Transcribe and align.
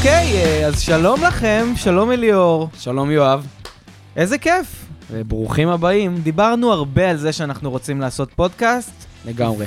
אוקיי, 0.00 0.36
אה, 0.36 0.66
אז 0.66 0.80
שלום 0.80 1.22
לכם, 1.24 1.66
שלום 1.76 2.10
אליאור. 2.12 2.68
שלום 2.78 3.10
יואב, 3.10 3.46
איזה 4.16 4.38
כיף. 4.38 4.86
וברוכים 5.10 5.68
הבאים. 5.68 6.16
דיברנו 6.16 6.72
הרבה 6.72 7.10
על 7.10 7.16
זה 7.16 7.32
שאנחנו 7.32 7.70
רוצים 7.70 8.00
לעשות 8.00 8.32
פודקאסט, 8.32 9.06
לגמרי. 9.24 9.66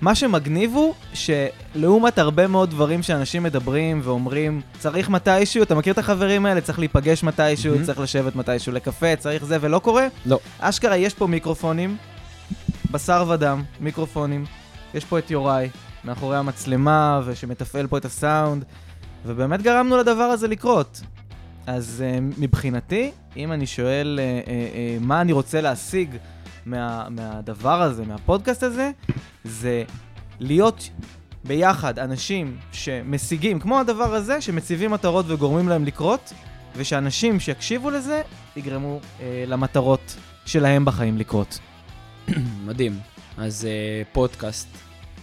ומה 0.00 0.14
שמגניב 0.14 0.74
הוא 0.74 0.94
שלעומת 1.14 2.18
הרבה 2.18 2.46
מאוד 2.46 2.70
דברים 2.70 3.02
שאנשים 3.02 3.42
מדברים 3.42 4.00
ואומרים, 4.04 4.60
צריך 4.78 5.08
מתישהו, 5.08 5.62
אתה 5.62 5.74
מכיר 5.74 5.92
את 5.92 5.98
החברים 5.98 6.46
האלה? 6.46 6.60
צריך 6.60 6.78
להיפגש 6.78 7.22
מתישהו, 7.24 7.72
מהמם. 7.72 7.84
צריך 7.84 8.00
לשבת 8.00 8.36
מתישהו 8.36 8.72
לקפה, 8.72 9.16
צריך 9.16 9.44
זה, 9.44 9.58
ולא 9.60 9.78
קורה? 9.78 10.06
לא. 10.26 10.38
אשכרה, 10.58 10.96
יש 10.96 11.14
פה 11.14 11.26
מיקרופונים, 11.26 11.96
בשר 12.90 13.24
ודם, 13.28 13.62
מיקרופונים. 13.80 14.44
יש 14.94 15.04
פה 15.04 15.18
את 15.18 15.30
יוראי, 15.30 15.68
מאחורי 16.04 16.36
המצלמה, 16.36 17.20
ושמתפעל 17.24 17.86
פה 17.86 17.98
את 17.98 18.04
הסאונד, 18.04 18.64
ובאמת 19.24 19.62
גרמנו 19.62 19.96
לדבר 19.96 20.22
הזה 20.22 20.48
לקרות. 20.48 21.00
אז 21.66 22.04
uh, 22.04 22.40
מבחינתי, 22.40 23.10
אם 23.36 23.52
אני 23.52 23.66
שואל 23.66 24.20
uh, 24.20 24.46
uh, 24.46 24.50
uh, 24.50 25.06
מה 25.06 25.20
אני 25.20 25.32
רוצה 25.32 25.60
להשיג 25.60 26.16
מה, 26.66 27.06
מהדבר 27.10 27.82
הזה, 27.82 28.04
מהפודקאסט 28.04 28.62
הזה, 28.62 28.90
זה 29.44 29.84
להיות 30.40 30.90
ביחד 31.44 31.98
אנשים 31.98 32.56
שמשיגים, 32.72 33.60
כמו 33.60 33.80
הדבר 33.80 34.14
הזה, 34.14 34.40
שמציבים 34.40 34.90
מטרות 34.90 35.24
וגורמים 35.28 35.68
להם 35.68 35.84
לקרות, 35.84 36.32
ושאנשים 36.76 37.40
שיקשיבו 37.40 37.90
לזה, 37.90 38.22
יגרמו 38.56 39.00
uh, 39.00 39.22
למטרות 39.46 40.16
שלהם 40.46 40.84
בחיים 40.84 41.18
לקרות. 41.18 41.58
מדהים. 42.66 42.98
אז 43.36 43.64
uh, 43.64 44.14
פודקאסט, 44.14 44.68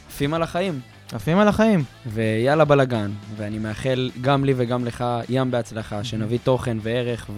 עפים 0.07 0.33
על 0.33 0.43
החיים, 0.43 0.79
עפים 1.13 1.37
על 1.37 1.47
החיים. 1.47 1.83
ויאללה 2.07 2.65
בלאגן. 2.65 3.11
ואני 3.37 3.59
מאחל 3.59 4.11
גם 4.21 4.45
לי 4.45 4.53
וגם 4.57 4.85
לך 4.85 5.05
ים 5.29 5.51
בהצלחה, 5.51 6.03
שנביא 6.03 6.39
תוכן 6.43 6.77
וערך 6.81 7.29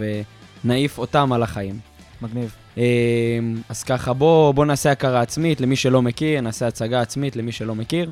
ונעיף 0.63 0.97
אותם 0.97 1.33
על 1.33 1.43
החיים. 1.43 1.79
מגניב. 2.21 2.55
Uh, 2.75 2.79
אז 3.69 3.83
ככה, 3.83 4.13
בוא, 4.13 4.53
בוא 4.53 4.65
נעשה 4.65 4.91
הכרה 4.91 5.21
עצמית 5.21 5.61
למי 5.61 5.75
שלא 5.75 6.01
מכיר, 6.01 6.41
נעשה 6.41 6.67
הצגה 6.67 7.01
עצמית 7.01 7.35
למי 7.35 7.51
שלא 7.51 7.75
מכיר. 7.75 8.11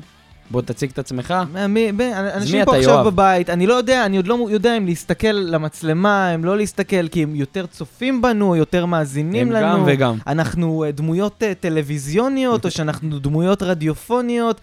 בוא 0.50 0.62
תציג 0.62 0.90
את 0.90 0.98
עצמך. 0.98 1.34
מי, 1.68 1.92
ב- 1.92 2.00
אנשים 2.00 2.64
פה 2.64 2.76
עכשיו 2.76 2.92
יואב? 2.92 3.06
בבית, 3.06 3.50
אני 3.50 3.66
לא 3.66 3.74
יודע, 3.74 4.06
אני 4.06 4.16
עוד 4.16 4.26
לא 4.26 4.46
יודע 4.50 4.76
אם 4.76 4.86
להסתכל 4.86 5.32
למצלמה, 5.32 6.34
אם 6.34 6.44
לא 6.44 6.56
להסתכל, 6.56 7.08
כי 7.08 7.22
הם 7.22 7.34
יותר 7.34 7.66
צופים 7.66 8.22
בנו, 8.22 8.56
יותר 8.56 8.86
מאזינים 8.86 9.46
הם 9.46 9.52
לנו. 9.52 9.78
גם 9.78 9.82
וגם. 9.86 10.18
אנחנו 10.26 10.84
אה, 10.84 10.90
דמויות 10.90 11.42
אה, 11.42 11.52
טלוויזיוניות, 11.54 12.64
או 12.64 12.70
שאנחנו 12.70 13.18
דמויות 13.18 13.62
רדיופוניות, 13.62 14.60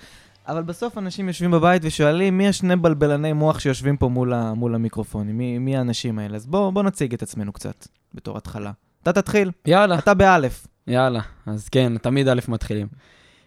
אבל 0.50 0.64
בסוף 0.64 0.98
אנשים 0.98 1.28
יושבים 1.28 1.52
בבית 1.52 1.82
ושואלים, 1.86 2.38
מי 2.38 2.48
השני 2.48 2.76
בלבלני 2.76 3.34
מוח 3.34 3.60
שיושבים 3.60 3.98
פה 3.98 4.08
מול, 4.08 4.34
ה, 4.34 4.54
מול 4.54 4.76
המיקרופונים? 4.76 5.38
מי, 5.38 5.58
מי 5.58 5.78
האנשים 5.78 6.20
האלה? 6.20 6.36
אז 6.36 6.48
בואו 6.48 6.72
בוא 6.72 6.84
נציג 6.84 7.14
את 7.14 7.24
עצמנו 7.24 7.54
קצת, 7.54 7.88
בתור 8.14 8.38
התחלה. 8.38 8.72
אתה 9.04 9.14
תתחיל, 9.14 9.52
יאללה, 9.66 10.00
אתה 10.00 10.14
באלף. 10.14 10.68
יאללה. 10.88 11.20
אז 11.46 11.70
כן, 11.70 11.98
תמיד 11.98 12.28
א' 12.28 12.40
מתחילים. 12.48 12.88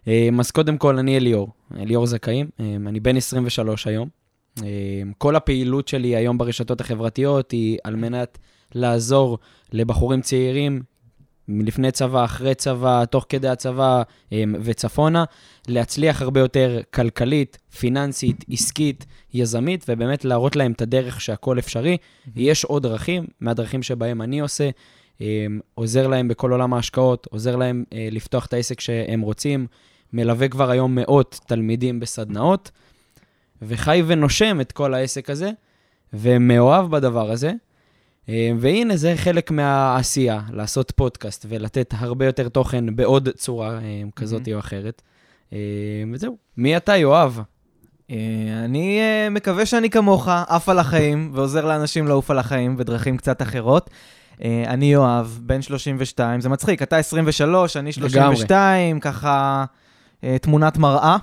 אה, 0.09 0.28
אז 0.39 0.50
קודם 0.50 0.78
כל, 0.78 0.98
אני 0.98 1.17
אליאור, 1.17 1.48
אליאור 1.78 2.06
זכאים, 2.06 2.48
אה, 2.61 2.77
אני 2.86 3.00
בן 3.00 3.16
23 3.16 3.87
היום. 3.87 4.09
אה, 4.62 5.03
כל 5.19 5.37
הפעילות 5.37 5.89
שלי 5.89 6.16
היום 6.16 6.39
ברשתות 6.39 6.81
החברתיות 6.81 7.50
היא 7.50 7.78
על 7.84 7.97
מנת 7.97 8.39
לעזור 8.75 9.39
לבחורים 9.72 10.20
צעירים 10.20 10.83
מלפני 11.53 11.91
צבא, 11.91 12.25
אחרי 12.25 12.55
צבא, 12.55 13.05
תוך 13.05 13.27
כדי 13.28 13.48
הצבא 13.48 14.03
אה, 14.33 14.45
וצפונה, 14.62 15.25
להצליח 15.69 16.22
הרבה 16.22 16.41
יותר 16.41 16.81
כלכלית, 16.94 17.59
פיננסית, 17.78 18.44
עסקית, 18.50 19.06
יזמית, 19.34 19.84
ובאמת 19.88 20.25
להראות 20.25 20.56
להם 20.56 20.72
את 20.72 20.82
הדרך 20.82 21.21
שהכל 21.21 21.59
אפשרי. 21.59 21.97
יש 22.37 22.65
עוד 22.65 22.82
דרכים, 22.82 23.27
מהדרכים 23.41 23.82
שבהם 23.82 24.22
אני 24.22 24.41
עושה, 24.41 24.71
אה, 25.21 25.47
עוזר 25.75 26.06
להם 26.06 26.28
בכל 26.28 26.53
עולם 26.53 26.75
ההשקעות, 26.75 27.27
עוזר 27.31 27.56
להם 27.56 27.84
אה, 27.93 28.09
לפתוח 28.10 28.47
את 28.47 28.53
העסק 28.53 28.81
שהם 28.81 29.21
רוצים, 29.21 29.66
מלווה 30.12 30.48
כבר 30.48 30.71
היום 30.71 30.94
מאות 30.94 31.41
תלמידים 31.47 32.00
בסדנאות, 32.00 32.71
וחי 33.62 34.03
ונושם 34.06 34.60
את 34.60 34.72
כל 34.72 34.94
העסק 34.94 35.31
הזה, 35.31 35.50
ומאוהב 36.12 36.91
בדבר 36.91 37.31
הזה. 37.31 37.53
אה, 38.28 38.50
והנה, 38.60 38.97
זה 38.97 39.12
חלק 39.16 39.50
מהעשייה, 39.50 40.41
לעשות 40.53 40.91
פודקאסט 40.97 41.47
ולתת 41.49 41.94
הרבה 41.99 42.27
יותר 42.27 42.49
תוכן 42.49 42.97
בעוד 42.97 43.28
צורה 43.28 43.75
אה, 43.75 44.03
כזאת 44.16 44.49
או 44.55 44.59
אחרת. 44.59 45.03
אה, 45.53 45.59
וזהו. 46.12 46.37
מי 46.56 46.77
אתה, 46.77 46.97
יואב? 46.97 47.41
אני 48.65 49.00
מקווה 49.31 49.66
שאני 49.66 49.91
כמוך, 49.91 50.28
עף 50.28 50.69
על 50.69 50.78
החיים, 50.78 51.31
ועוזר 51.34 51.65
לאנשים 51.66 52.06
לעוף 52.06 52.31
על 52.31 52.38
החיים 52.38 52.77
בדרכים 52.77 53.16
קצת 53.16 53.43
אחרות. 53.43 53.91
אני 54.44 54.93
יואב, 54.93 55.39
בן 55.43 55.62
32, 55.62 56.41
זה 56.41 56.49
מצחיק, 56.49 56.83
אתה 56.83 56.97
23, 56.97 57.77
אני 57.77 57.93
32, 57.93 59.00
ככה 59.00 59.65
אה, 60.25 60.39
תמונת 60.39 60.78
מראה. 60.78 61.16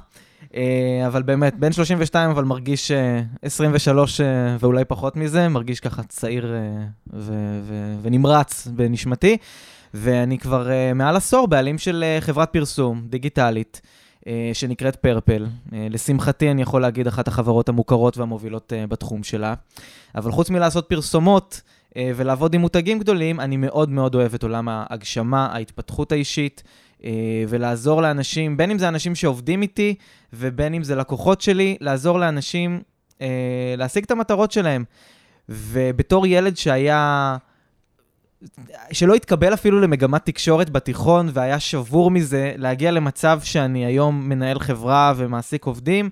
אה, 0.56 1.04
אבל 1.08 1.24
באמת, 1.24 1.56
בן 1.60 1.72
32, 1.72 2.30
אבל 2.30 2.44
מרגיש 2.44 2.92
אה, 2.92 3.22
23 3.42 4.22
אה, 4.22 4.26
ואולי 4.60 4.86
פחות 4.86 5.16
מזה, 5.16 5.50
מרגיש 5.50 5.80
ככה 5.80 6.04
צעיר 6.04 6.54
אה, 6.54 6.86
ו- 7.14 7.60
ו- 7.64 7.96
ונמרץ 8.02 8.68
בנשמתי. 8.68 9.38
ואני 9.94 10.38
כבר 10.38 10.72
אה, 10.72 10.94
מעל 10.94 11.16
עשור 11.16 11.48
בעלים 11.48 11.78
של 11.78 12.04
אה, 12.04 12.22
חברת 12.22 12.54
פרסום 12.54 13.02
דיגיטלית. 13.10 13.82
אה, 14.28 14.50
שנקראת 14.54 14.96
פרפל. 14.96 15.46
אה, 15.74 15.88
לשמחתי, 15.90 16.52
אני 16.52 16.62
יכול 16.62 16.82
להגיד, 16.82 17.08
אחת 17.08 17.28
החברות 17.28 17.70
המוכרות 17.70 18.18
והמובילות 18.18 18.74
אה, 18.74 18.88
בתחום 18.88 19.24
שלה. 19.24 19.54
אבל 20.16 20.32
חוץ 20.32 20.50
מלעשות 20.50 20.86
פרסומות 20.90 21.62
אה, 21.98 22.12
ולעבוד 22.16 22.54
עם 22.54 22.62
מותגים 22.62 23.00
גדולים, 23.00 23.40
אני 23.40 23.58
מאוד 23.58 23.90
מאוד 23.90 24.16
אוהב 24.16 24.34
את 24.34 24.44
עולם 24.44 24.70
ההגשמה, 24.70 25.46
ההתפתחות 25.46 26.12
האישית, 26.12 26.64
אה, 26.64 26.70
ולעזור 27.48 28.02
לאנשים, 28.02 28.58
בין 28.58 28.72
אם 28.72 28.80
זה 28.80 28.88
אנשים 28.88 29.16
שעובדים 29.16 29.62
איתי, 29.62 29.96
ובין 30.34 30.74
אם 30.74 30.84
זה 30.84 30.96
לקוחות 30.96 31.42
שלי, 31.42 31.78
לעזור 31.82 32.20
לאנשים 32.20 32.82
אה, 33.22 33.28
להשיג 33.78 34.04
את 34.04 34.12
המטרות 34.12 34.52
שלהם. 34.52 34.84
ובתור 35.50 36.28
ילד 36.28 36.58
שהיה... 36.58 37.38
שלא 38.92 39.14
התקבל 39.14 39.54
אפילו 39.54 39.80
למגמת 39.80 40.26
תקשורת 40.26 40.70
בתיכון 40.70 41.30
והיה 41.34 41.60
שבור 41.60 42.12
מזה, 42.12 42.54
להגיע 42.56 42.92
למצב 42.92 43.40
שאני 43.44 43.86
היום 43.86 44.30
מנהל 44.30 44.60
חברה 44.60 45.14
ומעסיק 45.16 45.66
עובדים, 45.66 46.10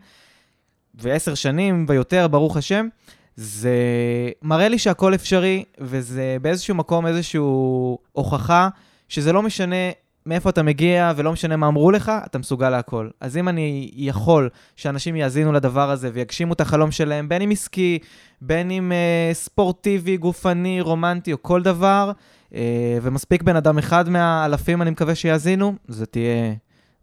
ועשר 0.96 1.36
שנים 1.36 1.86
ויותר, 1.90 2.28
ברוך 2.28 2.58
השם, 2.58 2.88
זה 3.36 3.76
מראה 4.42 4.68
לי 4.68 4.80
שהכל 4.80 5.16
אפשרי, 5.16 5.64
וזה 5.80 6.38
באיזשהו 6.42 6.76
מקום 6.76 7.08
איזושהי 7.08 7.40
הוכחה 8.12 8.70
שזה 9.10 9.34
לא 9.34 9.42
משנה 9.42 9.76
מאיפה 10.28 10.50
אתה 10.50 10.64
מגיע 10.64 11.14
ולא 11.16 11.32
משנה 11.32 11.56
מה 11.56 11.68
אמרו 11.68 11.92
לך, 11.92 12.12
אתה 12.26 12.38
מסוגל 12.38 12.70
להכל. 12.70 13.10
אז 13.22 13.38
אם 13.38 13.50
אני 13.50 13.92
יכול 13.94 14.50
שאנשים 14.76 15.16
יאזינו 15.16 15.54
לדבר 15.54 15.90
הזה 15.92 16.10
ויגשימו 16.14 16.54
את 16.54 16.62
החלום 16.62 16.92
שלהם, 16.92 17.30
בין 17.30 17.42
אם 17.42 17.52
עסקי, 17.52 18.00
בין 18.42 18.72
אם 18.72 18.92
אה, 18.92 19.30
ספורטיבי, 19.34 20.18
גופני, 20.18 20.82
רומנטי 20.82 21.34
או 21.34 21.44
כל 21.44 21.64
דבר, 21.64 22.12
אה, 22.56 22.98
ומספיק 23.02 23.44
בן 23.44 23.56
אדם 23.56 23.78
אחד 23.78 24.10
מהאלפים, 24.10 24.82
אני 24.82 24.90
מקווה 24.90 25.16
שיאזינו, 25.16 25.74
זו 25.88 26.06
תהיה 26.06 26.54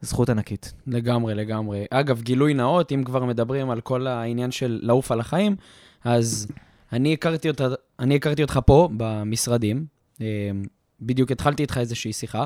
זכות 0.00 0.30
ענקית. 0.30 0.72
לגמרי, 0.86 1.34
לגמרי. 1.34 1.84
אגב, 1.90 2.22
גילוי 2.22 2.54
נאות, 2.54 2.92
אם 2.92 3.04
כבר 3.04 3.24
מדברים 3.24 3.70
על 3.70 3.80
כל 3.80 4.06
העניין 4.06 4.50
של 4.50 4.78
לעוף 4.82 5.12
על 5.12 5.20
החיים, 5.20 5.56
אז 6.04 6.46
אני 6.92 7.12
הכרתי, 7.12 7.48
אותה, 7.48 7.68
אני 7.98 8.16
הכרתי 8.16 8.42
אותך 8.42 8.60
פה, 8.66 8.88
במשרדים. 8.96 9.84
אה, 10.20 10.26
בדיוק 11.00 11.30
התחלתי 11.30 11.62
איתך 11.62 11.78
איזושהי 11.78 12.12
שיחה, 12.12 12.44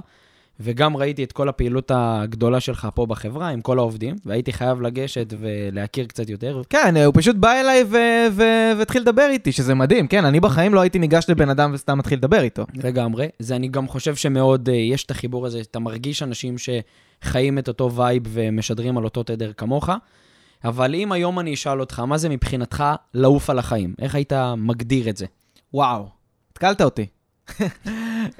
וגם 0.61 0.97
ראיתי 0.97 1.25
את 1.25 1.33
כל 1.33 1.49
הפעילות 1.49 1.91
הגדולה 1.95 2.61
שלך 2.61 2.89
פה 2.95 3.07
בחברה, 3.07 3.49
עם 3.49 3.61
כל 3.61 3.79
העובדים, 3.79 4.17
והייתי 4.25 4.53
חייב 4.53 4.81
לגשת 4.81 5.35
ולהכיר 5.41 6.07
קצת 6.07 6.29
יותר. 6.29 6.63
כן, 6.71 6.97
הוא 6.97 7.15
פשוט 7.17 7.37
בא 7.37 7.53
אליי 7.53 7.85
והתחיל 8.77 9.03
לדבר 9.03 9.27
איתי, 9.31 9.53
שזה 9.53 9.75
מדהים, 9.75 10.07
כן, 10.07 10.25
אני 10.25 10.41
בחיים 10.41 10.75
לא 10.75 10.81
הייתי 10.81 10.99
ניגש 10.99 11.25
לבן 11.29 11.51
אדם 11.51 11.71
וסתם 11.75 11.99
מתחיל 11.99 12.19
לדבר 12.19 12.41
איתו. 12.41 12.65
לגמרי. 12.75 13.29
זה 13.39 13.57
אני 13.57 13.69
גם 13.69 13.89
חושב 13.89 14.17
שמאוד, 14.17 14.69
אה, 14.69 14.75
יש 14.75 15.05
את 15.05 15.11
החיבור 15.11 15.47
הזה, 15.47 15.61
אתה 15.61 15.79
מרגיש 15.79 16.23
אנשים 16.23 16.55
שחיים 16.59 17.59
את 17.59 17.69
אותו 17.69 17.93
vibe 17.93 18.23
ומשדרים 18.29 18.99
על 18.99 19.05
אותו 19.05 19.23
תדר 19.23 19.53
כמוך. 19.53 19.91
אבל 20.65 20.95
אם 20.95 21.13
היום 21.13 21.39
אני 21.39 21.55
אשאל 21.55 21.81
אותך, 21.81 22.01
מה 22.01 22.19
זה 22.19 22.29
מבחינתך 22.29 22.85
לעוף 23.15 23.51
על 23.51 23.59
החיים? 23.59 23.95
איך 23.99 24.15
היית 24.15 24.33
מגדיר 24.57 25.09
את 25.09 25.17
זה? 25.17 25.27
וואו, 25.75 26.09
התקלת 26.53 26.81
אותי. 26.81 27.07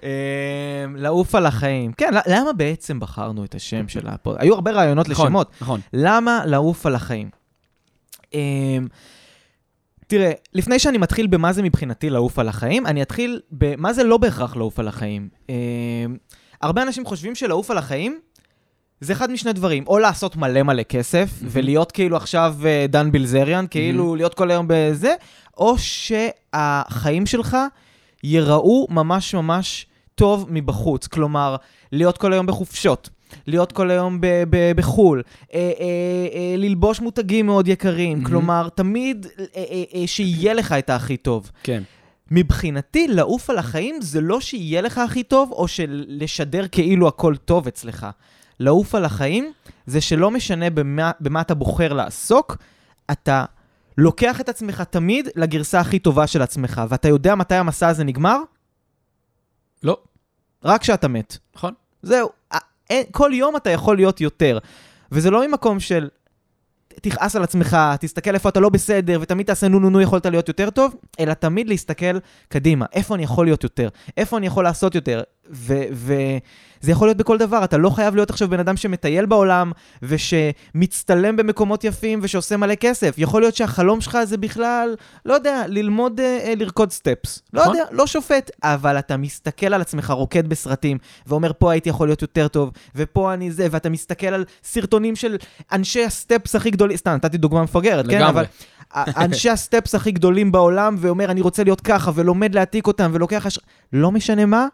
אמ, 0.03 0.97
לעוף 0.97 1.35
על 1.35 1.47
החיים. 1.47 1.93
כן, 1.93 2.11
למה 2.27 2.53
בעצם 2.53 3.01
בחרנו 3.01 3.45
את 3.45 3.55
השם 3.55 3.89
של 3.89 4.07
הפוד? 4.09 4.37
היו 4.39 4.55
הרבה 4.55 4.71
רעיונות 4.71 5.09
לשמות. 5.09 5.51
נכון. 5.61 5.81
למה 5.93 6.43
לעוף 6.47 6.87
על 6.87 6.95
החיים? 6.95 7.31
אמ, 8.35 8.87
תראה, 10.07 10.33
לפני 10.55 10.79
שאני 10.79 10.99
מתחיל 10.99 11.27
במה 11.27 11.53
זה 11.53 11.63
מבחינתי 11.63 12.11
לעוף 12.11 12.39
על 12.39 12.49
החיים, 12.49 12.87
אני 12.87 13.03
אתחיל 13.03 13.41
במה 13.51 13.93
זה 13.93 14.05
לא 14.05 14.19
בהכרח 14.19 14.57
לעוף 14.57 14.79
על 14.79 14.89
החיים. 14.89 15.29
אמ, 15.49 15.55
הרבה 16.63 16.83
אנשים 16.83 17.05
חושבים 17.05 17.35
שלעוף 17.35 17.71
על 17.71 17.79
החיים 17.79 18.19
זה 19.01 19.13
אחד 19.13 19.31
משני 19.31 19.53
דברים, 19.53 19.85
או 19.87 19.99
לעשות 19.99 20.37
מלא 20.37 20.63
מלא 20.63 20.83
כסף, 20.83 21.31
mm-hmm. 21.31 21.47
ולהיות 21.49 21.93
כאילו 21.93 22.17
עכשיו 22.17 22.57
אה, 22.65 22.87
דן 22.89 23.13
בילזריאן, 23.13 23.65
כאילו 23.71 24.13
mm-hmm. 24.13 24.17
להיות 24.17 24.35
כל 24.35 24.51
היום 24.51 24.67
בזה, 24.69 25.15
או 25.57 25.75
שהחיים 25.79 27.27
שלך 27.27 27.57
ייראו 28.25 28.87
ממש 28.91 29.35
ממש 29.35 29.87
טוב 30.15 30.47
מבחוץ. 30.49 31.07
כלומר, 31.07 31.57
להיות 31.93 32.19
כל 32.19 32.33
היום 32.33 32.47
בחופשות, 32.47 33.11
להיות 33.47 33.73
כל 33.73 33.91
היום 33.91 34.21
ב- 34.21 34.45
ב- 34.51 34.73
בחו"ל, 34.77 35.23
אה, 35.55 35.59
אה, 35.59 35.85
אה, 36.35 36.55
ללבוש 36.57 37.01
מותגים 37.01 37.47
מאוד 37.47 37.69
יקרים, 37.69 38.21
mm-hmm. 38.21 38.27
כלומר, 38.27 38.69
תמיד 38.69 39.27
אה, 39.39 39.45
אה, 39.57 39.83
אה, 39.95 40.07
שיהיה 40.07 40.55
לך 40.55 40.73
את 40.73 40.91
הכי 40.91 41.17
טוב. 41.17 41.51
כן. 41.63 41.83
מבחינתי, 42.31 43.09
לעוף 43.09 43.51
על 43.51 43.59
החיים 43.59 44.01
זה 44.01 44.21
לא 44.21 44.41
שיהיה 44.41 44.81
לך 44.81 44.99
הכי 44.99 45.23
טוב, 45.23 45.53
או 45.53 45.67
לשדר 45.89 46.69
כאילו 46.69 47.09
הכל 47.09 47.37
טוב 47.37 47.67
אצלך. 47.67 48.07
לעוף 48.61 48.95
על 48.95 49.05
החיים 49.05 49.53
זה 49.87 50.01
שלא 50.01 50.31
משנה 50.31 50.71
במה, 50.71 51.11
במה 51.21 51.41
אתה 51.41 51.55
בוחר 51.55 51.93
לעסוק, 51.93 52.57
אתה 53.13 53.45
לוקח 53.99 54.41
את 54.41 54.49
עצמך 54.49 54.83
תמיד 54.91 55.29
לגרסה 55.37 55.81
הכי 55.81 55.99
טובה 55.99 56.27
של 56.27 56.43
עצמך, 56.43 56.83
ואתה 56.89 57.09
יודע 57.09 57.35
מתי 57.35 57.55
המסע 57.55 57.89
הזה 57.89 58.05
נגמר? 58.05 58.39
לא. 59.83 59.99
רק 60.65 60.81
כשאתה 60.81 61.09
מת. 61.09 61.39
נכון. 61.57 61.75
זהו. 62.03 62.29
כל 63.11 63.31
יום 63.35 63.57
אתה 63.57 63.71
יכול 63.71 63.97
להיות 63.97 64.21
יותר. 64.21 64.59
וזה 65.13 65.31
לא 65.31 65.49
ממקום 65.49 65.81
של 65.81 66.09
תכעס 67.03 67.37
על 67.37 67.43
עצמך, 67.43 67.77
תסתכל 68.01 68.35
איפה 68.35 68.49
אתה 68.49 68.61
לא 68.61 68.69
בסדר, 68.69 69.19
ותמיד 69.23 69.47
תעשה 69.47 69.69
נו 69.69 69.81
נו 69.81 69.91
נו 69.91 70.01
יכולת 70.01 70.27
להיות 70.27 70.49
יותר 70.49 70.71
טוב, 70.71 70.95
אלא 71.21 71.35
תמיד 71.35 71.69
להסתכל 71.69 72.19
קדימה, 72.49 72.87
איפה 72.93 73.15
אני 73.15 73.23
יכול 73.23 73.47
להיות 73.47 73.65
יותר, 73.65 73.89
איפה 74.17 74.39
אני 74.39 74.47
יכול 74.47 74.65
לעשות 74.65 74.95
יותר, 74.95 75.23
וזה 76.83 76.93
יכול 76.93 77.09
להיות 77.09 77.17
בכל 77.17 77.39
דבר, 77.39 77.65
אתה 77.65 77.77
לא 77.77 77.91
חייב 77.91 78.15
להיות 78.15 78.31
עכשיו 78.31 78.49
בן 78.49 78.61
אדם 78.61 78.77
שמטייל 78.77 79.27
בעולם, 79.27 79.73
ושמצטלם 80.03 81.37
במקומות 81.37 81.85
יפים, 81.85 82.19
ושעושה 82.23 82.57
מלא 82.57 82.75
כסף. 82.75 83.15
יכול 83.19 83.43
להיות 83.43 83.55
שהחלום 83.55 84.01
שלך 84.01 84.19
זה 84.25 84.37
בכלל, 84.37 84.95
לא 85.25 85.35
יודע, 85.35 85.63
ללמוד 85.67 86.21
אה, 86.21 86.39
אה 86.45 86.55
לרקוד 86.57 86.93
סטפס. 86.93 87.43
לא 87.53 87.63
נכון. 87.63 87.77
יודע, 87.77 87.89
לא 87.91 88.07
שופט, 88.07 88.51
אבל 88.63 88.99
אתה 88.99 89.17
מסתכל 89.17 89.75
על 89.75 89.81
עצמך 89.81 90.11
רוקד 90.11 90.49
בסרטים, 90.49 90.99
ואומר, 91.27 91.53
פה 91.59 91.73
הייתי 91.73 91.89
יכול 91.89 92.09
להיות 92.09 92.23
יותר 92.23 92.49
טוב, 92.49 92.71
ופה 92.97 93.35
אני 93.35 93.51
זה, 93.51 93.67
ואתה 93.71 93.89
מסתכל 93.89 94.27
על 94.27 94.45
סרטונים 94.65 95.17
של 95.17 95.37
אנשי 95.73 96.05
הסטפס 96.05 96.55
הכי 96.55 96.71
גדולים, 96.71 96.97
סתם, 96.97 97.11
נתתי 97.11 97.39
דוגמה 97.39 97.63
מפגרת, 97.63 98.07
כן? 98.11 98.23
אבל... 98.23 98.45
אנשי 98.97 99.51
הסטפס 99.51 99.95
הכי 99.95 100.11
גדולים 100.11 100.53
בעולם, 100.53 100.97
ואומר, 100.99 101.31
אני 101.31 101.41
רוצה 101.41 101.65
להיות 101.65 101.81
ככה, 101.81 102.11
ולומד 102.15 102.55
להעתיק 102.55 102.87
אותם, 102.87 103.11
ולוקח... 103.15 103.47
הש... 103.47 103.59
לא 103.93 104.13
משנה 104.13 104.47
מה, 104.47 104.67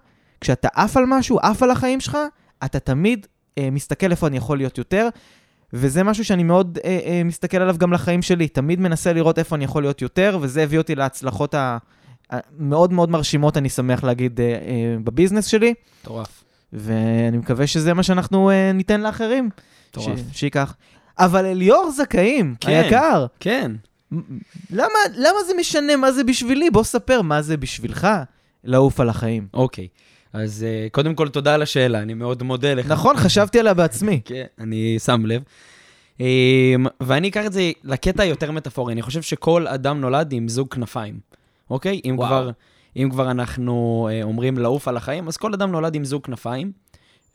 כשאתה 0.44 0.69
עף 0.75 0.96
על 0.96 1.05
משהו, 1.06 1.38
עף 1.38 1.62
על 1.62 1.70
החיים 1.70 2.00
שלך, 2.00 2.19
אתה 2.64 2.79
תמיד 2.79 3.26
אה, 3.58 3.69
מסתכל 3.73 4.11
איפה 4.11 4.26
אני 4.26 4.37
יכול 4.37 4.58
להיות 4.58 4.79
יותר, 4.79 5.08
וזה 5.73 6.02
משהו 6.02 6.25
שאני 6.25 6.43
מאוד 6.43 6.79
אה, 6.85 6.99
אה, 7.06 7.23
מסתכל 7.25 7.56
עליו 7.56 7.76
גם 7.79 7.93
לחיים 7.93 8.23
שלי. 8.23 8.49
תמיד 8.49 8.81
מנסה 8.81 9.12
לראות 9.12 9.38
איפה 9.38 9.56
אני 9.56 9.64
יכול 9.64 9.82
להיות 9.82 10.02
יותר, 10.02 10.38
וזה 10.41 10.62
הביא 10.62 10.79
אותי 10.79 10.94
להצלחות 10.94 11.55
המאוד 12.31 12.93
מאוד 12.93 13.11
מרשימות, 13.11 13.56
אני 13.56 13.69
שמח 13.69 14.05
להגיד, 14.05 14.41
אה, 14.41 14.46
אה, 14.46 14.96
בביזנס 15.05 15.46
שלי. 15.46 15.75
מטורף. 16.02 16.44
ואני 16.73 17.38
מקווה 17.38 17.67
שזה 17.67 17.94
מה 17.94 18.02
שאנחנו 18.02 18.50
אה, 18.50 18.73
ניתן 18.73 19.00
לאחרים. 19.00 19.50
מטורף. 19.90 20.20
שייקח. 20.32 20.76
אבל 21.19 21.44
אליאור 21.44 21.90
זכאים, 21.90 22.55
כן, 22.61 22.70
היקר. 22.70 23.26
כן. 23.40 23.73
למה, 24.70 24.99
למה 25.14 25.38
זה 25.47 25.52
משנה 25.61 25.97
מה 25.97 26.12
זה 26.12 26.25
בשבילי? 26.25 26.70
בוא 26.70 26.85
ספר 26.85 27.23
מה 27.23 27.43
זה 27.43 27.56
בשבילך 27.56 28.08
לעוף 28.64 29.00
על 29.00 29.08
החיים. 29.08 29.47
אוקיי. 29.55 29.88
Okay. 29.93 30.13
אז 30.35 30.67
uh, 30.67 30.91
קודם 30.91 31.15
כל, 31.15 31.29
תודה 31.29 31.55
על 31.55 31.63
השאלה, 31.63 32.03
אני 32.03 32.15
מאוד 32.15 32.43
מודה 32.43 32.75
לך. 32.75 32.87
נכון, 32.87 33.17
חשבתי 33.17 33.61
עליה 33.61 33.75
בעצמי. 33.75 34.21
כן, 34.25 34.45
אני 34.59 34.99
שם 34.99 35.27
לב. 35.27 35.43
Um, 36.19 36.23
ואני 37.01 37.29
אקח 37.29 37.47
את 37.47 37.53
זה 37.53 37.73
לקטע 37.85 38.25
יותר 38.25 38.51
מטאפורי, 38.51 38.93
אני 38.93 39.03
חושב 39.03 39.23
שכל 39.23 39.67
אדם 39.67 40.01
נולד 40.01 40.33
עם 40.33 40.49
זוג 40.49 40.75
כנפיים, 40.75 41.21
אוקיי? 41.71 42.01
אם, 42.05 42.17
כבר, 42.17 42.51
אם 42.97 43.09
כבר 43.11 43.31
אנחנו 43.31 44.09
uh, 44.11 44.25
אומרים 44.25 44.59
לעוף 44.59 44.89
על 44.89 44.97
החיים, 44.97 45.29
אז 45.29 45.37
כל 45.37 45.55
אדם 45.55 45.73
נולד 45.73 45.95
עם 45.95 46.05
זוג 46.05 46.23
כנפיים, 46.23 46.73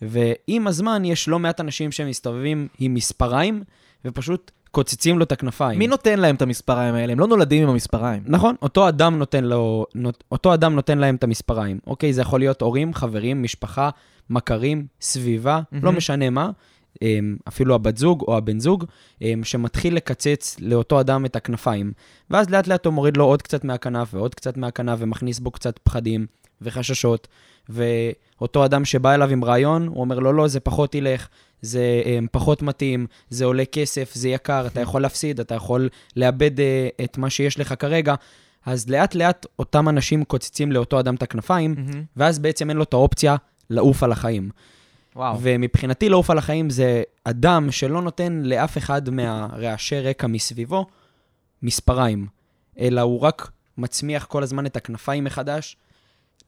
ועם 0.02 0.68
הזמן 0.68 1.06
יש 1.06 1.28
לא 1.28 1.40
מעט 1.40 1.60
אנשים 1.60 1.92
שמסתובבים 1.92 2.68
עם 2.80 2.94
מספריים, 2.94 3.64
ופשוט 4.06 4.52
קוצצים 4.72 5.20
לו 5.20 5.24
את 5.24 5.32
הכנפיים. 5.32 5.80
מי 5.80 5.88
נותן 5.88 6.20
להם 6.20 6.36
את 6.36 6.42
המספריים 6.42 6.96
האלה? 6.96 7.14
הם 7.14 7.20
לא 7.20 7.28
נולדים 7.28 7.64
עם 7.64 7.70
המספריים. 7.70 8.24
נכון, 8.26 8.56
אותו 8.62 8.88
אדם 8.88 9.18
נותן, 9.18 9.44
לו, 9.44 9.86
אותו 10.32 10.54
אדם 10.54 10.76
נותן 10.76 10.98
להם 10.98 11.16
את 11.16 11.24
המספריים. 11.24 11.80
אוקיי, 11.88 12.14
זה 12.14 12.22
יכול 12.22 12.40
להיות 12.40 12.62
הורים, 12.62 12.94
חברים, 12.94 13.44
משפחה, 13.44 13.90
מכרים, 14.30 14.86
סביבה, 15.02 15.60
mm-hmm. 15.60 15.78
לא 15.84 15.92
משנה 15.92 16.30
מה. 16.30 16.52
אמ, 17.02 17.38
אפילו 17.48 17.76
הבת 17.76 17.98
זוג 17.98 18.24
או 18.28 18.38
הבן 18.38 18.60
זוג, 18.60 18.86
אמ, 19.22 19.44
שמתחיל 19.44 19.96
לקצץ 19.96 20.56
לאותו 20.60 21.00
אדם 21.00 21.26
את 21.26 21.36
הכנפיים. 21.36 21.92
ואז 22.30 22.50
לאט 22.50 22.68
לאט 22.68 22.86
הוא 22.86 22.94
מוריד 22.94 23.18
לו 23.18 23.26
עוד 23.26 23.42
קצת 23.42 23.64
מהכנף 23.64 24.14
ועוד 24.14 24.36
קצת 24.36 24.58
מהכנף 24.58 25.00
ומכניס 25.02 25.40
בו 25.40 25.52
קצת 25.52 25.80
פחדים 25.84 26.26
וחששות. 26.62 27.28
ואותו 27.70 28.66
אדם 28.66 28.86
שבא 28.86 29.14
אליו 29.14 29.30
עם 29.30 29.46
רעיון, 29.46 29.88
הוא 29.88 30.00
אומר 30.02 30.20
לו, 30.20 30.34
לא, 30.34 30.48
זה 30.48 30.60
פחות 30.60 30.96
ילך, 30.96 31.28
זה 31.62 32.02
um, 32.06 32.28
פחות 32.32 32.62
מתאים, 32.62 33.08
זה 33.30 33.46
עולה 33.46 33.66
כסף, 33.66 34.12
זה 34.14 34.30
יקר, 34.30 34.68
אתה 34.68 34.82
יכול 34.82 35.02
להפסיד, 35.02 35.40
אתה 35.40 35.56
יכול 35.56 35.90
לאבד 36.16 36.60
uh, 36.60 36.62
את 37.04 37.18
מה 37.18 37.30
שיש 37.30 37.60
לך 37.60 37.74
כרגע. 37.80 38.16
אז 38.66 38.90
לאט 38.90 39.16
לאט 39.16 39.46
אותם 39.60 39.90
אנשים 39.90 40.24
קוצצים 40.24 40.72
לאותו 40.72 41.00
אדם 41.00 41.16
את 41.16 41.24
הכנפיים, 41.24 41.76
mm-hmm. 41.78 41.98
ואז 42.18 42.40
בעצם 42.40 42.70
אין 42.70 42.78
לו 42.78 42.84
את 42.84 42.94
האופציה 42.94 43.36
לעוף 43.70 44.04
על 44.04 44.12
החיים. 44.12 44.50
וואו. 45.16 45.38
ומבחינתי 45.42 46.10
לעוף 46.10 46.30
על 46.30 46.38
החיים 46.38 46.70
זה 46.70 47.04
אדם 47.24 47.72
שלא 47.72 48.02
נותן 48.02 48.42
לאף 48.44 48.78
אחד 48.78 49.10
מהרעשי 49.10 50.00
רקע 50.00 50.28
מסביבו 50.28 50.86
מספריים, 51.64 52.28
אלא 52.80 53.02
הוא 53.02 53.20
רק 53.20 53.52
מצמיח 53.78 54.26
כל 54.26 54.44
הזמן 54.44 54.66
את 54.66 54.76
הכנפיים 54.76 55.24
מחדש, 55.24 55.78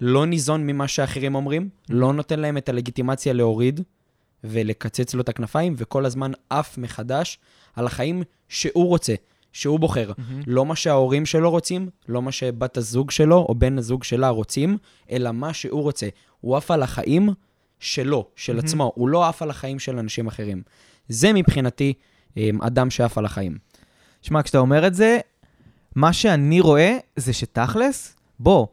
לא 0.01 0.25
ניזון 0.25 0.67
ממה 0.67 0.87
שאחרים 0.87 1.35
אומרים, 1.35 1.69
לא 1.89 2.13
נותן 2.13 2.39
להם 2.39 2.57
את 2.57 2.69
הלגיטימציה 2.69 3.33
להוריד 3.33 3.81
ולקצץ 4.43 5.13
לו 5.13 5.21
את 5.21 5.29
הכנפיים, 5.29 5.75
וכל 5.77 6.05
הזמן 6.05 6.31
עף 6.49 6.77
מחדש 6.77 7.39
על 7.75 7.88
החיים 7.88 8.23
שהוא 8.49 8.88
רוצה, 8.88 9.13
שהוא 9.53 9.79
בוחר. 9.79 10.11
Mm-hmm. 10.11 10.43
לא 10.47 10.65
מה 10.65 10.75
שההורים 10.75 11.25
שלו 11.25 11.51
רוצים, 11.51 11.89
לא 12.07 12.21
מה 12.21 12.31
שבת 12.31 12.77
הזוג 12.77 13.11
שלו 13.11 13.45
או 13.49 13.55
בן 13.55 13.77
הזוג 13.77 14.03
שלה 14.03 14.29
רוצים, 14.29 14.77
אלא 15.11 15.31
מה 15.31 15.53
שהוא 15.53 15.81
רוצה. 15.81 16.07
הוא 16.41 16.57
עף 16.57 16.71
על 16.71 16.83
החיים 16.83 17.29
שלו, 17.79 18.27
של 18.35 18.59
mm-hmm. 18.59 18.63
עצמו, 18.63 18.91
הוא 18.95 19.09
לא 19.09 19.27
עף 19.27 19.41
על 19.41 19.50
החיים 19.50 19.79
של 19.79 19.98
אנשים 19.98 20.27
אחרים. 20.27 20.62
זה 21.10 21.33
מבחינתי 21.33 21.93
אמ, 22.38 22.62
אדם 22.62 22.89
שעף 22.89 23.17
על 23.17 23.25
החיים. 23.25 23.57
שמע, 24.21 24.43
כשאתה 24.43 24.57
אומר 24.57 24.88
את 24.88 24.95
זה, 24.95 25.19
מה 25.95 26.13
שאני 26.13 26.60
רואה 26.60 26.98
זה 27.15 27.33
שתכלס, 27.33 28.15
בוא, 28.39 28.67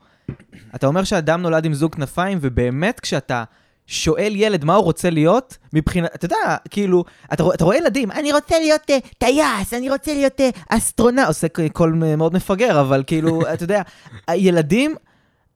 אתה 0.75 0.87
אומר 0.87 1.05
שאדם 1.05 1.43
נולד 1.43 1.65
עם 1.65 1.75
זוג 1.75 1.95
כנפיים, 1.95 2.39
ובאמת 2.41 3.01
כשאתה 3.01 3.45
שואל 3.89 4.33
ילד 4.37 4.65
מה 4.65 4.75
הוא 4.75 4.85
רוצה 4.85 5.11
להיות, 5.11 5.57
מבחינת, 5.73 6.15
אתה 6.15 6.25
יודע, 6.25 6.57
כאילו, 6.71 7.05
אתה, 7.33 7.45
אתה 7.55 7.65
רואה 7.65 7.77
ילדים, 7.77 8.11
אני 8.11 8.33
רוצה 8.33 8.59
להיות 8.59 8.91
אה, 8.91 9.09
טייס, 9.19 9.75
אני 9.75 9.91
רוצה 9.91 10.15
להיות 10.15 10.41
אה, 10.41 10.59
אסטרונאוט, 10.69 11.29
עושה 11.29 11.47
קול 11.73 11.93
מאוד 11.93 12.35
מפגר, 12.35 12.81
אבל 12.81 13.05
כאילו, 13.07 13.41
אתה 13.53 13.65
יודע, 13.65 13.83
הילדים... 14.27 14.95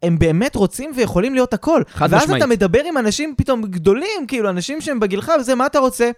הם 0.03 0.19
באמת 0.19 0.57
רוצים 0.57 0.93
ויכולים 0.97 1.35
להיות 1.35 1.55
הכל. 1.55 1.83
חד 1.89 2.23
משמעית. 2.23 2.43
אתה 2.43 2.51
מדבר 2.51 2.81
עם 2.85 2.99
אנשים 2.99 3.35
פתאום 3.37 3.63
גדולים, 3.63 4.27
כאילו, 4.29 4.51
אנשים 4.51 4.81
שהם 4.81 5.01
בגילך 5.01 5.33
וזה, 5.41 5.55
מה 5.55 5.67
אתה 5.67 5.79
רוצה? 5.79 6.11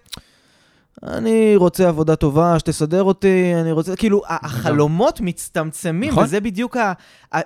אני 1.03 1.57
רוצה 1.57 1.89
עבודה 1.89 2.17
טובה, 2.17 2.59
שתסדר 2.59 3.03
אותי, 3.03 3.53
אני 3.61 3.73
רוצה... 3.73 3.97
כאילו, 3.97 4.23
החלומות 4.29 5.21
מצטמצמים, 5.21 6.11
נכון. 6.11 6.25
וזה 6.25 6.41
בדיוק 6.41 6.77
ה... 6.77 6.93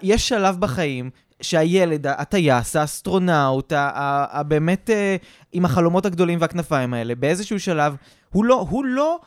יש 0.03 0.29
שלב 0.29 0.57
בחיים 0.61 1.11
שהילד, 1.41 2.07
הטייס, 2.07 2.77
האסטרונאוט, 2.77 3.73
הבאמת 3.77 4.91
אה, 4.91 5.17
עם 5.53 5.65
החלומות 5.65 6.07
הגדולים 6.07 6.41
והכנפיים 6.41 6.95
האלה, 6.95 7.15
באיזשהו 7.15 7.61
שלב, 7.61 7.97
הוא 8.31 8.45
לא, 8.45 8.67
הוא 8.71 8.85
לא 8.85 9.19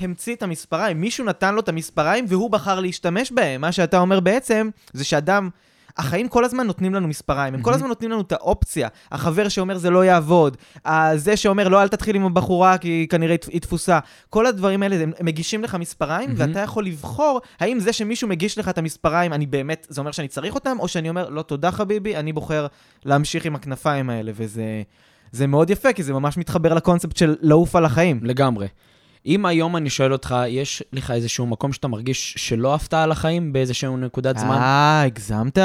המציא 0.00 0.34
את 0.34 0.42
המספריים, 0.42 1.00
מישהו 1.00 1.24
נתן 1.24 1.54
לו 1.54 1.60
את 1.60 1.68
המספריים 1.68 2.24
והוא 2.28 2.50
בחר 2.50 2.80
להשתמש 2.80 3.32
בהם. 3.32 3.60
מה 3.60 3.72
שאתה 3.72 3.98
אומר 3.98 4.20
בעצם, 4.20 4.70
זה 4.92 5.04
שאדם 5.04 5.50
החיים 5.98 6.28
כל 6.28 6.44
הזמן 6.44 6.66
נותנים 6.66 6.94
לנו 6.94 7.08
מספריים, 7.08 7.54
הם 7.54 7.62
כל 7.62 7.74
הזמן 7.74 7.88
נותנים 7.88 8.10
לנו 8.10 8.20
את 8.20 8.32
האופציה. 8.32 8.88
החבר 9.12 9.48
שאומר 9.48 9.78
זה 9.78 9.90
לא 9.90 10.04
יעבוד, 10.04 10.56
זה 11.14 11.36
שאומר 11.36 11.68
לא, 11.68 11.82
אל 11.82 11.88
תתחיל 11.88 12.16
עם 12.16 12.26
הבחורה 12.26 12.78
כי 12.78 13.06
כנראה 13.10 13.36
היא 13.48 13.60
תפוסה. 13.60 13.98
כל 14.30 14.46
הדברים 14.46 14.82
האלה, 14.82 14.96
הם 14.96 15.12
מגישים 15.20 15.62
לך 15.62 15.74
מספריים, 15.74 16.34
ואתה 16.36 16.60
יכול 16.60 16.86
לבחור 16.86 17.40
האם 17.60 17.80
זה 17.80 17.92
שמישהו 17.92 18.28
מגיש 18.28 18.58
לך 18.58 18.68
את 18.68 18.78
המספריים, 18.78 19.32
אני 19.32 19.46
באמת, 19.46 19.86
זה 19.90 20.00
אומר 20.00 20.12
שאני 20.12 20.28
צריך 20.28 20.54
אותם, 20.54 20.76
או 20.80 20.88
שאני 20.88 21.08
אומר, 21.08 21.28
לא 21.28 21.42
תודה 21.42 21.70
חביבי, 21.70 22.16
אני 22.16 22.32
בוחר 22.32 22.66
להמשיך 23.04 23.44
עם 23.44 23.54
הכנפיים 23.54 24.10
האלה, 24.10 24.32
וזה... 24.34 24.82
זה 25.32 25.46
מאוד 25.46 25.70
יפה, 25.70 25.92
כי 25.92 26.02
זה 26.02 26.12
ממש 26.12 26.36
מתחבר 26.36 26.74
לקונספט 26.74 27.16
של 27.16 27.36
לעוף 27.40 27.76
על 27.76 27.84
החיים. 27.84 28.20
לגמרי. 28.22 28.66
אם 29.26 29.46
היום 29.46 29.76
אני 29.76 29.90
שואל 29.90 30.12
אותך, 30.12 30.34
יש 30.48 30.82
לך 30.92 31.10
איזשהו 31.10 31.46
מקום 31.46 31.72
שאתה 31.72 31.88
מרגיש 31.88 32.34
שלא 32.38 32.74
עפת 32.74 32.94
על 32.94 33.12
החיים 33.12 33.52
באיזשהו 33.52 33.96
נקודת 33.96 34.38
זמן? 34.38 34.56
אה, 34.56 35.02
הגזמת. 35.02 35.58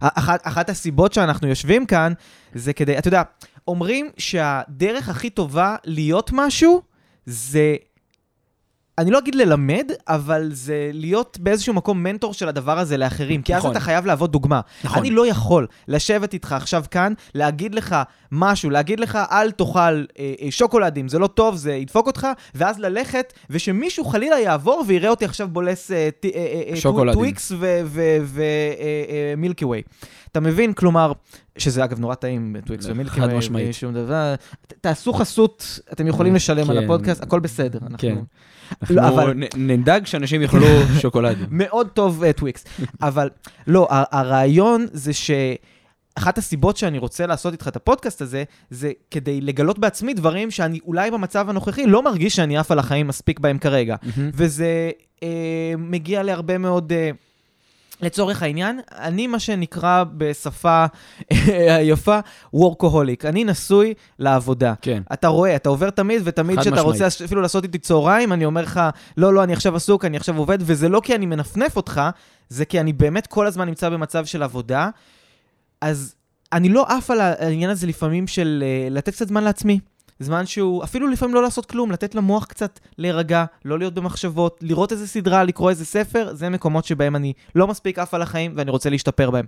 אחת, 0.00 0.40
אחת 0.46 0.70
הסיבות 0.70 1.12
שאנחנו 1.12 1.48
יושבים 1.48 1.86
כאן, 1.86 2.12
זה 2.54 2.72
כדי, 2.72 2.98
אתה 2.98 3.08
יודע, 3.08 3.22
אומרים 3.68 4.10
שהדרך 4.18 5.08
הכי 5.08 5.30
טובה 5.30 5.76
להיות 5.84 6.30
משהו 6.32 6.82
זה... 7.26 7.76
אני 9.00 9.10
לא 9.10 9.18
אגיד 9.18 9.34
ללמד, 9.34 9.90
אבל 10.08 10.48
זה 10.52 10.90
להיות 10.92 11.38
באיזשהו 11.40 11.74
מקום 11.74 12.02
מנטור 12.02 12.34
של 12.34 12.48
הדבר 12.48 12.78
הזה 12.78 12.96
לאחרים, 12.96 13.42
כי 13.42 13.54
אז 13.54 13.58
נכון. 13.58 13.70
אתה 13.70 13.80
חייב 13.80 14.06
להוות 14.06 14.30
דוגמה. 14.30 14.60
נכון. 14.84 14.98
אני 14.98 15.10
לא 15.10 15.26
יכול 15.26 15.66
לשבת 15.88 16.32
איתך 16.32 16.52
עכשיו 16.52 16.84
כאן, 16.90 17.12
להגיד 17.34 17.74
לך 17.74 17.96
משהו, 18.32 18.70
להגיד 18.70 19.00
לך, 19.00 19.18
אל 19.30 19.50
תאכל 19.50 19.78
אה, 19.78 20.04
אה, 20.18 20.50
שוקולדים, 20.50 21.08
זה 21.08 21.18
לא 21.18 21.26
טוב, 21.26 21.56
זה 21.56 21.72
ידפוק 21.72 22.06
אותך, 22.06 22.26
ואז 22.54 22.78
ללכת, 22.78 23.32
ושמישהו 23.50 24.04
חלילה 24.04 24.38
יעבור 24.38 24.84
ויראה 24.86 25.10
אותי 25.10 25.24
עכשיו 25.24 25.48
בולס 25.48 25.90
אה, 25.90 25.96
אה, 25.96 26.30
אה, 26.34 26.62
אה, 26.70 26.76
שוקולדים. 26.76 27.14
טוויקס 27.14 27.52
ומילקי 29.36 29.64
ווי. 29.64 29.82
אתה 30.32 30.40
מבין? 30.40 30.72
כלומר, 30.72 31.12
שזה 31.58 31.84
אגב 31.84 31.98
נורא 32.00 32.14
טעים, 32.14 32.56
טוויקס 32.64 32.84
חד 32.86 32.92
ומילקי 32.92 33.20
ווי, 33.20 33.38
משמעית. 33.38 33.74
שום 33.74 33.94
דבר. 33.94 34.34
תעשו 34.80 35.12
חסות, 35.12 35.78
אתם 35.92 36.06
יכולים 36.06 36.34
לשלם 36.34 36.70
על 36.70 36.78
כן. 36.78 36.84
הפודקאסט, 36.84 37.22
הכל 37.22 37.40
בסדר. 37.40 37.78
אנחנו- 37.82 37.98
כן. 37.98 38.16
לא, 38.90 39.02
אנחנו 39.02 39.32
נדאג 39.56 40.06
שאנשים 40.06 40.42
יאכלו 40.42 40.66
שוקולדים. 41.02 41.46
מאוד 41.50 41.88
טוב 41.88 42.24
טוויקס. 42.36 42.64
אבל 43.02 43.28
לא, 43.66 43.86
הרעיון 43.90 44.86
זה 44.92 45.12
ש... 45.12 45.30
אחת 46.14 46.38
הסיבות 46.38 46.76
שאני 46.76 46.98
רוצה 46.98 47.26
לעשות 47.26 47.52
איתך 47.52 47.68
את 47.68 47.76
הפודקאסט 47.76 48.22
הזה, 48.22 48.44
זה 48.70 48.92
כדי 49.10 49.40
לגלות 49.40 49.78
בעצמי 49.78 50.14
דברים 50.14 50.50
שאני 50.50 50.78
אולי 50.86 51.10
במצב 51.10 51.48
הנוכחי 51.50 51.86
לא 51.86 52.02
מרגיש 52.04 52.36
שאני 52.36 52.58
עף 52.58 52.70
על 52.70 52.78
החיים 52.78 53.06
מספיק 53.06 53.40
בהם 53.40 53.58
כרגע. 53.58 53.96
מהמם. 54.02 54.30
וזה 54.34 54.90
אה, 55.22 55.28
מגיע 55.78 56.22
להרבה 56.22 56.58
מאוד... 56.58 56.92
אה, 56.92 57.10
לצורך 58.02 58.42
העניין, 58.42 58.80
אני 58.98 59.26
מה 59.26 59.38
שנקרא 59.38 60.04
בשפה 60.16 60.86
היפה 61.78 62.18
וורקוהוליק. 62.54 63.24
אני 63.24 63.44
נשוי 63.44 63.94
לעבודה. 64.18 64.74
כן. 64.82 65.02
אתה 65.12 65.28
רואה, 65.28 65.56
אתה 65.56 65.68
עובר 65.68 65.90
תמיד, 65.90 66.22
ותמיד 66.24 66.60
כשאתה. 66.60 66.80
רוצה 66.80 67.06
אפילו 67.24 67.40
לעשות 67.40 67.64
איתי 67.64 67.78
צהריים, 67.78 68.32
אני 68.32 68.44
אומר 68.44 68.62
לך, 68.62 68.80
לא, 69.16 69.34
לא, 69.34 69.44
אני 69.44 69.52
עכשיו 69.52 69.76
עסוק, 69.76 70.04
אני 70.04 70.16
עכשיו 70.16 70.38
עובד, 70.38 70.58
וזה 70.60 70.88
לא 70.88 71.00
כי 71.04 71.14
אני 71.14 71.26
מנפנף 71.26 71.76
אותך, 71.76 72.00
זה 72.48 72.64
כי 72.64 72.80
אני 72.80 72.92
באמת 72.92 73.26
כל 73.26 73.46
הזמן 73.46 73.68
נמצא 73.68 73.88
במצב 73.88 74.24
של 74.24 74.42
עבודה. 74.42 74.90
אז 75.80 76.14
אני 76.52 76.68
לא 76.68 76.86
עף 76.88 77.10
על 77.10 77.20
העניין 77.20 77.70
הזה 77.70 77.86
לפעמים 77.86 78.26
של 78.26 78.64
uh, 78.66 78.92
לתת 78.92 79.12
קצת 79.12 79.28
זמן 79.28 79.44
לעצמי. 79.44 79.80
זמן 80.20 80.46
שהוא, 80.46 80.84
אפילו 80.84 81.08
לפעמים 81.08 81.34
לא 81.34 81.42
לעשות 81.42 81.66
כלום, 81.66 81.90
לתת 81.90 82.14
למוח 82.14 82.44
קצת 82.44 82.80
להירגע, 82.98 83.44
לא 83.64 83.78
להיות 83.78 83.94
במחשבות, 83.94 84.58
לראות 84.62 84.92
איזה 84.92 85.06
סדרה, 85.08 85.44
לקרוא 85.44 85.70
איזה 85.70 85.84
ספר, 85.84 86.34
זה 86.34 86.48
מקומות 86.48 86.84
שבהם 86.84 87.16
אני 87.16 87.32
לא 87.54 87.66
מספיק 87.66 87.98
עף 87.98 88.14
על 88.14 88.22
החיים 88.22 88.52
ואני 88.56 88.70
רוצה 88.70 88.90
להשתפר 88.90 89.30
בהם. 89.30 89.44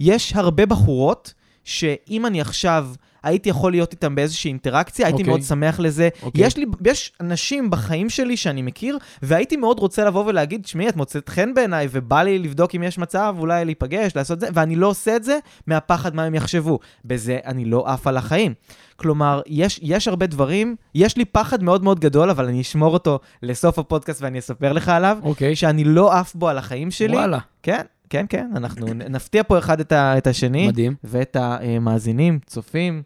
יש 0.00 0.32
הרבה 0.32 0.66
בחורות 0.66 1.34
שאם 1.64 2.26
אני 2.26 2.40
עכשיו 2.40 2.88
הייתי 3.26 3.48
יכול 3.48 3.72
להיות 3.72 3.92
איתם 3.92 4.14
באיזושהי 4.14 4.48
אינטראקציה, 4.48 5.06
הייתי 5.06 5.22
אוקיי. 5.22 5.30
מאוד 5.30 5.42
שמח 5.42 5.80
לזה. 5.80 6.08
אוקיי. 6.22 6.46
יש 6.46 6.56
לי, 6.56 6.66
יש 6.86 7.12
אנשים 7.20 7.70
בחיים 7.70 8.10
שלי 8.10 8.36
שאני 8.36 8.62
מכיר, 8.62 8.98
והייתי 9.22 9.56
מאוד 9.56 9.78
רוצה 9.78 10.04
לבוא 10.04 10.24
ולהגיד, 10.26 10.62
תשמעי, 10.62 10.88
את 10.88 10.96
מוצאת 10.96 11.28
חן 11.28 11.54
בעיניי, 11.54 11.88
ובא 11.90 12.22
לי 12.22 12.38
לבדוק 12.38 12.74
אם 12.74 12.82
יש 12.82 12.98
מצב, 12.98 13.34
אולי 13.38 13.64
להיפגש, 13.64 14.16
לעשות 14.16 14.40
זה, 14.40 14.48
ואני 14.54 14.76
לא 14.76 14.86
עושה 14.86 15.16
את 15.16 15.24
זה 15.24 15.38
מהפחד 15.66 16.14
מה 16.14 16.24
הם 16.24 16.34
יחשבו. 16.34 16.78
בזה 17.04 17.38
אני 17.46 17.64
לא 17.64 17.84
עף 17.86 18.06
על 18.06 18.16
החיים. 18.16 18.54
כלומר, 18.96 19.40
יש, 19.46 19.80
יש 19.82 20.08
הרבה 20.08 20.26
דברים, 20.26 20.76
יש 20.94 21.16
לי 21.16 21.24
פחד 21.24 21.62
מאוד 21.62 21.84
מאוד 21.84 22.00
גדול, 22.00 22.30
אבל 22.30 22.44
אני 22.44 22.60
אשמור 22.60 22.92
אותו 22.92 23.18
לסוף 23.42 23.78
הפודקאסט 23.78 24.22
ואני 24.22 24.38
אספר 24.38 24.72
לך 24.72 24.88
עליו, 24.88 25.18
אוקיי. 25.22 25.56
שאני 25.56 25.84
לא 25.84 26.12
עף 26.12 26.34
בו 26.34 26.48
על 26.48 26.58
החיים 26.58 26.90
שלי. 26.90 27.16
וואלה. 27.16 27.38
כן, 27.62 27.82
כן, 28.10 28.26
כן, 28.28 28.50
אנחנו 28.56 28.86
נפתיע 28.94 29.42
פה 29.42 29.58
אחד 29.58 29.80
את, 29.80 29.92
ה, 29.92 30.18
את 30.18 30.26
השני, 30.26 30.68
מדהים. 30.68 30.94
ואת 31.04 31.36
המאזינים, 31.40 32.38
צופים, 32.46 33.02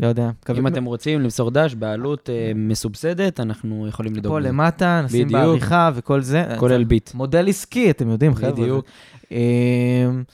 לא 0.00 0.06
יודע. 0.06 0.30
אם 0.58 0.66
אתם 0.66 0.84
רוצים 0.84 1.20
למסור 1.20 1.50
דש 1.50 1.74
בעלות 1.74 2.30
אה, 2.30 2.52
מסובסדת, 2.54 3.40
אנחנו 3.40 3.88
יכולים 3.88 4.14
לדאוג 4.14 4.34
פה 4.34 4.40
לזה. 4.40 4.48
למטה, 4.48 5.02
נשים 5.04 5.28
בדיוק. 5.28 5.40
בעריכה 5.40 5.90
וכל 5.94 6.20
זה. 6.20 6.44
כולל 6.58 6.84
ביט. 6.84 7.14
מודל 7.14 7.48
עסקי, 7.48 7.90
אתם 7.90 8.10
יודעים, 8.10 8.34
חבר'ה. 8.34 8.50
בדיוק. 8.52 8.84
אמ, 9.30 10.24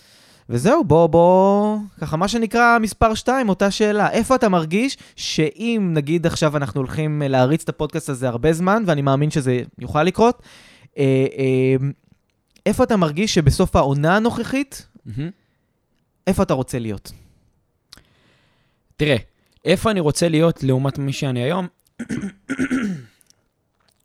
וזהו, 0.48 0.84
בוא, 0.84 1.06
בוא, 1.06 1.78
ככה 2.00 2.16
מה 2.16 2.28
שנקרא 2.28 2.78
מספר 2.78 3.14
2, 3.14 3.48
אותה 3.48 3.70
שאלה. 3.70 4.10
איפה 4.10 4.34
אתה 4.34 4.48
מרגיש 4.48 4.98
שאם 5.16 5.90
נגיד 5.94 6.26
עכשיו 6.26 6.56
אנחנו 6.56 6.80
הולכים 6.80 7.22
אה, 7.22 7.28
להריץ 7.28 7.62
את 7.62 7.68
הפודקאסט 7.68 8.08
הזה 8.08 8.28
הרבה 8.28 8.52
זמן, 8.52 8.82
ואני 8.86 9.02
מאמין 9.02 9.30
שזה 9.30 9.62
יוכל 9.78 10.02
לקרות, 10.02 10.42
אה, 10.98 11.26
אה, 11.38 11.88
איפה 12.66 12.84
אתה 12.84 12.96
מרגיש 12.96 13.34
שבסוף 13.34 13.76
העונה 13.76 14.16
הנוכחית, 14.16 14.86
מהמם. 15.06 15.30
איפה 16.26 16.42
אתה 16.42 16.54
רוצה 16.54 16.78
להיות? 16.78 17.12
תראה, 18.96 19.16
איפה 19.64 19.90
אני 19.90 20.00
רוצה 20.00 20.28
להיות 20.28 20.62
לעומת 20.62 20.98
מי 20.98 21.12
שאני 21.12 21.42
היום? 21.42 21.66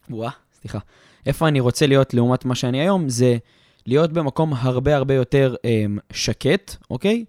וואה, 0.10 0.30
סליחה. 0.62 0.80
איפה 1.26 1.48
אני 1.48 1.60
רוצה 1.60 1.88
להיות 1.88 2.14
לעומת 2.14 2.46
מה 2.46 2.56
שאני 2.56 2.82
היום, 2.82 3.10
זה 3.10 3.38
להיות 3.86 4.14
במקום 4.14 4.54
הרבה 4.54 4.96
הרבה 4.96 5.14
יותר 5.14 5.56
אמ, 5.66 5.98
שקט, 6.14 6.76
אוקיי? 6.90 7.26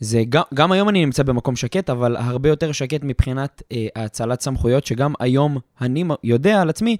זה 0.00 0.22
גם, 0.28 0.42
גם 0.54 0.72
היום 0.72 0.88
אני 0.88 1.04
נמצא 1.04 1.22
במקום 1.22 1.56
שקט, 1.56 1.90
אבל 1.90 2.16
הרבה 2.16 2.48
יותר 2.48 2.72
שקט 2.72 3.00
מבחינת 3.02 3.62
אה, 3.72 3.86
האצלת 3.96 4.40
סמכויות, 4.40 4.86
שגם 4.86 5.14
היום 5.20 5.58
אני 5.80 6.04
יודע 6.24 6.62
על 6.62 6.68
עצמי 6.68 6.96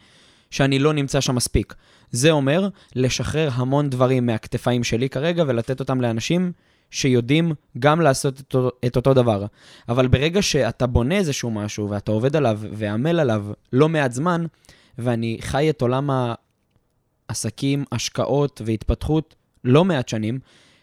שאני 0.50 0.78
לא 0.78 0.92
נמצא 0.92 1.20
שם 1.20 1.34
מספיק. 1.34 1.74
זה 2.10 2.30
אומר 2.30 2.68
לשחרר 2.94 3.48
המון 3.52 3.90
דברים 3.90 4.26
מהכתפיים 4.26 4.84
שלי 4.84 5.08
כרגע 5.08 5.44
ולתת 5.46 5.80
אותם 5.80 6.00
לאנשים 6.00 6.52
שיודעים 6.90 7.52
גם 7.78 8.00
לעשות 8.00 8.40
את, 8.40 8.54
אותו- 8.54 8.76
את 8.86 8.96
אותו 8.96 9.14
דבר. 9.14 9.46
אבל 9.88 10.08
ברגע 10.08 10.42
שאתה 10.42 10.86
בונה 10.86 11.14
איזשהו 11.16 11.50
משהו 11.50 11.90
ואתה 11.90 12.12
עובד 12.12 12.36
עליו 12.36 12.60
ועמל 12.72 13.20
עליו 13.20 13.46
לא 13.72 13.88
מעט 13.88 14.12
זמן, 14.12 14.46
ואני 14.98 15.38
חי 15.40 15.70
את 15.70 15.82
עולם 15.82 16.10
העסקים, 17.28 17.84
השקעות 17.92 18.62
והתפתחות 18.64 19.34
לא 19.64 19.84
מעט 19.84 20.08
שנים, 20.08 20.38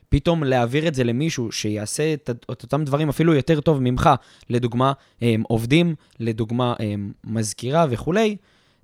פתאום 0.09 0.43
להעביר 0.43 0.87
את 0.87 0.95
זה 0.95 1.03
למישהו 1.03 1.51
שיעשה 1.51 2.13
את, 2.13 2.29
את 2.51 2.63
אותם 2.63 2.83
דברים 2.83 3.09
אפילו 3.09 3.33
יותר 3.33 3.61
טוב 3.61 3.79
ממך, 3.81 4.09
לדוגמה 4.49 4.93
הם, 5.21 5.43
עובדים, 5.47 5.95
לדוגמה 6.19 6.73
הם, 6.79 7.11
מזכירה 7.23 7.85
וכולי, 7.89 8.35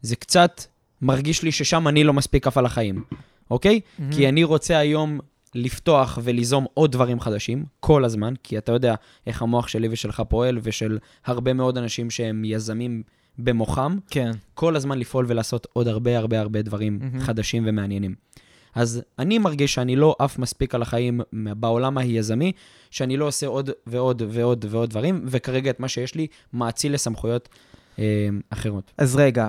זה 0.01 0.15
קצת 0.15 0.61
מרגיש 1.01 1.43
לי 1.43 1.51
ששם 1.51 1.87
אני 1.87 2.03
לא 2.03 2.13
מספיק 2.13 2.47
עף 2.47 2.57
על 2.57 2.65
החיים, 2.65 3.03
אוקיי? 3.51 3.79
כי 4.11 4.29
אני 4.29 4.43
רוצה 4.43 4.77
היום 4.77 5.19
לפתוח 5.55 6.19
וליזום 6.23 6.65
עוד 6.73 6.91
דברים 6.91 7.19
חדשים, 7.19 7.65
כל 7.79 8.05
הזמן, 8.05 8.33
כי 8.43 8.57
אתה 8.57 8.71
יודע 8.71 8.95
איך 9.27 9.41
המוח 9.41 9.67
שלי 9.67 9.87
ושלך 9.91 10.23
פועל, 10.29 10.59
ושל 10.63 10.97
הרבה 11.25 11.53
מאוד 11.53 11.77
אנשים 11.77 12.09
שהם 12.09 12.45
יזמים 12.45 13.03
במוחם, 13.37 13.97
כן. 14.09 14.31
כל 14.53 14.75
הזמן 14.75 14.99
לפעול 14.99 15.25
ולעשות 15.27 15.67
עוד 15.73 15.87
הרבה 15.87 16.17
הרבה 16.17 16.39
הרבה 16.39 16.61
דברים 16.61 16.99
מהמם. 17.01 17.19
חדשים 17.19 17.63
ומעניינים. 17.65 18.15
אז 18.75 19.01
אני 19.19 19.37
מרגיש 19.37 19.73
שאני 19.73 19.95
לא 19.95 20.15
עף 20.19 20.39
מספיק 20.39 20.75
על 20.75 20.81
החיים 20.81 21.21
בעולם 21.33 21.97
היזמי, 21.97 22.51
שאני 22.91 23.17
לא 23.17 23.27
עושה 23.27 23.47
עוד 23.47 23.69
ועוד 23.87 24.21
ועוד 24.29 24.65
ועוד 24.69 24.89
דברים, 24.89 25.23
וכרגע 25.25 25.69
את 25.69 25.79
מה 25.79 25.87
שיש 25.87 26.15
לי 26.15 26.27
מאציל 26.53 26.93
לסמכויות 26.93 27.49
אה, 27.99 28.29
אחרות. 28.49 28.91
אז 28.97 29.15
רגע, 29.15 29.47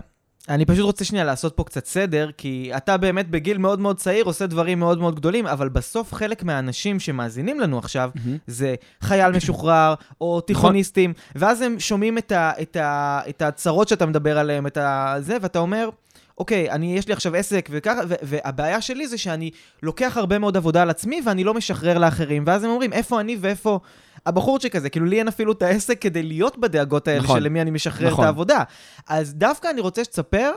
אני 0.49 0.64
פשוט 0.64 0.84
רוצה 0.84 1.04
שנייה 1.04 1.25
לעשות 1.25 1.56
פה 1.56 1.64
קצת 1.64 1.87
סדר, 1.87 2.30
כי 2.37 2.70
אתה 2.76 2.96
באמת 2.96 3.30
בגיל 3.30 3.58
מאוד 3.58 3.80
מאוד 3.80 3.96
צעיר 3.96 4.25
עושה 4.25 4.46
דברים 4.46 4.78
מאוד 4.78 4.99
מאוד 4.99 5.14
גדולים, 5.16 5.46
אבל 5.46 5.68
בסוף 5.68 6.14
חלק 6.14 6.42
מהאנשים 6.42 7.00
שמאזינים 7.00 7.61
לנו 7.61 7.78
עכשיו, 7.78 8.11
זה 8.46 8.75
חייל 9.00 9.32
משוחרר, 9.32 9.94
או 10.20 10.40
תיכוניסטים, 10.40 11.12
ואז 11.34 11.61
הם 11.61 11.80
שומעים 11.80 12.18
את, 12.18 12.32
ה, 12.32 12.52
את, 12.62 12.76
ה, 12.76 13.20
את 13.28 13.42
הצרות 13.42 13.88
שאתה 13.88 14.06
מדבר 14.06 14.38
עליהן, 14.38 14.66
את 14.66 14.76
ה, 14.76 15.14
זה, 15.20 15.37
ואתה 15.42 15.58
אומר, 15.58 15.88
אוקיי, 16.38 16.70
אני, 16.70 16.96
יש 16.96 17.06
לי 17.06 17.12
עכשיו 17.12 17.37
עסק 17.37 17.68
וככה, 17.72 18.00
והבעיה 18.22 18.80
שלי 18.80 19.08
זה 19.08 19.18
שאני 19.18 19.50
לוקח 19.82 20.16
הרבה 20.16 20.38
מאוד 20.38 20.56
עבודה 20.56 20.82
על 20.82 20.90
עצמי 20.90 21.20
ואני 21.25 21.44
לא 21.44 21.54
משחרר 21.54 21.99
לאחרים, 21.99 22.44
ואז 22.46 22.64
הם 22.64 22.70
אומרים, 22.70 22.92
איפה 22.92 23.20
אני 23.20 23.37
ואיפה 23.40 23.78
הבחורצ'יק 24.26 24.76
הזה? 24.76 24.90
כאילו, 24.90 25.06
לי 25.06 25.18
אין 25.18 25.28
אפילו 25.28 25.52
את 25.52 25.62
העסק 25.62 26.00
כדי 26.00 26.22
להיות 26.22 26.58
בדאגות 26.58 27.08
האלה 27.08 27.22
נכון. 27.22 27.38
של 27.38 27.44
למי 27.44 27.62
אני 27.62 27.70
משחרר 27.70 28.10
נכון. 28.10 28.24
את 28.24 28.26
העבודה. 28.26 28.62
אז 29.08 29.34
דווקא 29.34 29.70
אני 29.70 29.80
רוצה 29.80 30.04
שתספר 30.04 30.50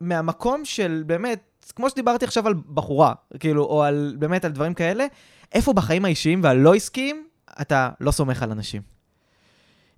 מהמקום 0.00 0.64
של 0.64 1.02
באמת, 1.06 1.40
כמו 1.76 1.90
שדיברתי 1.90 2.24
עכשיו 2.24 2.46
על 2.46 2.54
בחורה, 2.74 3.12
כאילו, 3.40 3.64
או 3.64 3.82
על 3.82 4.16
באמת 4.18 4.44
על 4.44 4.52
דברים 4.52 4.74
כאלה, 4.74 5.06
איפה 5.52 5.72
בחיים 5.72 6.04
האישיים 6.04 6.40
והלא 6.42 6.74
עסקיים 6.74 7.26
אתה 7.60 7.88
לא 8.00 8.10
סומך 8.10 8.42
על 8.42 8.50
אנשים. 8.50 8.82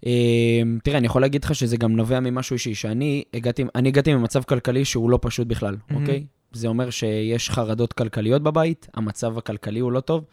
אה, 0.07 0.63
תראה, 0.85 0.99
אני 0.99 1.07
יכול 1.07 1.23
להגיד 1.23 1.45
לך 1.45 1.55
שזה 1.55 1.77
גם 1.77 1.97
נובע 1.97 2.21
ממשהו 2.21 2.55
אישי, 2.55 2.75
שאני 2.75 3.25
הגעתי, 3.35 3.65
אני 3.75 3.89
הגעתי 3.89 4.15
ממצב 4.15 4.43
כלכלי 4.43 4.85
שהוא 4.85 5.11
לא 5.11 5.19
פשוט 5.23 5.47
בכלל. 5.47 5.77
אוקיי? 5.95 6.25
זה 6.53 6.69
אומר 6.69 6.91
שיש 6.91 7.51
חרדות 7.51 7.93
כלכליות 7.93 8.43
בבית, 8.43 8.89
המצב 8.95 9.39
הכלכלי 9.39 9.81
הוא 9.81 9.93
לא 9.93 10.01
טוב, 10.01 10.25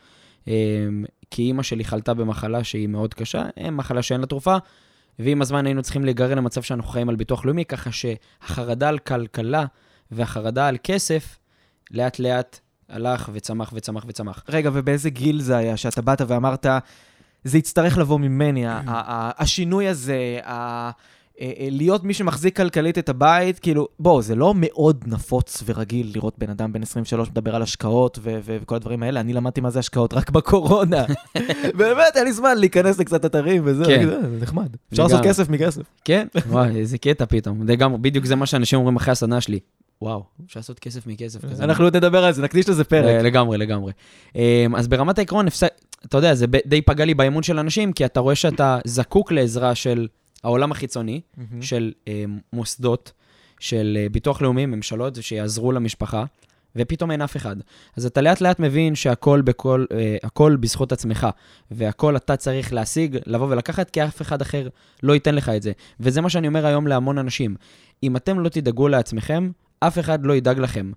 כי 1.32 1.42
אימא 1.42 1.63
שלי 1.63 1.84
חלתה 1.84 2.13
במחלה 2.13 2.63
שהיא 2.63 2.88
מאוד 2.88 3.13
קשה, 3.13 3.44
אה, 3.60 3.72
מחלה 3.72 4.01
שאין 4.01 4.22
לה 4.22 4.27
תרופה, 4.27 4.58
ועם 5.20 5.42
הזמן 5.42 5.66
היינו 5.66 5.82
צריכים 5.82 6.06
להיגרר 6.06 6.36
למצב 6.36 6.62
שאנחנו 6.62 6.92
חיים 6.92 7.10
על 7.10 7.16
ביטוח 7.16 7.46
לאומי, 7.46 7.66
ככה 7.66 7.89
שהחרדה 7.92 8.89
על 8.89 9.00
כלכלה 9.00 9.66
והחרדה 10.12 10.68
על 10.68 10.77
כסף, 10.84 11.39
לאט 11.92 12.20
לאט 12.20 12.60
הלך 12.89 13.30
וצמח 13.34 13.72
וצמח 13.74 14.06
וצמח. 14.08 14.44
רגע, 14.50 14.70
ובאיזה 14.74 15.10
גיל 15.10 15.42
זה 15.42 15.58
היה 15.58 15.77
שאתה 15.77 16.01
באת 16.01 16.22
ואמרת, 16.27 16.66
זה 17.44 17.58
יצטרך 17.58 17.98
לבוא 17.98 18.20
ממני, 18.20 18.66
השינוי 18.68 19.88
הזה, 19.88 20.39
להיות 21.72 22.03
מי 22.03 22.13
שמחזיק 22.13 22.58
כלכלית 22.58 22.98
את 22.98 23.10
הבית, 23.10 23.60
כאילו, 23.60 23.88
בוא, 24.00 24.22
זה 24.22 24.36
לא 24.36 24.53
מאוד 24.56 25.03
נפוץ 25.08 25.63
ורגיל 25.65 26.12
לראות 26.15 26.34
בן 26.38 26.50
אדם 26.50 26.74
בן 26.74 26.82
23 26.84 27.29
מדבר 27.29 27.56
על 27.56 27.62
השקעות 27.62 28.20
ו- 28.22 28.39
ו- 28.44 28.58
וכל 28.62 28.75
הדברים 28.75 29.03
האלה. 29.03 29.20
אני 29.20 29.34
למדתי 29.34 29.62
מה 29.62 29.70
זה 29.70 29.79
השקעות 29.79 30.13
רק 30.13 30.29
בקורונה. 30.29 31.06
באמת, 31.77 32.15
אין 32.15 32.24
לי 32.25 32.34
זמן 32.34 32.58
להיכנס 32.58 33.00
לקצת 33.00 33.25
אתרים 33.25 33.62
וזה, 33.65 33.86
כן. 33.86 34.10
"אה, 34.10 34.29
זה 34.29 34.38
נחמד. 34.41 34.75
אפשר 34.91 35.03
לעשות. 35.03 35.24
כסף 35.24 35.50
מכסף. 35.50 35.82
כן, 36.06 36.27
וואי, 36.48 36.75
איזה 36.75 36.98
קטע 36.98 37.25
פתאום. 37.25 37.67
לגמרי, 37.67 37.98
בדיוק 37.98 38.25
זה 38.25 38.36
מה 38.36 38.46
שאנשים 38.46 38.79
אומרים 38.79 38.96
אחרי 38.96 39.12
הסדנה 39.12 39.41
שלי. 39.41 39.60
וואו, 40.01 40.24
אפשר 40.46 40.60
לעשות 40.60 40.79
כסף 40.79 41.08
מכסף 41.08 41.46
כזה. 41.46 41.63
אנחנו 41.63 41.84
עוד 41.84 41.96
נדבר 41.96 42.24
על 42.25 42.34
זה, 42.34 42.41
נקדיש 42.41 42.70
לזה 42.70 42.82
אה, 42.82 42.88
פרק. 42.88 43.24
לגמרי, 43.24 43.58
לגמרי. 43.58 43.91
אמ, 44.36 44.41
אז 44.75 44.88
ברמת 44.88 45.20
העקרון, 45.20 45.48
הפסק, 45.48 45.67
אתה 46.06 46.17
יודע, 46.17 46.36
זה 46.36 46.46
די 46.65 46.82
פגע 46.82 47.06
לי 47.06 47.13
באמון 47.13 47.44
של 47.44 47.60
אנשים, 47.60 47.94
כי 47.94 48.06
אתה 48.06 48.20
רואה 48.20 48.36
שאתה 48.36 48.79
זקוק 48.86 49.32
לעזרה 49.32 49.75
של 49.75 50.08
העולם 50.44 50.72
החיצוני, 50.72 51.22
מהמם. 51.38 51.62
של 51.62 51.91
אמ, 52.08 52.39
מוסדות, 52.53 53.12
של 53.60 53.98
אה, 54.01 54.10
ביטוח 54.12 54.41
לאומי, 54.41 54.65
ממשלות, 54.65 55.17
שיעזרו 55.22 55.72
למשפחה, 55.72 56.25
ופתאום 56.75 57.12
אין 57.12 57.22
אף 57.22 57.38
אחד. 57.38 57.56
אז 57.98 58.06
אתה 58.06 58.22
לאט 58.22 58.41
לאט 58.41 58.60
מבין 58.60 58.96
שהכל 58.96 59.41
בכל, 59.41 59.86
אה, 59.91 60.17
הכל 60.24 60.56
בזכות 60.60 60.91
עצמך, 60.91 61.27
והכל 61.72 62.15
אתה 62.15 62.36
צריך 62.36 62.74
להשיג, 62.74 63.17
לבוא 63.25 63.48
ולקחת, 63.50 63.89
כי 63.89 64.03
אף 64.03 64.22
אחד 64.22 64.41
אחר 64.41 64.67
לא 65.03 65.13
ייתן 65.13 65.36
לך 65.36 65.50
את 65.50 65.62
זה. 65.62 65.72
וזה 66.00 66.22
מה 66.22 66.29
שאני 66.29 66.48
אומר 66.48 66.65
היום 66.65 66.88
להמון 66.88 67.17
אנשים. 67.17 67.56
אם 68.03 68.15
אתם 68.15 68.39
לא 68.39 68.50
תדאגו 68.50 68.88
לעצמכם, 68.88 69.51
אף 69.79 70.00
אחד 70.00 70.25
לא 70.25 70.36
ידאג 70.36 70.60
לכם. 70.60 70.91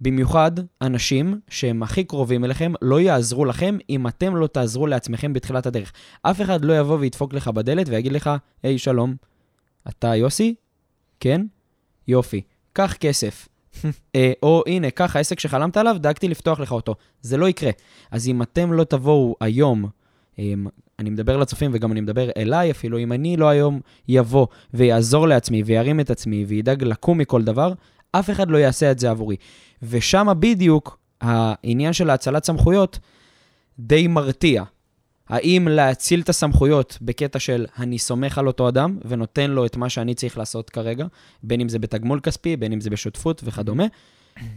במיוחד 0.00 0.52
אנשים 0.82 1.40
שהם 1.48 1.82
הכי 1.82 2.04
קרובים 2.04 2.44
אליכם 2.44 2.72
לא 2.82 3.00
יעזרו 3.00 3.44
לכם 3.44 3.78
אם 3.90 4.06
אתם 4.06 4.36
לא 4.36 4.46
תעזרו 4.46 4.86
לעצמכם 4.86 5.32
בתחילת 5.32 5.66
הדרך. 5.66 5.92
אף 6.22 6.40
אחד 6.40 6.64
לא 6.64 6.78
יבוא 6.78 6.98
וידפוק 7.00 7.34
לך 7.34 7.48
בדלת 7.48 7.88
ויגיד 7.88 8.12
לך, 8.12 8.30
היי, 8.62 8.78
שלום, 8.78 9.14
אתה 9.88 10.16
יוסי? 10.16 10.54
כן? 11.20 11.46
יופי. 12.08 12.40
קח 12.72 12.94
כסף. 13.00 13.48
אה, 14.16 14.32
או 14.42 14.62
הנה, 14.66 14.90
קח 14.90 15.16
העסק 15.16 15.40
שחלמת 15.40 15.76
עליו, 15.76 15.96
דאגתי 15.98 16.28
לפתוח 16.28 16.60
לך 16.60 16.72
אותו. 16.72 16.94
זה 17.20 17.36
לא 17.36 17.48
יקרה. 17.48 17.70
אז 18.10 18.28
אם 18.28 18.42
אתם 18.42 18.72
לא 18.72 18.84
תבואו 18.84 19.36
היום, 19.40 19.84
אמ, 20.38 20.66
אני 20.98 21.10
מדבר 21.10 21.36
לצופים 21.36 21.70
וגם 21.74 21.92
אני 21.92 22.00
מדבר 22.00 22.30
אליי 22.36 22.70
אפילו, 22.70 22.98
אם 22.98 23.12
אני 23.12 23.36
לא 23.36 23.48
היום 23.48 23.80
יבוא 24.08 24.46
ויעזור 24.74 25.28
לעצמי 25.28 25.62
וירים 25.62 26.00
את 26.00 26.10
עצמי 26.10 26.44
וידאג 26.44 26.84
לקום 26.84 27.18
מכל 27.18 27.42
דבר, 27.42 27.72
אף 28.12 28.30
אחד 28.30 28.50
לא 28.50 28.58
יעשה 28.58 28.90
את 28.90 28.98
זה 28.98 29.10
עבורי. 29.10 29.36
ושם 29.82 30.26
בדיוק 30.40 30.98
העניין 31.20 31.92
של 31.92 32.10
האצלת 32.10 32.44
סמכויות 32.44 32.98
די 33.78 34.06
מרתיע. 34.06 34.64
האם 35.28 35.68
להציל 35.70 36.20
את 36.20 36.28
הסמכויות 36.28 36.98
בקטע 37.02 37.38
של 37.38 37.66
אני 37.78 37.98
סומך 37.98 38.38
על 38.38 38.46
אותו 38.46 38.68
אדם 38.68 38.98
ונותן 39.04 39.50
לו 39.50 39.66
את 39.66 39.76
מה 39.76 39.88
שאני 39.88 40.14
צריך 40.14 40.38
לעשות 40.38 40.70
כרגע, 40.70 41.06
בין 41.42 41.60
אם 41.60 41.68
זה 41.68 41.78
בתגמול 41.78 42.20
כספי, 42.20 42.56
בין 42.56 42.72
אם 42.72 42.80
זה 42.80 42.90
בשותפות 42.90 43.42
וכדומה, 43.44 43.84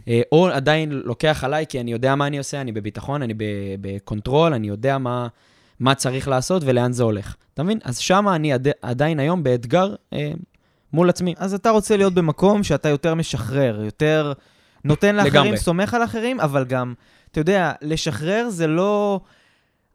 אה, 0.08 0.22
או 0.32 0.48
עדיין 0.48 0.92
לוקח 0.92 1.44
עליי 1.44 1.66
כי 1.68 1.80
אני 1.80 1.92
יודע 1.92 2.14
מה 2.14 2.26
אני 2.26 2.38
עושה, 2.38 2.60
אני 2.60 2.72
בביטחון, 2.72 3.22
אני 3.22 3.34
ב 3.80 3.88
control, 3.88 4.54
אני 4.54 4.68
יודע 4.68 4.98
מה, 4.98 5.28
מה 5.80 5.94
צריך 5.94 6.28
לעשות 6.28 6.62
ולאן 6.66 6.92
זה 6.92 7.02
הולך. 7.02 7.36
אתה 7.54 7.62
מבין? 7.62 7.78
אז 7.84 7.98
שם 7.98 8.28
אני 8.28 8.52
עד, 8.52 8.68
עדיין 8.82 9.20
היום 9.20 9.42
באתגר 9.42 9.94
אה, 10.12 10.32
מול 10.94 11.08
עצמי. 11.08 11.34
אז 11.38 11.54
אתה 11.54 11.70
רוצה 11.70 11.96
להיות 11.96 12.14
במקום 12.14 12.62
שאתה 12.62 12.88
יותר 12.88 13.14
משחרר, 13.14 13.84
יותר 13.84 14.32
נותן 14.84 15.16
לאחרים, 15.16 15.32
לגמרי. 15.32 15.56
סומך 15.56 15.94
על 15.94 16.04
אחרים, 16.04 16.40
אבל 16.40 16.64
גם, 16.64 16.94
אתה 17.30 17.40
יודע, 17.40 17.72
לשחרר 17.82 18.46
זה 18.50 18.66
לא... 18.66 19.20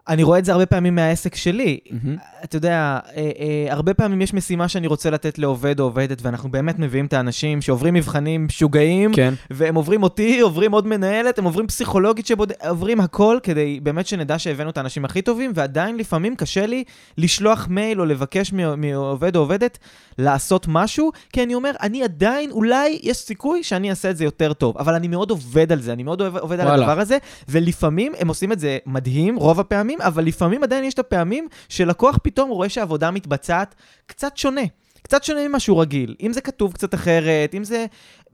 אני 0.10 0.24
רואה 0.24 0.40
את 0.40 0.46
זה 0.46 0.52
הרבה 0.52 0.66
פעמים 0.66 0.96
מהעסק 0.96 1.36
שלי. 1.36 1.80
מהמם. 1.92 2.18
אתה 2.44 2.56
יודע, 2.56 3.00
אה, 3.16 3.32
אה, 3.40 3.74
הרבה 3.74 3.94
פעמים 3.94 4.22
יש 4.22 4.34
משימה 4.34 4.68
שאני 4.68 4.88
רוצה 4.88 5.10
לתת 5.10 5.40
לעובד 5.40 5.80
או 5.80 5.86
עובדת, 5.86 6.22
ואנחנו 6.22 6.52
באמת 6.52 6.80
מביאים 6.80 7.06
את 7.06 7.14
האנשים 7.14 7.62
שעוברים 7.62 7.94
מבחנים 7.94 8.46
משוגעים, 8.46 9.14
כן. 9.14 9.34
והם 9.50 9.76
עוברים 9.76 10.04
אותי, 10.04 10.40
עוברים 10.40 10.72
עוד 10.72 10.88
מנהלת, 10.88 11.40
הם 11.40 11.46
עוברים 11.46 11.68
פסיכולוגית 11.68 12.26
שעוברים 12.26 13.00
הכל, 13.02 13.38
כדי 13.44 13.80
באמת 13.84 14.08
שנדע 14.08 14.40
שהבאנו 14.40 14.70
את 14.70 14.78
האנשים 14.78 15.06
הכי 15.06 15.22
טובים, 15.22 15.52
ועדיין 15.56 15.98
לפעמים 15.98 16.36
קשה 16.36 16.66
לי 16.66 16.84
לשלוח 17.18 17.68
מייל 17.70 18.00
או 18.02 18.06
לבקש 18.06 18.54
מעובד 18.78 19.36
או 19.36 19.42
עובדת 19.42 19.78
לעשות 20.18 20.66
משהו, 20.70 21.12
כי 21.34 21.44
אני 21.44 21.56
אומר, 21.56 21.72
אני 21.82 22.04
עדיין, 22.04 22.52
אולי 22.52 23.00
יש 23.04 23.18
סיכוי 23.18 23.64
שאני 23.64 23.90
אעשה 23.90 24.10
את 24.10 24.18
זה 24.18 24.24
יותר 24.24 24.54
טוב, 24.54 24.78
אבל 24.78 24.96
אני 24.96 25.08
מאוד 25.08 25.30
עובד 25.30 25.72
על 25.72 25.82
זה, 25.82 25.94
אני 25.94 26.04
מאוד 26.04 26.22
עובד, 26.22 26.40
עובד 26.40 26.60
על 26.60 26.68
וואלה. 26.68 26.84
הדבר 26.84 27.00
הזה, 27.00 27.18
ולפעמים 27.50 28.12
הם 28.20 28.28
עושים 28.28 28.52
את 28.52 28.60
זה 28.60 28.78
מדהים, 28.86 29.36
רוב 29.36 29.60
הפעמים, 29.60 29.99
אבל 30.02 30.26
לפעמים 30.26 30.64
עדיין 30.64 30.84
יש 30.84 30.94
את 30.94 31.00
הפעמים 31.00 31.48
שלקוח 31.70 32.20
פתאום 32.24 32.50
רואה 32.50 32.70
שהעבודה 32.70 33.12
מתבצעת 33.12 33.76
קצת 34.06 34.38
שונה. 34.38 34.62
קצת 35.02 35.24
שונה 35.24 35.48
ממה 35.48 35.60
שהוא 35.60 35.82
רגיל. 35.82 36.16
אם 36.22 36.34
זה 36.34 36.42
כתוב 36.42 36.74
קצת 36.74 36.94
אחרת, 36.94 37.56
אם 37.56 37.64
זה 37.64 37.86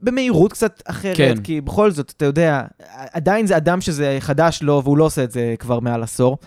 במהירות 0.02 0.52
קצת 0.52 0.82
אחרת, 0.84 1.16
כן. 1.16 1.42
כי 1.42 1.60
בכל 1.60 1.90
זאת, 1.90 2.12
אתה 2.16 2.24
יודע, 2.24 2.62
עדיין 3.12 3.46
זה 3.46 3.56
אדם 3.56 3.80
שזה 3.80 4.16
חדש 4.20 4.62
לו, 4.62 4.80
והוא 4.84 4.98
לא 4.98 5.04
עושה 5.04 5.24
את 5.24 5.30
זה 5.30 5.54
כבר 5.58 5.80
מעל 5.80 6.02
עשור. 6.02 6.38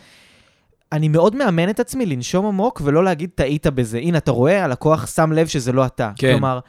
אני 0.91 1.08
מאוד 1.08 1.36
מאמן 1.36 1.69
את 1.69 1.79
עצמי 1.79 2.05
לנשום 2.05 2.45
עמוק 2.45 2.82
ולא 2.86 3.03
להגיד, 3.03 3.29
טעית 3.36 3.67
בזה. 3.67 3.97
הנה, 3.97 4.17
אתה 4.17 4.32
רואה, 4.32 4.63
הלקוח 4.63 5.08
שם 5.15 5.32
לב 5.32 5.47
שזה 5.47 5.71
לא 5.71 5.86
אתה. 5.86 6.12
כן. 6.15 6.32
כלומר, 6.32 6.60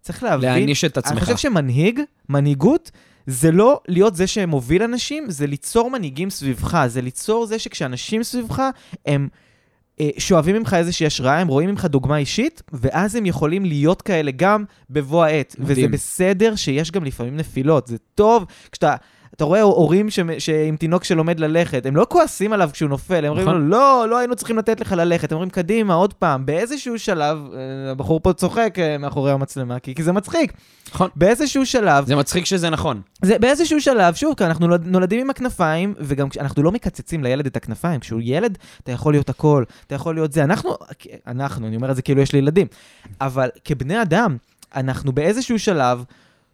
צריך 0.00 0.22
להבין... 0.22 0.50
להעניש 0.50 0.84
את 0.84 0.98
אני 0.98 1.04
עצמך. 1.06 1.22
חושב 1.24 1.36
שמנהיג, 1.36 2.00
מנהיגות, 2.28 2.90
זה 3.30 3.52
לא 3.52 3.80
להיות 3.88 4.16
זה 4.16 4.26
שמוביל 4.26 4.82
אנשים, 4.82 5.30
זה 5.30 5.46
ליצור 5.46 5.90
מנהיגים 5.90 6.30
סביבך, 6.30 6.86
זה 6.86 7.00
ליצור 7.00 7.46
זה 7.46 7.58
שכשאנשים 7.58 8.22
סביבך, 8.22 8.62
הם 9.06 9.28
אה, 10.00 10.10
שואבים 10.18 10.56
ממך 10.56 10.74
איזושהי 10.74 11.06
השראה, 11.06 11.38
הם 11.38 11.48
רואים 11.48 11.70
ממך 11.70 11.84
דוגמה 11.84 12.16
אישית, 12.16 12.62
ואז 12.72 13.16
הם 13.16 13.26
יכולים 13.26 13.64
להיות 13.64 14.02
כאלה 14.02 14.30
גם 14.36 14.64
בבוא 14.90 15.24
העת. 15.24 15.56
וזה 15.58 15.72
מדהים. 15.72 15.90
בסדר 15.90 16.56
שיש 16.56 16.90
גם 16.90 17.04
לפעמים 17.04 17.36
נפילות, 17.36 17.86
זה 17.86 17.96
טוב 18.14 18.46
כשאתה... 18.72 18.96
אתה 19.40 19.46
רואה 19.46 19.60
הורים 19.62 20.10
ש... 20.10 20.18
עם 20.68 20.76
תינוק 20.76 21.04
שלומד 21.04 21.40
ללכת, 21.40 21.86
הם 21.86 21.96
לא 21.96 22.06
כועסים 22.08 22.52
עליו 22.52 22.70
כשהוא 22.72 22.88
נופל, 22.88 23.24
הם 23.24 23.30
אומרים 23.30 23.46
לו, 23.46 23.52
נכון. 23.52 23.68
לא, 23.68 24.06
לא 24.10 24.18
היינו 24.18 24.36
צריכים 24.36 24.58
לתת 24.58 24.80
לך 24.80 24.92
ללכת. 24.92 25.32
הם 25.32 25.36
אומרים, 25.36 25.50
קדימה, 25.50 25.94
עוד 25.94 26.12
פעם. 26.14 26.46
באיזשהו 26.46 26.98
שלב, 26.98 27.38
אה, 27.54 27.90
הבחור 27.90 28.20
פה 28.20 28.32
צוחק 28.32 28.74
אה, 28.78 28.98
מאחורי 28.98 29.32
המצלמה, 29.32 29.78
כי, 29.78 29.94
כי 29.94 30.02
זה 30.02 30.12
מצחיק. 30.12 30.52
נכון. 30.94 31.08
באיזשהו 31.16 31.66
שלב, 31.66 32.06
זה 32.06 32.16
מצחיק 32.16 32.44
שזה 32.44 32.70
נכון. 32.70 33.00
זה 33.22 33.38
באיזשהו 33.38 33.80
שלב, 33.80 34.14
שוב, 34.14 34.34
כי 34.36 34.44
אנחנו 34.44 34.66
נולד- 34.66 34.86
נולדים 34.86 35.20
עם 35.20 35.30
הכנפיים, 35.30 35.94
וגם 35.98 36.28
אנחנו 36.40 36.62
לא 36.62 36.72
מקצצים 36.72 37.22
לילד 37.24 37.46
את 37.46 37.56
הכנפיים. 37.56 38.00
כשהוא 38.00 38.20
ילד, 38.24 38.58
אתה 38.82 38.92
יכול 38.92 39.12
להיות 39.12 39.28
הכל, 39.28 39.64
אתה 39.86 39.94
יכול 39.94 40.14
להיות 40.14 40.32
זה. 40.32 40.44
אנחנו, 40.44 40.70
אנחנו, 41.26 41.66
אני 41.66 41.76
אומר 41.76 41.90
את 41.90 41.96
זה 41.96 42.02
כאילו 42.02 42.20
יש 42.22 42.32
לי 42.32 42.38
ילדים, 42.38 42.66
אבל 43.20 43.48
כבני 43.64 44.02
אדם, 44.02 44.36
אנחנו 44.76 45.12
באיזשהו 45.12 45.58
שלב 45.58 46.04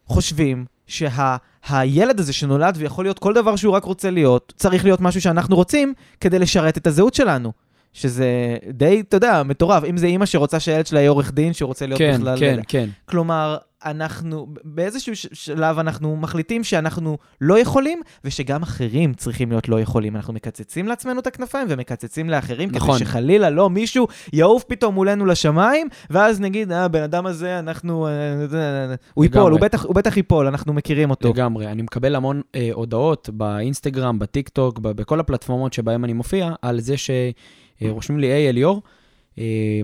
חושבים 0.07 0.65
שהילד 0.87 2.21
הזה 2.21 2.33
שנולד 2.33 2.75
ויכול 2.79 3.05
להיות 3.05 3.19
כל 3.19 3.35
דבר 3.35 3.57
שהוא 3.57 3.75
רק 3.75 3.85
רוצה 3.85 4.11
להיות, 4.11 4.53
צריך 4.57 4.85
להיות 4.85 5.01
משהו 5.01 5.21
שאנחנו 5.21 5.57
רוצים 5.57 5.95
כדי 6.21 6.39
לשרת 6.39 6.77
את 6.79 6.87
הזהות 6.87 7.15
שלנו. 7.15 7.53
שזה 7.93 8.57
די, 8.73 9.01
אתה 9.09 9.17
יודע, 9.17 9.43
מטורף. 9.43 9.85
אם 9.85 9.97
זה 9.97 10.07
אימא 10.07 10.27
שרוצה 10.27 10.61
שהילד 10.61 10.87
שלה 10.87 11.01
יהיה 11.01 11.11
עורך 11.11 11.33
דין, 11.33 11.53
שרוצה 11.53 11.87
להיות 11.87 11.99
כן, 11.99 12.17
בכלל... 12.21 12.41
כן, 12.41 12.61
כן. 12.69 12.89
כלומר, 13.09 13.57
אנחנו, 13.85 14.47
באיזשהו 14.65 15.17
שלב 15.17 15.79
אנחנו 15.79 16.17
מחליטים 16.17 16.65
שאנחנו 16.65 17.19
לא 17.41 17.59
יכולים, 17.59 18.01
ושגם 18.25 18.63
אחרים 18.63 19.15
צריכים 19.15 19.51
להיות 19.51 19.69
לא 19.69 19.81
יכולים. 19.81 20.17
אנחנו 20.17 20.33
מקצצים 20.33 20.89
לעצמנו 20.89 21.21
את 21.21 21.27
הכנפיים 21.27 21.67
ומקצצים 21.71 22.31
לאחרים, 22.31 22.69
נכון. 22.73 22.97
כדי 22.97 23.07
שחלילה 23.07 23.51
לא 23.51 23.71
מישהו 23.71 24.07
יעוף 24.33 24.65
פתאום 24.65 24.95
מולנו 24.95 25.27
לשמיים, 25.27 25.89
ואז 26.11 26.41
נגיד, 26.41 26.73
אה, 26.73 26.85
הבן 26.85 27.03
אדם 27.03 27.27
הזה, 27.27 27.59
אנחנו... 27.59 28.07
אה, 28.07 28.11
אה, 28.11 28.91
אה, 28.91 28.95
הוא 29.15 29.25
ייפול. 29.25 29.53
הוא 29.53 29.61
בטח, 29.61 29.85
הוא 29.85 29.95
בטח 29.95 30.17
ייפול, 30.17 30.47
אנחנו 30.47 30.73
מכירים 30.73 31.11
אותו. 31.11 31.29
לגמרי. 31.29 31.67
אני 31.67 31.83
מקבל 31.83 32.15
המון 32.15 32.43
אה, 32.55 32.71
הודעות 32.73 33.31
באינסטגרם, 33.33 34.19
בטיק 34.19 34.49
טוק, 34.49 34.79
בכל 34.79 35.21
הפלטפורמות 35.21 35.73
שבהן 35.73 36.05
אני 36.05 36.13
מופיע, 36.13 36.53
על 36.63 36.81
זה 36.81 36.95
שרושמים 36.97 38.21
לי, 38.21 38.27
היי, 38.27 38.49
אליאור, 38.49 38.83
אה, 38.85 38.91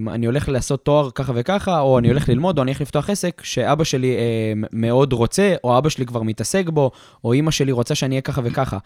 אני 0.09 0.27
הולך 0.27 0.49
לעשות 0.49 0.85
תואר 0.85 1.11
ככה 1.11 1.33
וככה, 1.37 1.81
או 1.81 1.99
אני 1.99 2.09
הולך 2.09 2.29
ללמוד, 2.29 2.59
או 2.59 2.63
אני 2.63 2.71
הולך 2.71 2.81
לפתוח 2.81 3.11
עסק, 3.11 3.43
שאבא 3.45 3.85
שלי 3.85 4.17
אה, 4.17 4.53
מאוד 4.73 5.13
רוצה, 5.13 5.55
או 5.65 5.79
אבא 5.79 5.89
שלי 5.89 6.07
כבר 6.07 6.23
מתעסק 6.23 6.69
בו, 6.69 6.91
או 7.25 7.33
אימא 7.33 7.51
שלי 7.51 7.73
רוצה 7.73 7.95
שאני 7.95 8.15
אהיה 8.15 8.23
ככה 8.23 8.41
וככה. 8.45 8.79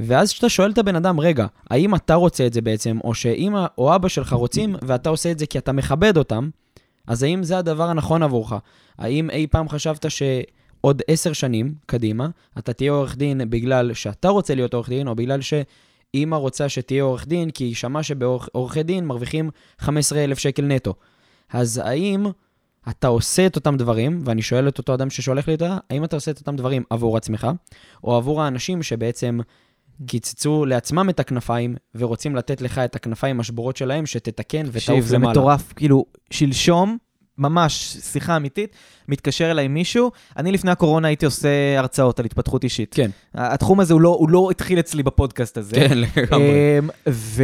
ואז 0.00 0.32
כשאתה 0.32 0.48
שואל 0.48 0.70
את 0.70 0.78
הבן 0.78 0.96
אדם, 0.96 1.20
רגע, 1.20 1.46
האם 1.70 1.94
אתה 1.94 2.14
רוצה 2.14 2.46
את 2.46 2.52
זה 2.52 2.60
בעצם, 2.60 2.98
או 3.04 3.14
שאימא 3.14 3.66
או 3.78 3.94
אבא 3.94 4.08
שלך 4.08 4.32
רוצים, 4.32 4.76
ואתה 4.82 5.10
עושה 5.10 5.30
את 5.30 5.38
זה 5.38 5.46
כי 5.46 5.58
אתה 5.58 5.72
מכבד 5.72 6.16
אותם, 6.16 6.48
אז 7.06 7.22
האם 7.22 7.42
זה 7.42 7.58
הדבר 7.58 7.84
הנכון 7.88 8.22
עבורך? 8.22 8.52
האם 8.98 9.30
אי 9.30 9.46
פעם 9.46 9.68
חשבת 9.68 10.10
שעוד 10.10 11.02
עשר 11.08 11.32
שנים 11.32 11.74
קדימה, 11.86 12.28
אתה 12.58 12.72
תהיה 12.72 12.92
עורך 12.92 13.16
דין 13.16 13.50
בגלל 13.50 13.94
שאתה 13.94 14.28
רוצה 14.28 14.54
להיות 14.54 14.74
עורך 14.74 14.88
דין, 14.88 15.08
או 15.08 15.14
בגלל 15.14 15.40
שאימא 16.12 16.36
רוצה 16.36 16.68
שתהיה 16.68 17.02
עורך 17.02 17.26
דין, 17.26 17.50
כי 17.50 17.64
היא 17.64 17.74
שמעה 17.74 18.02
שבעורכי 18.02 18.82
דין 18.82 19.06
מרוויחים 19.06 19.50
15,000 19.78 20.38
שקל 20.38 20.64
נטו. 20.64 20.94
אז 21.52 21.80
האם 21.84 22.26
אתה 22.90 23.06
עושה 23.06 23.46
את 23.46 23.56
אותם 23.56 23.76
דברים, 23.76 24.22
ואני 24.24 24.42
שואל 24.42 24.68
את 24.68 24.78
אותו 24.78 24.94
אדם 24.94 25.10
ששולח 25.10 25.48
לי 25.48 25.54
את 25.54 25.62
ה... 25.62 25.78
האם 25.90 26.04
אתה 26.04 26.16
עושה 26.16 26.30
את 26.30 26.38
אותם 26.38 26.56
דברים 26.56 26.82
עבור 26.90 27.16
עצמך, 27.16 27.46
או 28.04 28.16
עבור 28.16 28.42
האנשים 28.42 28.82
שבעצם 28.82 29.38
קיצצו 30.06 30.66
לעצמם 30.66 31.10
את 31.10 31.20
הכנפיים, 31.20 31.76
ורוצים 31.94 32.36
לתת 32.36 32.60
לך 32.60 32.78
את 32.78 32.96
הכנפיים 32.96 33.40
השבורות 33.40 33.76
שלהם, 33.76 34.06
שתתקן 34.06 34.66
ותעוף 34.66 34.84
תקשיב, 34.84 35.04
זה 35.04 35.16
למעלה. 35.16 35.30
מטורף. 35.30 35.72
כאילו, 35.72 36.04
שלשום, 36.30 36.98
ממש, 37.38 37.96
שיחה 38.00 38.36
אמיתית, 38.36 38.76
מתקשר 39.08 39.50
אליי 39.50 39.68
מישהו, 39.68 40.10
אני 40.36 40.52
לפני 40.52 40.70
הקורונה 40.70 41.08
הייתי 41.08 41.26
עושה 41.26 41.78
הרצאות 41.78 42.18
על 42.18 42.24
התפתחות 42.24 42.64
אישית. 42.64 42.94
כן, 42.94 43.10
התחום 43.34 43.80
הזה 43.80 43.94
הוא 43.94 44.00
לא, 44.00 44.08
הוא 44.08 44.30
לא 44.30 44.48
התחיל 44.50 44.78
אצלי 44.78 45.02
בפודקאסט 45.02 45.58
הזה. 45.58 45.74
כן, 45.74 45.98
לגמרי. 45.98 46.78
אמ, 46.78 46.88
ו... 47.08 47.42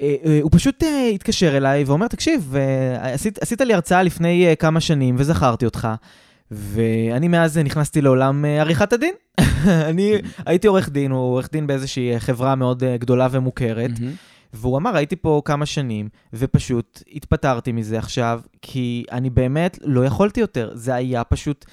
אה, 0.00 0.14
אה, 0.24 0.38
הוא 0.42 0.50
פשוט 0.54 0.82
אה, 0.82 1.08
התקשר 1.14 1.56
אליי 1.56 1.84
ואומר, 1.84 2.08
תקשיב, 2.08 2.54
עשית, 3.00 3.38
עשית 3.42 3.60
לי 3.60 3.74
הרצאה 3.74 4.02
לפני 4.02 4.54
כמה 4.58 4.80
שנים 4.80 5.14
וזכרתי 5.18 5.64
אותך, 5.64 5.88
ואני 6.50 7.28
מאז 7.28 7.58
נכנסתי 7.58 8.00
לעולם 8.00 8.44
עריכת 8.44 8.92
הדין. 8.92 9.14
אני 9.90 10.12
הייתי 10.46 10.66
עורך 10.66 10.88
דין, 10.88 11.10
הוא 11.10 11.20
עורך 11.20 11.48
דין 11.52 11.66
באיזושהי 11.66 12.20
חברה 12.20 12.54
מאוד 12.54 12.82
גדולה 12.98 13.28
ומוכרת. 13.30 13.90
והוא 14.52 14.76
אמר, 14.78 14.96
הייתי 14.96 15.16
פה 15.16 15.42
כמה 15.44 15.66
שנים, 15.66 16.08
ופשוט 16.32 17.02
התפטרתי 17.12 17.72
מזה 17.72 17.98
עכשיו, 17.98 18.40
כי 18.62 19.04
אני 19.12 19.30
באמת 19.30 19.78
לא 19.82 20.04
יכולתי 20.04 20.40
יותר. 20.40 20.70
זה 20.74 20.94
היה 20.94 21.24
פשוט 21.24 21.64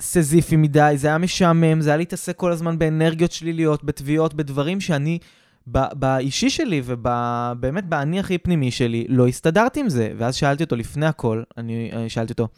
סזיפי 0.00 0.56
מדי, 0.56 0.92
זה 0.96 1.08
היה 1.08 1.18
משעמם, 1.18 1.80
זה 1.80 1.90
היה 1.90 1.96
להתעסק 1.96 2.36
כל 2.36 2.52
הזמן 2.52 2.78
באנרגיות 2.78 3.32
שליליות, 3.32 3.84
בתביעות, 3.84 4.34
בדברים 4.34 4.80
שאני, 4.80 5.18
באישי 5.66 6.50
שלי 6.50 6.82
ובאמת 6.84 7.84
באני 7.84 8.20
הכי 8.20 8.38
פנימי 8.38 8.70
שלי, 8.70 9.06
לא 9.08 9.26
הסתדרתי 9.26 9.80
עם 9.80 9.88
זה. 9.88 10.12
ואז 10.16 10.34
שאלתי 10.34 10.64
אותו, 10.64 10.76
לפני 10.76 11.06
הכל, 11.06 11.42
אני 11.58 11.90
שאלתי 12.08 12.32
אותו, 12.32 12.48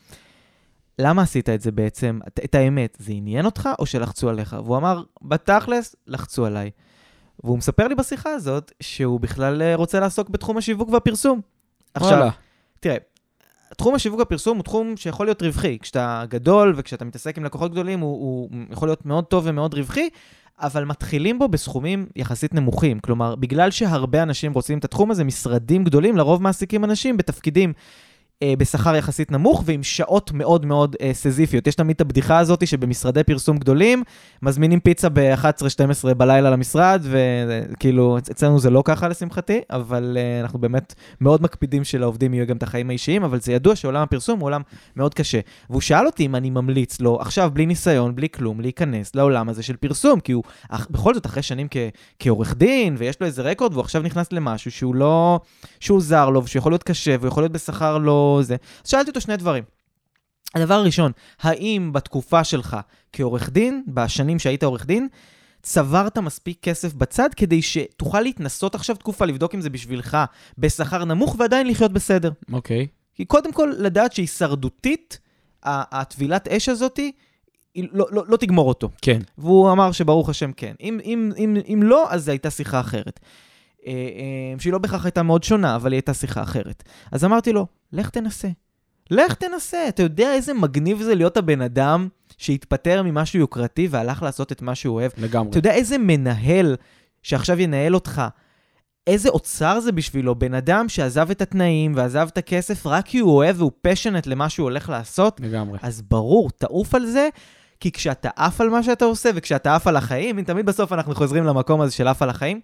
למה 0.98 1.22
עשית 1.22 1.48
את 1.48 1.60
זה 1.60 1.72
בעצם? 1.72 2.20
את, 2.28 2.40
את 2.44 2.54
האמת, 2.54 2.96
זה 3.00 3.12
עניין 3.12 3.44
אותך 3.44 3.68
או 3.78 3.86
שלחצו 3.86 4.28
עליך? 4.28 4.56
והוא 4.64 4.76
אמר, 4.76 5.02
בתכלס, 5.22 5.96
לחצו 6.06 6.46
עליי. 6.46 6.70
והוא 7.44 7.58
מספר 7.58 7.88
לי 7.88 7.94
בשיחה 7.94 8.30
הזאת 8.30 8.72
שהוא 8.80 9.20
בכלל 9.20 9.62
אה, 9.62 9.74
רוצה 9.74 10.00
לעסוק 10.00 10.28
בתחום 10.28 10.56
השיווק 10.56 10.88
והפרסום. 10.88 11.40
עכשיו, 11.94 12.10
וואלה. 12.10 12.30
תראה, 12.80 12.96
תחום 13.76 13.94
השיווק 13.94 14.18
והפרסום 14.18 14.56
הוא 14.56 14.64
תחום 14.64 14.96
שיכול 14.96 15.26
להיות 15.26 15.42
רווחי. 15.42 15.78
כשאתה 15.78 16.24
גדול 16.28 16.74
וכשאתה 16.76 17.04
מתעסק 17.04 17.38
עם 17.38 17.44
לקוחות 17.44 17.72
גדולים, 17.72 18.00
הוא, 18.00 18.20
הוא 18.20 18.50
יכול 18.70 18.88
להיות 18.88 19.06
מאוד 19.06 19.24
טוב 19.24 19.44
ומאוד 19.46 19.74
רווחי, 19.74 20.08
אבל 20.58 20.84
מתחילים 20.84 21.38
בו 21.38 21.48
בסכומים 21.48 22.06
יחסית 22.16 22.54
נמוכים. 22.54 23.00
כלומר, 23.00 23.34
בגלל 23.34 23.70
שהרבה 23.70 24.22
אנשים 24.22 24.52
רוצים 24.52 24.78
את 24.78 24.84
התחום 24.84 25.10
הזה, 25.10 25.24
משרדים 25.24 25.84
גדולים 25.84 26.16
לרוב 26.16 26.42
מעסיקים 26.42 26.84
אנשים 26.84 27.16
בתפקידים 27.16 27.72
בשכר 28.58 28.96
יחסית 28.96 29.30
נמוך 29.32 29.62
ועם 29.66 29.82
שעות 29.82 30.32
מאוד 30.32 30.66
מאוד 30.66 30.96
אה, 31.02 31.10
סזיפיות. 31.14 31.66
יש 31.66 31.74
תמיד 31.74 31.94
את 31.94 32.00
הבדיחה 32.00 32.38
הזאת 32.38 32.66
שבמשרדי 32.66 33.24
פרסום 33.24 33.58
גדולים, 33.58 34.02
מזמינים 34.42 34.80
פיצה 34.80 35.08
ב-11-12 35.08 36.14
בלילה 36.14 36.50
למשרד, 36.50 37.02
וכאילו, 37.10 38.18
אצ- 38.18 38.30
אצלנו 38.30 38.58
זה 38.58 38.70
לא 38.70 38.82
ככה 38.84 39.08
לשמחתי, 39.08 39.60
אבל 39.70 40.16
אה, 40.20 40.40
אנחנו 40.40 40.58
באמת 40.58 40.94
מאוד 41.20 41.42
מקפידים 41.42 41.84
שלעובדים 41.84 42.34
יהיו 42.34 42.46
גם 42.46 42.56
את 42.56 42.62
החיים 42.62 42.90
האישיים, 42.90 43.24
אבל 43.24 43.40
זה 43.40 43.52
ידוע 43.52 43.76
שעולם 43.76 44.02
הפרסום 44.02 44.40
הוא 44.40 44.46
עולם 44.46 44.60
מאוד 44.96 45.14
קשה. 45.14 45.40
והוא 45.70 45.80
שאל 45.80 46.06
אותי 46.06 46.26
אם 46.26 46.34
אני 46.36 46.50
ממליץ 46.50 47.00
לו, 47.00 47.18
עכשיו 47.20 47.50
בלי 47.54 47.66
ניסיון, 47.66 48.16
בלי 48.16 48.28
כלום, 48.28 48.60
להיכנס 48.60 49.14
לעולם 49.14 49.48
הזה 49.48 49.62
של 49.62 49.76
פרסום, 49.76 50.20
כי 50.20 50.32
הוא 50.32 50.42
אך, 50.68 50.86
בכל 50.90 51.14
זאת 51.14 51.26
אחרי 51.26 51.42
שנים 51.42 51.66
כ- 51.70 51.76
כעורך 52.18 52.54
דין, 52.56 52.94
ויש 52.98 53.20
לו 53.20 53.26
איזה 53.26 53.42
רקורד, 53.42 53.72
והוא 53.72 53.80
עכשיו 53.82 54.02
נכנס 54.02 54.32
למשהו 54.32 54.70
שהוא 54.70 54.94
לא... 54.94 55.40
שהוא 55.80 56.00
זר 56.00 56.30
לו, 56.30 56.44
ושהוא 56.44 56.58
יכול 56.60 56.72
להיות 56.72 56.82
קשה, 56.82 57.16
והוא 57.18 57.28
יכול 57.28 57.42
להיות 57.42 57.52
בשכר 57.52 57.98
לא 57.98 58.31
זה. 58.40 58.56
אז 58.84 58.90
שאלתי 58.90 59.10
אותו 59.10 59.20
שני 59.20 59.36
דברים. 59.36 59.64
הדבר 60.54 60.74
הראשון, 60.74 61.12
האם 61.40 61.92
בתקופה 61.92 62.44
שלך 62.44 62.76
כעורך 63.12 63.50
דין, 63.50 63.84
בשנים 63.88 64.38
שהיית 64.38 64.62
עורך 64.62 64.86
דין, 64.86 65.08
צברת 65.62 66.18
מספיק 66.18 66.58
כסף 66.62 66.94
בצד 66.94 67.28
כדי 67.36 67.62
שתוכל 67.62 68.20
להתנסות 68.20 68.74
עכשיו 68.74 68.96
תקופה, 68.96 69.24
לבדוק 69.24 69.54
אם 69.54 69.60
זה 69.60 69.70
בשבילך 69.70 70.18
בשכר 70.58 71.04
נמוך 71.04 71.36
ועדיין 71.38 71.66
לחיות 71.66 71.92
בסדר. 71.92 72.30
אוקיי. 72.52 72.86
כי 73.14 73.24
קודם 73.24 73.52
כל, 73.52 73.72
לדעת 73.78 74.12
שהישרדותית, 74.12 75.18
הטבילת 75.64 76.48
אש 76.48 76.68
הזאתי, 76.68 77.12
היא 77.74 77.88
לא, 77.92 78.06
לא, 78.10 78.24
לא 78.28 78.36
תגמור 78.36 78.68
אותו. 78.68 78.90
כן. 79.02 79.20
והוא 79.38 79.72
אמר 79.72 79.92
שברוך 79.92 80.28
השם 80.28 80.52
כן. 80.52 80.74
אם, 80.80 81.00
אם, 81.04 81.32
אם, 81.36 81.56
אם 81.72 81.82
לא, 81.82 82.12
אז 82.12 82.24
זו 82.24 82.30
הייתה 82.30 82.50
שיחה 82.50 82.80
אחרת. 82.80 83.20
אה, 83.86 83.92
אה, 83.92 84.58
שהיא 84.58 84.72
לא 84.72 84.78
בהכרח 84.78 85.04
הייתה 85.04 85.22
מאוד 85.22 85.44
שונה, 85.44 85.76
אבל 85.76 85.92
היא 85.92 85.96
הייתה 85.96 86.14
שיחה 86.14 86.42
אחרת. 86.42 86.82
אז 87.12 87.24
אמרתי 87.24 87.52
לו, 87.52 87.66
לך 87.92 88.10
תנסה. 88.10 88.48
לך 89.10 89.34
תנסה. 89.34 89.88
אתה 89.88 90.02
יודע 90.02 90.34
איזה 90.34 90.54
מגניב 90.54 91.02
זה 91.02 91.14
להיות 91.14 91.36
הבן 91.36 91.60
אדם 91.60 92.08
שהתפטר 92.38 93.02
ממשהו 93.02 93.38
יוקרתי 93.38 93.88
והלך 93.90 94.22
לעשות 94.22 94.52
את 94.52 94.62
מה 94.62 94.74
שהוא 94.74 94.94
אוהב? 94.94 95.10
לגמרי. 95.18 95.50
אתה 95.50 95.58
יודע 95.58 95.72
איזה 95.72 95.98
מנהל 95.98 96.76
שעכשיו 97.22 97.60
ינהל 97.60 97.94
אותך, 97.94 98.22
איזה 99.06 99.28
אוצר 99.28 99.80
זה 99.80 99.92
בשבילו, 99.92 100.34
בן 100.34 100.54
אדם 100.54 100.88
שעזב 100.88 101.30
את 101.30 101.42
התנאים 101.42 101.92
ועזב 101.96 102.28
את 102.32 102.38
הכסף 102.38 102.86
רק 102.86 103.06
כי 103.06 103.18
הוא 103.18 103.32
אוהב 103.36 103.58
והוא 103.58 103.72
פשנט 103.82 104.26
למה 104.26 104.48
שהוא 104.48 104.64
הולך 104.64 104.88
לעשות, 104.88 105.40
לגמרי. 105.40 105.78
אז 105.82 106.02
ברור, 106.02 106.50
תעוף 106.50 106.94
על 106.94 107.06
זה, 107.06 107.28
כי 107.82 107.92
כשאתה 107.92 108.28
עף 108.36 108.60
על 108.60 108.70
מה 108.70 108.82
שאתה 108.82 109.04
עושה 109.04 109.30
וכשאתה 109.34 109.74
עף 109.74 109.86
על 109.86 109.96
החיים, 109.96 110.42
תמיד 110.42 110.66
בסוף 110.66 110.92
אנחנו 110.92 111.14
חוזרים 111.14 111.44
למקום 111.44 111.80
הזה 111.80 111.92
של 111.92 112.08
עף 112.08 112.22
על 112.22 112.30
החיים, 112.30 112.60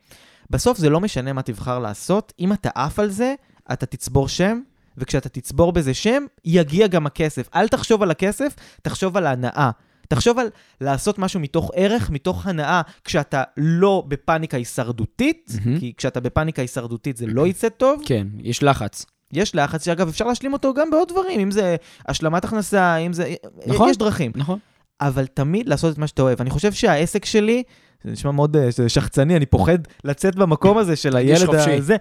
בסוף 0.50 0.78
זה 0.78 0.90
לא 0.90 1.00
משנה 1.00 1.32
מה 1.32 1.42
תבחר 1.42 1.78
לעשות, 1.78 2.32
אם 2.40 2.52
אתה 2.52 2.70
עף 2.74 2.98
על 2.98 3.10
זה, 3.10 3.34
אתה 3.72 3.86
תצבור 3.86 4.28
שם, 4.28 4.60
וכשאתה 4.96 5.28
תצבור 5.28 5.72
בזה 5.72 5.94
שם, 5.94 6.24
יגיע 6.44 6.86
גם 6.86 7.06
הכסף. 7.06 7.48
אל 7.54 7.68
תחשוב 7.68 8.02
על 8.02 8.10
הכסף, 8.10 8.54
תחשוב 8.82 9.16
על 9.16 9.26
ההנאה. 9.26 9.70
תחשוב 10.08 10.38
על 10.38 10.48
לעשות 10.80 11.18
משהו 11.18 11.40
מתוך 11.40 11.70
ערך, 11.74 12.10
מתוך 12.10 12.46
הנאה, 12.46 12.82
כשאתה 13.04 13.42
לא 13.56 14.04
בפאניקה 14.08 14.56
הישרדותית, 14.56 15.52
מהמם. 15.64 15.80
כי 15.80 15.92
כשאתה 15.96 16.20
בפאניקה 16.20 16.62
הישרדותית 16.62 17.16
זה 17.16 17.26
לא 17.26 17.46
יצא 17.46 17.68
טוב. 17.68 18.02
כן, 18.06 18.26
יש 18.42 18.62
לחץ. 18.62 19.06
יש 19.32 19.54
לחץ, 19.54 19.84
שאגב, 19.84 20.08
אפשר 20.08 20.26
להשלים 20.26 20.52
אותו 20.52 20.74
גם 20.74 20.90
בעוד 20.90 21.08
דברים, 21.08 21.40
אם 21.40 21.50
זה 21.50 21.76
השלמת 22.08 22.44
הכנסה, 22.44 22.96
אם 22.96 23.12
זה... 23.12 23.34
נכון. 23.66 23.90
יש 23.90 23.96
דרכים. 23.96 24.32
נכון. 24.34 24.58
אבל 25.00 25.26
תמיד 25.26 25.68
לעשות 25.68 25.92
את 25.92 25.98
מה 25.98 26.06
שאתה 26.06 26.22
אוהב. 26.22 26.40
אני 26.40 26.50
חושב 26.50 26.72
שהעסק 26.72 27.24
שלי, 27.24 27.62
זה 28.04 28.10
נשמע 28.10 28.30
מאוד 28.30 28.56
אה, 28.56 28.88
שחצני, 28.88 29.36
אני 29.36 29.46
פוחד 29.46 29.78
לצאת 30.04 30.34
במקום 30.34 30.78
הזה 30.78 30.96
של 30.96 31.16
הילד. 31.16 31.54
הזה, 31.54 31.96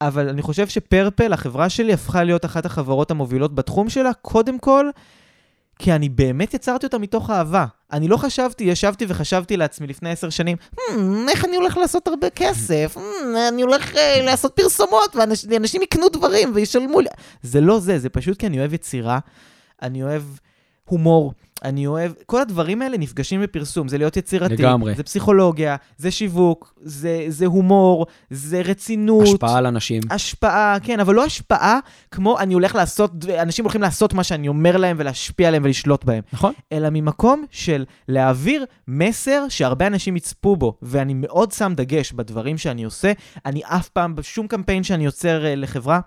אבל 0.00 0.28
אני 0.28 0.42
חושב 0.42 0.68
שפרפל, 0.68 1.32
החברה 1.32 1.68
שלי, 1.68 1.92
הפכה 1.92 2.24
להיות 2.24 2.44
אחת 2.44 2.66
החברות 2.66 3.10
המובילות 3.10 3.54
בתחום 3.54 3.88
שלה, 3.88 4.12
קודם 4.12 4.58
כל, 4.58 4.90
כי 5.78 5.92
אני 5.92 6.08
באמת 6.08 6.54
יצרתי 6.54 6.86
אותה 6.86 6.98
מתוך 6.98 7.30
אהבה. 7.30 7.66
אני 7.92 8.08
לא 8.08 8.16
חשבתי, 8.16 8.64
ישבתי 8.64 9.04
וחשבתי 9.08 9.56
לעצמי 9.56 9.86
לפני 9.86 10.10
עשר 10.10 10.30
שנים, 10.30 10.56
"Hmm, 10.74 10.80
איך 11.28 11.44
אני 11.44 11.56
הולך 11.56 11.76
לעשות 11.76 12.08
הרבה 12.08 12.30
כסף? 12.30 12.96
אני 13.48 13.62
הולך 13.62 13.96
אה, 13.96 14.22
לעשות 14.22 14.52
פרסומות, 14.56 15.16
ואנשים 15.48 15.82
יקנו 15.82 16.08
דברים 16.08 16.52
וישלמו 16.54 17.00
לי. 17.00 17.08
זה 17.42 17.60
לא 17.60 17.80
זה, 17.80 17.98
זה 17.98 18.08
פשוט 18.08 18.38
כי 18.38 18.46
אני 18.46 18.58
אוהב 18.58 18.74
יצירה, 18.74 19.18
אני 19.82 20.02
אוהב 20.02 20.22
הומור, 20.84 21.32
אני 21.64 21.86
אוהב... 21.86 22.12
כל 22.26 22.40
הדברים 22.40 22.82
האלה 22.82 22.98
נפגשים 22.98 23.42
בפרסום, 23.42 23.88
זה 23.88 23.98
להיות 23.98 24.16
יצירתי, 24.16 24.54
לגמרי. 24.54 24.94
זה 24.94 25.02
פסיכולוגיה, 25.02 25.76
זה 25.96 26.10
שיווק, 26.10 26.74
זה, 26.82 27.24
זה 27.28 27.46
הומור, 27.46 28.06
זה 28.30 28.60
רצינות. 28.60 29.22
השפעה 29.22 29.58
על 29.58 29.66
אנשים. 29.66 30.02
השפעה, 30.10 30.76
כן, 30.82 31.00
אבל 31.00 31.14
לא 31.14 31.24
השפעה 31.24 31.78
כמו 32.10 32.38
אני 32.38 32.54
הולך 32.54 32.74
לעשות, 32.74 33.12
אנשים 33.42 33.64
הולכים 33.64 33.82
לעשות 33.82 34.14
מה 34.14 34.24
שאני 34.24 34.48
אומר 34.48 34.76
להם 34.76 34.96
ולהשפיע 35.00 35.48
עליהם 35.48 35.64
ולשלוט 35.64 36.04
בהם, 36.04 36.22
נכון? 36.32 36.52
אלא 36.72 36.88
ממקום 36.92 37.44
של 37.50 37.84
להעביר 38.08 38.64
מסר 38.88 39.44
שהרבה 39.48 39.86
אנשים 39.86 40.16
יצפו 40.16 40.56
בו, 40.56 40.78
ואני 40.82 41.14
מאוד 41.14 41.52
שם 41.52 41.72
דגש 41.76 42.12
בדברים 42.12 42.58
שאני 42.58 42.84
עושה. 42.84 43.12
אני 43.46 43.60
אף 43.64 43.88
פעם, 43.88 44.14
בשום 44.14 44.46
קמפיין 44.46 44.82
שאני 44.82 45.04
יוצר 45.04 45.46
אה, 45.46 45.54
לחברה, 45.54 46.00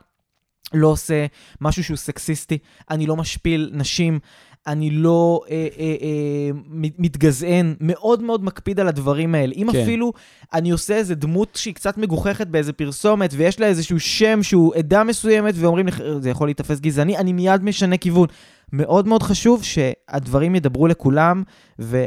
לא 0.74 0.88
עושה 0.88 1.26
משהו 1.62 1.84
שהוא 1.84 1.98
סקסיסטי, 1.98 2.58
אני 2.90 3.06
לא 3.06 3.16
משפיל 3.16 3.70
נשים, 3.74 4.20
אני 4.68 4.90
לא 4.90 5.42
אה, 5.50 5.68
אה, 5.80 5.96
אה, 6.02 6.52
מת- 6.70 7.00
מתגזען, 7.00 7.76
מאוד 7.80 8.24
מאוד 8.24 8.44
מקפיד 8.44 8.80
על 8.80 8.88
הדברים 8.88 9.36
האלה. 9.36 9.54
אם 9.58 9.68
כן. 9.72 9.82
אפילו 9.82 10.14
אני 10.54 10.72
עושה 10.72 10.96
איזה 10.96 11.16
דמות 11.16 11.50
שהיא 11.56 11.74
קצת 11.74 11.98
מגוחכת 11.98 12.48
באיזה 12.48 12.74
פרסומת, 12.74 13.34
ויש 13.38 13.60
לה 13.60 13.68
איזשהו 13.68 14.00
שם 14.00 14.44
שהוא 14.44 14.76
עדה 14.76 15.04
מסוימת, 15.04 15.54
ואומרים 15.58 15.88
לך, 15.88 16.02
זה 16.20 16.30
יכול 16.30 16.48
להיתפס 16.48 16.80
גזעני, 16.80 17.18
אני 17.18 17.34
מיד 17.34 17.64
משנה 17.64 17.98
כיוון. 17.98 18.28
מאוד 18.74 19.08
מאוד 19.08 19.24
חשוב 19.24 19.64
שהדברים 19.64 20.56
ידברו 20.56 20.88
לכולם, 20.88 21.44
ו... 21.80 22.06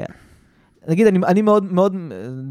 נגיד, 0.88 1.06
אני, 1.06 1.18
אני 1.26 1.42
מאוד, 1.42 1.72
מאוד, 1.72 1.96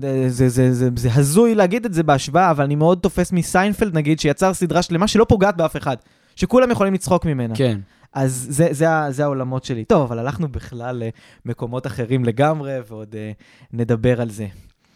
אה, 0.04 0.30
זה, 0.30 0.50
זה, 0.50 0.74
זה, 0.74 0.90
זה 0.96 1.10
הזוי 1.14 1.56
להגיד 1.56 1.86
את 1.86 1.94
זה 1.94 2.04
בהשוואה, 2.04 2.52
אבל 2.52 2.64
אני 2.64 2.76
מאוד 2.76 3.00
תופס 3.02 3.32
מסיינפלד, 3.32 3.96
נגיד, 3.98 4.20
שיצר 4.20 4.54
סדרה 4.54 4.82
שלמה 4.82 5.08
שלא 5.08 5.26
פוגעת 5.30 5.58
באף 5.58 5.78
אחד. 5.78 5.96
שכולם 6.36 6.72
יכולים 6.72 6.94
לצחוק 6.94 7.26
ממנה. 7.26 7.56
כן. 7.56 7.80
אז 8.16 8.48
זה, 8.50 8.68
זה, 8.72 8.86
זה 9.10 9.24
העולמות 9.24 9.64
שלי. 9.64 9.86
טוב, 9.86 10.02
אבל 10.02 10.20
הלכנו 10.20 10.48
בכלל 10.48 11.04
למקומות 11.46 11.88
אחרים 11.88 12.26
לגמרי, 12.26 12.74
ועוד 12.88 13.14
uh, 13.14 13.44
נדבר 13.74 14.22
על 14.22 14.30
זה. 14.30 14.48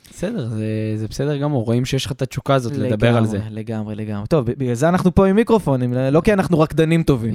בסדר, 0.09 0.47
זה, 0.47 0.93
זה 0.95 1.07
בסדר 1.07 1.37
גמור, 1.37 1.65
רואים 1.65 1.85
שיש 1.85 2.05
לך 2.05 2.11
את 2.11 2.21
התשוקה 2.21 2.55
הזאת 2.55 2.73
לדבר 2.75 3.17
על 3.17 3.25
זה. 3.25 3.37
לגמרי, 3.37 3.55
לגמרי, 3.55 3.95
לגמרי. 3.95 4.27
טוב, 4.27 4.45
בגלל 4.45 4.73
זה 4.73 4.89
אנחנו 4.89 5.15
פה 5.15 5.27
עם 5.27 5.35
מיקרופונים, 5.35 5.93
לא 5.93 6.21
כי 6.21 6.33
אנחנו 6.33 6.59
רקדנים 6.59 7.03
טובים. 7.03 7.33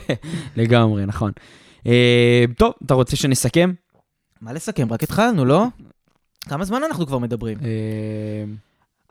לגמרי, 0.56 1.06
נכון. 1.06 1.32
אה, 1.86 2.44
טוב, 2.56 2.72
אתה 2.86 2.94
רוצה 2.94 3.16
שנסכם? 3.16 3.72
מה 4.40 4.52
לסכם? 4.52 4.92
רק 4.92 5.02
התחלנו, 5.02 5.44
לא? 5.44 5.66
כמה 6.48 6.64
זמן 6.64 6.82
אנחנו 6.82 7.06
כבר 7.06 7.18
מדברים? 7.18 7.58
אה, 7.64 8.44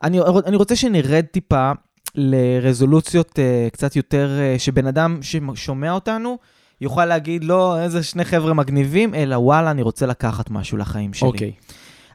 אני, 0.04 0.20
אני 0.46 0.56
רוצה 0.56 0.76
שנרד 0.76 1.26
טיפה 1.32 1.72
לרזולוציות 2.16 3.30
uh, 3.30 3.70
קצת 3.72 3.96
יותר, 3.96 4.30
uh, 4.56 4.60
שבן 4.60 4.88
אדם 4.88 5.20
ששומע 5.22 5.92
אותנו 5.92 6.38
יוכל 6.82 7.06
להגיד, 7.06 7.44
לא, 7.44 7.80
איזה 7.80 8.04
שני 8.04 8.26
חבר'ה 8.26 8.54
מגניבים, 8.54 9.16
אלא 9.16 9.36
וואלה, 9.36 9.72
אני 9.72 9.82
רוצה 9.82 10.06
לקחת 10.06 10.50
משהו 10.50 10.78
לחיים 10.78 11.14
שלי. 11.14 11.28
אוקיי. 11.28 11.52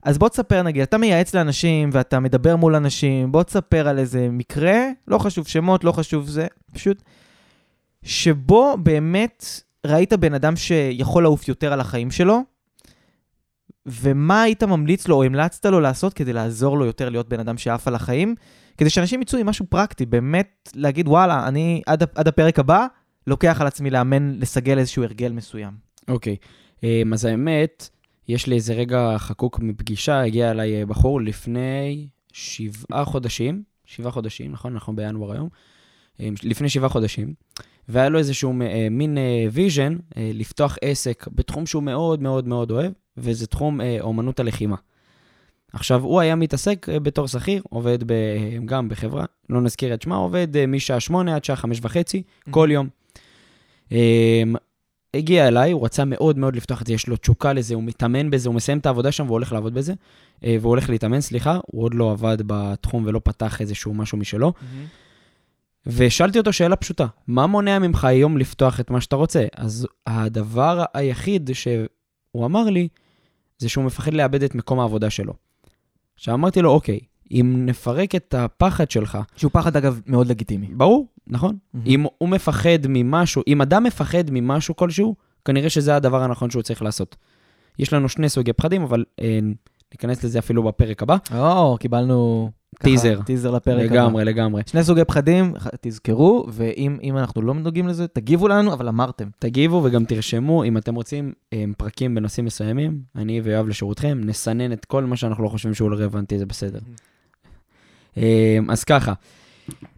אז 0.02 0.18
בוא 0.18 0.28
תספר, 0.28 0.62
נגיד, 0.62 0.82
אתה 0.82 0.98
מייעץ 0.98 1.34
לאנשים 1.34 1.90
ואתה 1.92 2.20
מדבר 2.20 2.56
מול 2.56 2.74
אנשים, 2.74 3.32
בוא 3.32 3.42
תספר 3.42 3.88
על 3.88 3.98
איזה 3.98 4.28
מקרה, 4.30 4.78
לא 5.08 5.18
חשוב 5.18 5.48
שמות, 5.48 5.84
לא 5.84 5.92
חשוב 5.92 6.28
זה, 6.28 6.46
פשוט, 6.72 7.02
שבו 8.02 8.76
באמת 8.82 9.44
ראית 9.86 10.12
בן 10.12 10.34
אדם 10.34 10.56
שיכול 10.56 11.22
לעוף 11.22 11.48
יותר 11.48 11.72
על 11.72 11.80
החיים 11.80 12.10
שלו, 12.10 12.40
ומה 13.88 14.42
היית 14.42 14.62
ממליץ 14.62 15.08
לו 15.08 15.16
או 15.16 15.22
המלצת 15.22 15.66
לו 15.66 15.80
לעשות 15.80 16.14
כדי 16.14 16.32
לעזור 16.32 16.78
לו 16.78 16.84
יותר 16.84 17.08
להיות 17.08 17.28
בן 17.28 17.40
אדם 17.40 17.58
שעף 17.58 17.88
על 17.88 17.94
החיים, 17.94 18.34
כדי 18.78 18.90
שאנשים 18.90 19.22
יצאו 19.22 19.38
עם 19.38 19.46
משהו 19.46 19.66
פרקטי, 19.68 20.06
באמת 20.06 20.70
להגיד, 20.74 21.08
וואלה, 21.08 21.48
אני 21.48 21.82
עד, 21.86 22.02
עד 22.14 22.28
הפרק 22.28 22.58
הבא 22.58 22.86
לוקח 23.26 23.60
על 23.60 23.66
עצמי 23.66 23.90
לאמן, 23.90 24.34
לסגל 24.38 24.78
איזשהו 24.78 25.02
הרגל 25.02 25.32
מסוים. 25.32 25.72
אוקיי. 26.08 26.36
אמ, 26.82 27.12
אז 27.12 27.24
האמת, 27.24 27.88
יש 28.28 28.46
לי 28.46 28.54
איזה 28.54 28.74
רגע 28.74 29.14
חקוק 29.18 29.58
מפגישה, 29.58 30.20
הגיע 30.20 30.50
אליי 30.50 30.84
בחור 30.84 31.20
לפני 31.20 32.08
שבעה 32.32 33.04
חודשים, 33.04 33.62
שבעה 33.84 34.12
חודשים, 34.12 34.52
נכון? 34.52 34.72
אנחנו 34.72 34.96
בינואר 34.96 35.32
היום. 35.32 35.48
אמ, 36.20 36.34
לפני 36.42 36.68
שבעה 36.68 36.88
חודשים, 36.88 37.34
והיה 37.88 38.08
לו 38.08 38.18
איזשהו 38.18 38.54
אה, 38.62 38.88
מין 38.90 39.18
vision 39.52 39.96
אה, 40.16 40.22
אה, 40.22 40.30
לפתוח 40.34 40.78
עסק 40.82 41.26
בתחום 41.34 41.66
שהוא 41.66 41.82
מאוד 41.82 42.22
מאוד 42.22 42.48
מאוד 42.48 42.70
אוהב, 42.70 42.92
וזה 43.20 43.46
תחום 43.46 43.80
אומנות 44.00 44.40
הלחימה. 44.40 44.76
עכשיו, 45.72 46.02
הוא 46.02 46.20
היה 46.20 46.34
מתעסק 46.34 46.86
בתור 47.02 47.28
שכיר, 47.28 47.62
עובד 47.70 47.98
ב, 48.06 48.12
גם 48.64 48.88
בחברה, 48.88 49.24
לא 49.50 49.60
נזכיר 49.60 49.94
את 49.94 50.02
שמה, 50.02 50.16
עובד 50.16 50.66
משעה 50.66 51.00
שמונה 51.00 51.36
עד 51.36 51.44
שעה 51.44 51.56
חמש 51.56 51.78
וחצי, 51.82 52.22
mm-hmm. 52.22 52.50
כל 52.50 52.68
יום. 52.72 52.88
אמ, 53.92 54.54
הגיע 55.14 55.48
אליי, 55.48 55.72
הוא 55.72 55.84
רצה 55.84 56.04
מאוד 56.04 56.38
מאוד 56.38 56.56
לפתוח 56.56 56.82
את 56.82 56.86
זה, 56.86 56.92
יש 56.92 57.08
לו 57.08 57.16
תשוקה 57.16 57.52
לזה, 57.52 57.74
הוא 57.74 57.82
מתאמן 57.82 58.30
בזה, 58.30 58.48
הוא 58.48 58.54
מסיים 58.54 58.78
את 58.78 58.86
העבודה 58.86 59.12
שם 59.12 59.24
והוא 59.24 59.34
הולך 59.34 59.52
לעבוד 59.52 59.74
בזה, 59.74 59.94
והוא 60.42 60.58
הולך 60.62 60.90
להתאמן, 60.90 61.20
סליחה, 61.20 61.58
הוא 61.66 61.82
עוד 61.84 61.94
לא 61.94 62.10
עבד 62.10 62.36
בתחום 62.46 63.04
ולא 63.06 63.20
פתח 63.24 63.60
איזשהו 63.60 63.94
משהו 63.94 64.18
משלו. 64.18 64.52
Mm-hmm. 64.56 65.08
ושאלתי 65.86 66.38
אותו 66.38 66.52
שאלה 66.52 66.76
פשוטה, 66.76 67.06
מה 67.26 67.46
מונע 67.46 67.78
ממך 67.78 68.04
היום 68.04 68.38
לפתוח 68.38 68.80
את 68.80 68.90
מה 68.90 69.00
שאתה 69.00 69.16
רוצה? 69.16 69.46
אז 69.56 69.86
הדבר 70.06 70.84
היחיד 70.94 71.50
שהוא 71.52 72.46
אמר 72.46 72.64
לי, 72.64 72.88
זה 73.58 73.68
שהוא 73.68 73.84
מפחד 73.84 74.14
לאבד 74.14 74.42
את 74.42 74.54
מקום 74.54 74.80
העבודה 74.80 75.10
שלו. 75.10 75.32
עכשיו 76.14 76.34
אמרתי 76.34 76.62
לו, 76.62 76.70
אוקיי, 76.70 77.00
אם 77.30 77.62
נפרק 77.66 78.14
את 78.14 78.34
הפחד 78.34 78.90
שלך... 78.90 79.18
שהוא 79.36 79.50
פחד, 79.52 79.76
אגב, 79.76 80.00
מאוד 80.06 80.26
לגיטימי. 80.26 80.66
ברור, 80.66 81.06
נכון. 81.26 81.54
Mm-hmm. 81.54 81.78
אם 81.86 82.04
הוא 82.18 82.28
מפחד 82.28 82.78
ממשהו, 82.88 83.42
אם 83.46 83.62
אדם 83.62 83.84
מפחד 83.84 84.24
ממשהו 84.30 84.76
כלשהו, 84.76 85.14
כנראה 85.44 85.70
שזה 85.70 85.96
הדבר 85.96 86.22
הנכון 86.22 86.50
שהוא 86.50 86.62
צריך 86.62 86.82
לעשות. 86.82 87.16
יש 87.78 87.92
לנו 87.92 88.08
שני 88.08 88.28
סוגי 88.28 88.52
פחדים, 88.52 88.82
אבל 88.82 89.04
אה, 89.20 89.38
ניכנס 89.92 90.24
לזה 90.24 90.38
אפילו 90.38 90.62
בפרק 90.62 91.02
הבא. 91.02 91.16
או, 91.34 91.76
קיבלנו 91.80 92.50
טיזר. 92.82 93.20
טיזר 93.22 93.50
לפרק 93.50 93.86
הבא. 93.86 93.94
לגמרי, 93.94 94.24
לגמרי. 94.24 94.62
שני 94.66 94.84
סוגי 94.84 95.04
פחדים, 95.04 95.52
תזכרו, 95.80 96.46
ואם 96.48 97.18
אנחנו 97.18 97.42
לא 97.42 97.54
נוגעים 97.54 97.88
לזה, 97.88 98.08
תגיבו 98.08 98.48
לנו, 98.48 98.72
אבל 98.72 98.88
אמרתם. 98.88 99.28
תגיבו 99.38 99.80
וגם 99.84 100.04
תרשמו, 100.04 100.64
אם 100.64 100.76
אתם 100.76 100.94
רוצים 100.94 101.32
אה, 101.52 101.64
פרקים 101.76 102.14
בנושאים 102.14 102.46
מסוימים, 102.46 103.00
אני 103.16 103.40
ויואב 103.40 103.68
לשירותכם, 103.68 104.20
נסנן 104.24 104.72
את 104.72 104.84
כל 104.84 105.04
מה 105.04 105.16
שאנחנו 105.16 105.44
לא 105.44 105.48
חושבים 105.48 105.74
שהוא 105.74 105.90
רלוונטי, 105.90 106.38
זה 106.38 106.46
בסדר. 106.46 106.78
אה, 108.16 108.58
אז 108.68 108.84
ככה, 108.84 109.12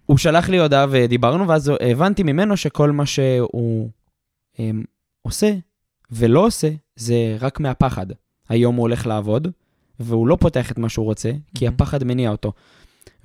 הוא 0.07 0.19
שלח 0.19 0.49
לי 0.49 0.59
הודעה 0.59 0.87
ודיברנו, 0.91 1.49
ואז 1.49 1.73
הבנתי 1.81 2.23
ממנו 2.23 2.57
שכל 2.57 2.91
מה 2.91 3.07
שהוא 3.07 3.91
אה, 4.61 4.71
עושה 5.23 5.55
ולא 6.11 6.47
עושה, 6.47 6.69
זה 6.97 7.37
רק 7.41 7.61
מהפחד. 7.61 8.07
היום 8.49 8.77
הוא 8.77 8.83
הולך 8.83 9.07
לעבוד, 9.07 9.49
והוא 10.01 10.29
לא 10.29 10.37
פותח 10.41 10.71
את 10.73 10.79
מה 10.79 10.89
שהוא 10.89 11.05
רוצה, 11.05 11.31
כי. 11.55 11.69
הפחד 11.69 12.05
מניע 12.05 12.31
אותו. 12.31 12.53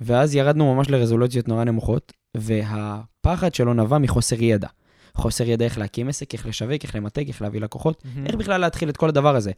ואז 0.00 0.34
ירדנו 0.34 0.74
ממש 0.74 0.90
לרזולוציות 0.90 1.48
נורא 1.48 1.64
נמוכות, 1.64 2.12
והפחד 2.36 3.54
שלו 3.54 3.74
נבע 3.74 3.98
מחוסר 3.98 4.42
ידע. 4.42 4.68
חוסר 5.14 5.48
ידע 5.48 5.64
איך 5.64 5.78
להקים 5.78 6.08
עסק, 6.08 6.34
איך 6.34 6.46
לשווק, 6.46 6.82
איך 6.82 6.94
למתג, 6.94 7.28
איך 7.28 7.42
להביא 7.42 7.60
לקוחות, 7.60 8.02
mm-hmm. 8.02 8.26
איך 8.26 8.34
בכלל 8.34 8.60
להתחיל 8.60 8.88
את 8.88 8.96
כל 8.96 9.08
הדבר 9.08 9.36
הזה. 9.36 9.50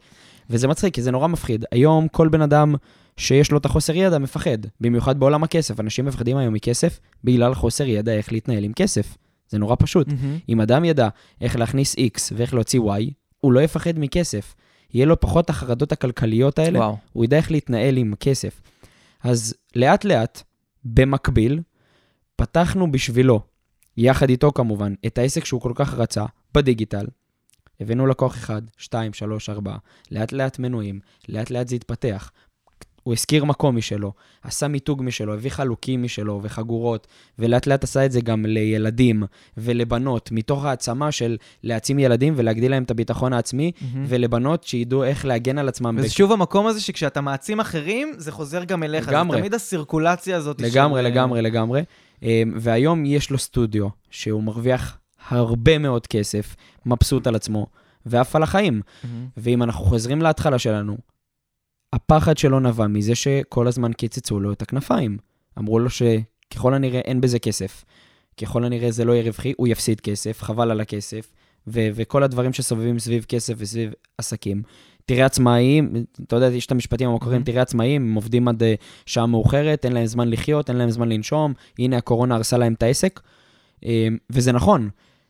וזה 0.49 0.67
מצחיק, 0.67 0.93
כי 0.93 1.01
זה 1.01 1.11
נורא 1.11 1.27
מפחיד. 1.27 1.65
היום 1.71 2.07
כל 2.07 2.27
בן 2.27 2.41
אדם 2.41 2.75
שיש 3.17 3.51
לו 3.51 3.57
את 3.57 3.65
החוסר 3.65 3.95
ידע 3.95 4.17
מפחד, 4.17 4.57
במיוחד 4.81 5.19
בעולם 5.19 5.43
הכסף. 5.43 5.79
אנשים 5.79 6.05
מפחדים 6.05 6.37
היום 6.37 6.53
מכסף 6.53 6.99
בגלל 7.23 7.53
חוסר 7.53 7.87
ידע 7.87 8.11
איך 8.11 8.31
להתנהל 8.31 8.63
עם 8.63 8.73
כסף. 8.73 9.17
זה 9.49 9.57
נורא 9.57 9.75
פשוט. 9.79 10.07
Mm-hmm. 10.07 10.49
אם 10.49 10.61
אדם 10.61 10.85
ידע 10.85 11.09
איך 11.41 11.55
להכניס 11.55 11.95
X 11.95 12.19
ואיך 12.35 12.53
להוציא 12.53 12.79
Y, 12.79 13.11
הוא 13.39 13.51
לא 13.53 13.59
יפחד 13.59 13.99
מכסף. 13.99 14.55
יהיה 14.93 15.05
לו 15.05 15.19
פחות 15.19 15.49
החרדות 15.49 15.91
הכלכליות 15.91 16.59
האלה, 16.59 16.79
וואו. 16.79 16.97
הוא 17.13 17.25
ידע 17.25 17.37
איך 17.37 17.51
להתנהל 17.51 17.97
עם 17.97 18.13
כסף. 18.19 18.61
אז 19.23 19.55
לאט 19.75 20.05
לאט, 20.05 20.43
במקביל, 20.83 21.61
פתחנו 22.35 22.91
בשבילו, 22.91 23.41
יחד 23.97 24.29
איתו 24.29 24.51
כמובן, 24.51 24.93
את 25.05 25.17
העסק 25.17 25.45
שהוא 25.45 25.61
כל 25.61 25.71
כך 25.75 25.93
רצה, 25.93 26.25
בדיגיטל. 26.53 27.05
הבאנו 27.79 28.07
לקוח 28.07 28.35
אחד, 28.35 28.61
שתיים, 28.77 29.13
שלוש, 29.13 29.49
ארבע, 29.49 29.75
לאט 30.11 30.31
לאט 30.31 30.59
מנויים, 30.59 30.99
לאט 31.29 31.49
לאט 31.49 31.67
זה 31.67 31.75
התפתח. 31.75 32.31
הוא 33.09 33.13
הזכיר 33.13 33.45
מקום 33.45 33.75
משלו, 33.75 34.13
עשה 34.43 34.67
מיתוג 34.67 35.03
משלו, 35.03 35.33
הביא 35.33 35.51
חלוקים 35.51 36.03
משלו 36.03 36.39
וחגורות, 36.43 37.07
ולאט 37.39 37.67
לאט 37.67 37.83
עשה 37.83 38.05
את 38.05 38.11
זה 38.11 38.21
גם 38.21 38.45
לילדים 38.45 39.23
ולבנות, 39.57 40.31
מתוך 40.31 40.65
העצמה 40.65 41.11
של 41.11 41.37
להעצים 41.63 41.99
ילדים 41.99 42.33
ולהגדיל 42.37 42.71
להם 42.71 42.83
את 42.83 42.91
הביטחון 42.91 43.33
העצמי, 43.33 43.71
mm-hmm. 43.75 43.97
ולבנות 44.07 44.63
שידעו 44.63 45.03
איך 45.03 45.25
להגן 45.25 45.57
על 45.57 45.69
עצמם. 45.69 45.95
וזה 45.97 46.07
בק... 46.07 46.13
שוב 46.13 46.31
המקום 46.31 46.67
הזה 46.67 46.81
שכשאתה 46.81 47.21
מעצים 47.21 47.59
אחרים, 47.59 48.13
זה 48.17 48.31
חוזר 48.31 48.63
גם 48.63 48.83
אליך. 48.83 49.07
לגמרי. 49.07 49.35
זה 49.35 49.39
תמיד 49.39 49.53
הסירקולציה 49.53 50.37
הזאת. 50.37 50.61
לגמרי, 50.61 51.01
של... 51.01 51.07
לגמרי, 51.07 51.41
לגמרי. 51.41 51.83
אמ, 52.23 52.53
והיום 52.55 53.05
יש 53.05 53.31
לו 53.31 53.37
סטודיו, 53.37 53.87
שהוא 54.09 54.43
מרוויח 54.43 54.97
הרבה 55.29 55.77
מאוד 55.77 56.07
כסף, 56.07 56.55
מבסוט 56.85 57.27
על 57.27 57.35
עצמו, 57.35 57.67
ועף 58.05 58.35
על 58.35 58.43
החיים. 58.43 58.81
Mm-hmm. 58.81 59.07
ואם 59.37 59.63
אנחנו 59.63 59.85
חוזרים 59.85 60.21
להתחלה 60.21 60.59
שלנו, 60.59 60.97
הפחד 61.93 62.37
שלו 62.37 62.59
נבע 62.59 62.87
מזה 62.87 63.15
שכל 63.15 63.67
הזמן 63.67 63.93
קיצצו 63.93 64.39
לו 64.39 64.51
את 64.51 64.61
הכנפיים. 64.61 65.17
אמרו 65.59 65.79
לו 65.79 65.89
שככל 65.89 66.73
הנראה 66.73 66.99
אין 66.99 67.21
בזה 67.21 67.39
כסף. 67.39 67.85
ככל 68.41 68.63
הנראה 68.63 68.91
זה 68.91 69.05
לא 69.05 69.13
יהיה 69.13 69.23
רווחי, 69.23 69.53
הוא 69.57 69.67
יפסיד 69.67 70.01
כסף, 70.01 70.41
חבל 70.41 70.71
על 70.71 70.81
הכסף, 70.81 71.31
ו- 71.67 71.89
וכל 71.95 72.23
הדברים 72.23 72.53
שסובבים 72.53 72.99
סביב 72.99 73.25
כסף 73.29 73.53
וסביב 73.57 73.93
עסקים. 74.17 74.61
תראה 75.05 75.25
עצמאים, 75.25 76.05
אתה 76.27 76.35
יודע, 76.35 76.47
יש 76.47 76.65
את 76.65 76.71
המשפטים 76.71 77.09
המוכרים, 77.09 77.41
mm-hmm. 77.41 77.45
תראה 77.45 77.61
עצמאים, 77.61 78.01
הם 78.01 78.15
עובדים 78.15 78.47
עד 78.47 78.63
אה, 78.63 78.73
שעה 79.05 79.25
מאוחרת, 79.25 79.85
אין 79.85 79.93
להם 79.93 80.05
זמן 80.05 80.29
לחיות, 80.29 80.69
אין 80.69 80.77
להם 80.77 80.89
זמן 80.89 81.09
לנשום, 81.09 81.53
הנה 81.79 81.97
הקורונה 81.97 82.35
הרסה 82.35 82.57
להם 82.57 82.73
את 82.73 82.83
העסק. 82.83 83.19
אמ, 83.83 84.17
וזה 84.29 84.51
נכון, 84.51 84.89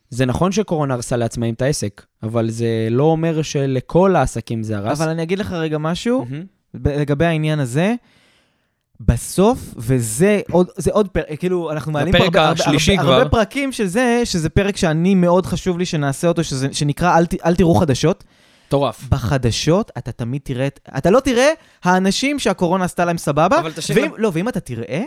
זה 0.09 0.25
נכון 0.25 0.51
שקורונה 0.51 0.93
הרסה 0.93 1.17
לעצמאים 1.17 1.53
את 1.53 1.61
העסק, 1.61 2.05
אבל 2.23 2.49
זה 2.49 2.87
לא 2.91 3.03
אומר 3.03 3.41
שלכל 3.41 4.15
העסקים 4.15 4.63
זה 4.63 4.77
הרס. 4.77 5.01
אבל 5.01 5.09
אני 5.09 5.23
אגיד 5.23 5.39
לך 5.39 5.51
רגע 5.51 5.77
משהו, 5.77 6.25
mm-hmm. 6.29 6.89
לגבי 6.89 7.25
העניין 7.25 7.59
הזה. 7.59 7.95
בסוף, 8.99 9.73
וזה 9.77 10.41
עוד, 10.51 10.67
זה 10.77 10.91
עוד 10.91 11.07
פרק, 11.07 11.39
כאילו, 11.39 11.71
אנחנו 11.71 11.91
מעלים 11.91 12.17
פה 12.17 12.23
הרבה, 12.23 12.47
הרבה, 12.47 12.63
כבר. 12.99 13.13
הרבה 13.13 13.29
פרקים 13.29 13.71
של 13.71 13.85
זה, 13.85 14.21
שזה 14.25 14.49
פרק 14.49 14.77
שאני 14.77 15.15
מאוד 15.15 15.45
חשוב 15.45 15.77
לי 15.77 15.85
שנעשה 15.85 16.27
אותו, 16.27 16.43
שזה, 16.43 16.67
שנקרא 16.71 17.17
אל, 17.17 17.25
אל 17.45 17.55
תראו 17.55 17.75
חדשות. 17.75 18.23
מטורף. 18.67 19.09
בחדשות 19.09 19.91
אתה 19.97 20.11
תמיד 20.11 20.41
תראה, 20.43 20.67
אתה 20.97 21.09
לא 21.09 21.19
תראה 21.19 21.49
האנשים 21.83 22.39
שהקורונה 22.39 22.85
עשתה 22.85 23.05
להם 23.05 23.17
סבבה. 23.17 23.59
אבל 23.59 23.71
תשאיר... 23.71 24.01
ואם, 24.01 24.11
לא, 24.17 24.31
ואם 24.33 24.49
אתה 24.49 24.59
תראה, 24.59 25.03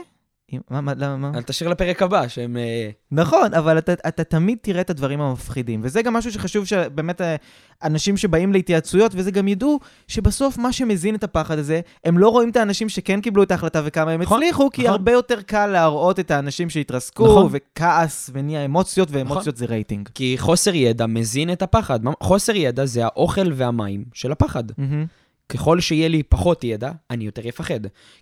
מה, 0.70 0.80
מה, 0.80 0.92
למה? 0.96 1.30
אל 1.34 1.42
תשאיר 1.42 1.70
לפרק 1.70 2.02
הבא, 2.02 2.28
שהם... 2.28 2.56
אה, 2.56 2.90
נכון, 3.10 3.54
אבל 3.54 3.78
אתה, 3.78 3.92
אתה 3.92 4.24
תמיד 4.24 4.58
תראה 4.62 4.80
את 4.80 4.90
הדברים 4.90 5.20
המפחידים. 5.20 5.80
וזה 5.84 6.02
גם 6.02 6.12
משהו 6.12 6.32
שחשוב 6.32 6.64
שבאמת 6.64 7.20
אה, 7.20 7.36
אנשים 7.84 8.16
שבאים 8.16 8.52
להתייעצויות, 8.52 9.12
וזה 9.14 9.30
גם 9.30 9.48
ידעו 9.48 9.80
שבסוף 10.08 10.58
מה 10.58 10.72
שמזין 10.72 11.14
את 11.14 11.24
הפחד 11.24 11.58
הזה, 11.58 11.80
הם 12.04 12.18
לא 12.18 12.28
רואים 12.28 12.50
את 12.50 12.56
האנשים 12.56 12.88
שכן 12.88 13.20
קיבלו 13.20 13.42
את 13.42 13.50
ההחלטה 13.50 13.82
וכמה 13.84 14.10
הם 14.10 14.22
נכון, 14.22 14.42
הצליחו, 14.42 14.70
כי 14.72 14.82
נכון. 14.82 14.92
הרבה 14.92 15.12
יותר 15.12 15.42
קל 15.42 15.66
להראות 15.66 16.20
את 16.20 16.30
האנשים 16.30 16.70
שהתרסקו, 16.70 17.26
נכון. 17.26 17.48
וכעס, 17.52 18.30
ונהיה 18.32 18.64
אמוציות, 18.64 19.08
ואמוציות 19.10 19.46
נכון. 19.46 19.56
זה 19.56 19.66
רייטינג. 19.66 20.08
כי 20.14 20.34
חוסר 20.38 20.74
ידע 20.74 21.06
מזין 21.06 21.52
את 21.52 21.62
הפחד. 21.62 22.00
חוסר 22.22 22.56
ידע 22.56 22.86
זה 22.86 23.04
האוכל 23.04 23.52
והמים 23.52 24.04
של 24.14 24.32
הפחד. 24.32 24.70
Mm-hmm. 24.70 25.22
ככל 25.48 25.80
שיהיה 25.80 26.08
לי 26.08 26.22
פחות 26.22 26.64
ידע, 26.64 26.92
אני 27.10 27.24
יותר 27.24 27.48
אפחד. 27.48 27.80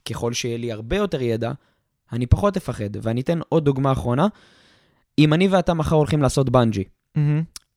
ככל 0.08 0.32
שיהיה 0.32 0.58
לי 0.58 0.72
הרבה 0.72 0.96
יותר 0.96 1.22
ידע, 1.22 1.52
אני 2.12 2.26
פחות 2.26 2.56
אפחד. 2.56 2.90
ואני 3.02 3.20
אתן 3.20 3.38
עוד 3.48 3.64
דוגמה 3.64 3.92
אחרונה. 3.92 4.26
אם 5.18 5.34
אני 5.34 5.48
ואתה 5.48 5.74
מחר 5.74 5.96
הולכים 5.96 6.22
לעשות 6.22 6.50
בנג'י, 6.50 6.84
mm-hmm. 6.84 7.20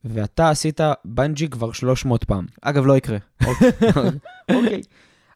ואתה 0.04 0.50
עשית 0.50 0.80
בנג'י 1.06 1.48
כבר 1.48 1.72
300 1.72 2.24
פעם. 2.24 2.46
אגב, 2.62 2.86
לא 2.86 2.98
יקרה. 2.98 3.18
אוקיי. 4.52 4.82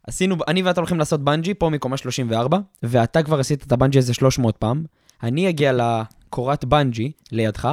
עשינו, 0.08 0.36
אני 0.48 0.62
ואתה 0.62 0.82
הולכים 0.82 1.00
לעשות 1.00 1.24
בנג'י 1.24 1.54
פה 1.54 1.70
מקומה 1.70 1.98
34, 1.98 2.58
ואתה 2.84 3.24
כבר 3.24 3.40
עשית 3.40 3.64
את 3.64 3.72
הבנג'י 3.72 4.00
הזה 4.00 4.14
300 4.14 4.58
פעם. 4.58 4.84
אני 5.24 5.50
אגיע 5.50 5.72
לקורת 5.74 6.66
בנג'י 6.66 7.12
לידך, 7.32 7.70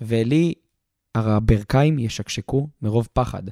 ולי 0.00 0.54
הברכיים 1.14 1.98
ישקשקו 1.98 2.68
מרוב 2.82 3.08
פחד. 3.12 3.42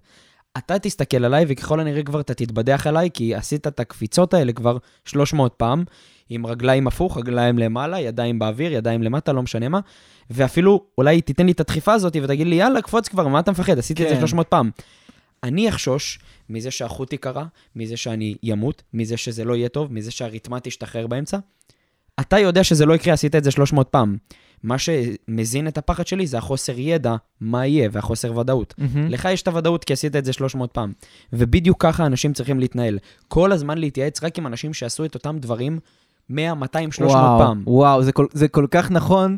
אתה 0.59 0.79
תסתכל 0.79 1.25
עליי, 1.25 1.45
וככל 1.49 1.81
הנראה 1.81 2.03
כבר 2.03 2.21
אתה 2.21 2.35
תתבדח 2.35 2.87
עליי, 2.87 3.11
כי 3.15 3.35
עשית 3.35 3.67
את 3.67 3.81
הקפיצות 3.81 4.35
האלה 4.35 4.53
כבר 4.53 4.79
300 5.05 5.55
פעם, 5.57 5.85
עם 6.31 6.47
רגליים 6.47 6.87
הפוך, 6.87 7.19
רגליים 7.19 7.59
למעלה, 7.59 8.01
ידיים 8.01 8.39
באוויר, 8.39 8.73
ידיים 8.73 9.03
למטה, 9.03 9.33
לא 9.33 9.43
משנה 9.43 9.69
מה, 9.69 9.81
ואפילו 10.31 10.85
אולי 10.99 11.21
תיתן 11.21 11.47
לי 11.47 11.53
את 11.53 11.61
הדחיפה 11.61 11.93
הזאת 11.93 12.17
ותגיד 12.23 12.47
לי, 12.47 12.57
יאללה, 12.57 12.83
קפוץ 12.83 13.09
כבר, 13.09 13.29
מה 13.29 13.41
אתה 13.41 13.51
מפחד? 13.51 13.79
עשיתי 13.79 14.03
את 14.03 14.09
זה 14.09 14.15
כן. 14.15 14.21
300 14.21 14.49
פעם. 14.49 14.71
אני 15.43 15.69
אחשוש 15.69 16.19
מזה 16.51 16.71
שהחוט 16.71 17.13
ייקרע, 17.13 17.45
מזה 17.77 17.97
שאני 17.97 18.35
ימות, 18.43 18.83
מזה 18.95 19.17
שזה 19.17 19.45
לא 19.45 19.57
יהיה 19.57 19.69
טוב, 19.69 19.93
מזה 19.93 20.11
שהריתמה 20.11 20.61
תשתחרר 20.61 21.07
באמצע. 21.07 21.39
אתה 22.21 22.39
יודע 22.39 22.65
שזה 22.65 22.87
לא 22.87 22.95
יקרה, 22.95 23.15
עשית 23.15 23.35
את 23.35 23.45
זה 23.45 23.51
300 23.51 23.89
פעם. 23.89 24.17
מה 24.63 24.77
שמזין 24.79 25.69
את 25.69 25.79
הפחד 25.79 26.07
שלי 26.07 26.27
זה 26.27 26.39
החוסר 26.39 26.79
ידע, 26.79 27.17
מה 27.41 27.67
יהיה, 27.67 27.89
והחוסר 27.93 28.39
ודאות. 28.39 28.75
מהמם. 28.79 29.09
לך 29.09 29.29
יש 29.33 29.43
את 29.43 29.49
הוודאות 29.49 29.85
כי 29.85 29.93
עשית 29.93 30.17
את 30.17 30.25
זה 30.25 30.33
300 30.33 30.73
פעם. 30.73 30.93
ובדיוק 31.33 31.83
ככה 31.83 32.07
אנשים 32.07 32.33
צריכים 32.33 32.61
להתנהל. 32.61 32.99
כל 33.29 33.53
הזמן 33.53 33.79
להתייעץ 33.79 34.25
רק 34.25 34.39
עם 34.39 34.47
אנשים 34.47 34.75
שעשו 34.75 35.05
את 35.05 35.15
אותם 35.15 35.39
דברים 35.39 35.79
100, 36.31 36.55
200, 36.55 36.93
300 36.93 37.17
וואו, 37.17 37.39
פעם. 37.39 37.63
וואו, 37.67 38.03
זה 38.03 38.13
כל, 38.13 38.27
זה 38.33 38.49
כל 38.49 38.67
כך 38.71 38.91
נכון. 38.91 39.37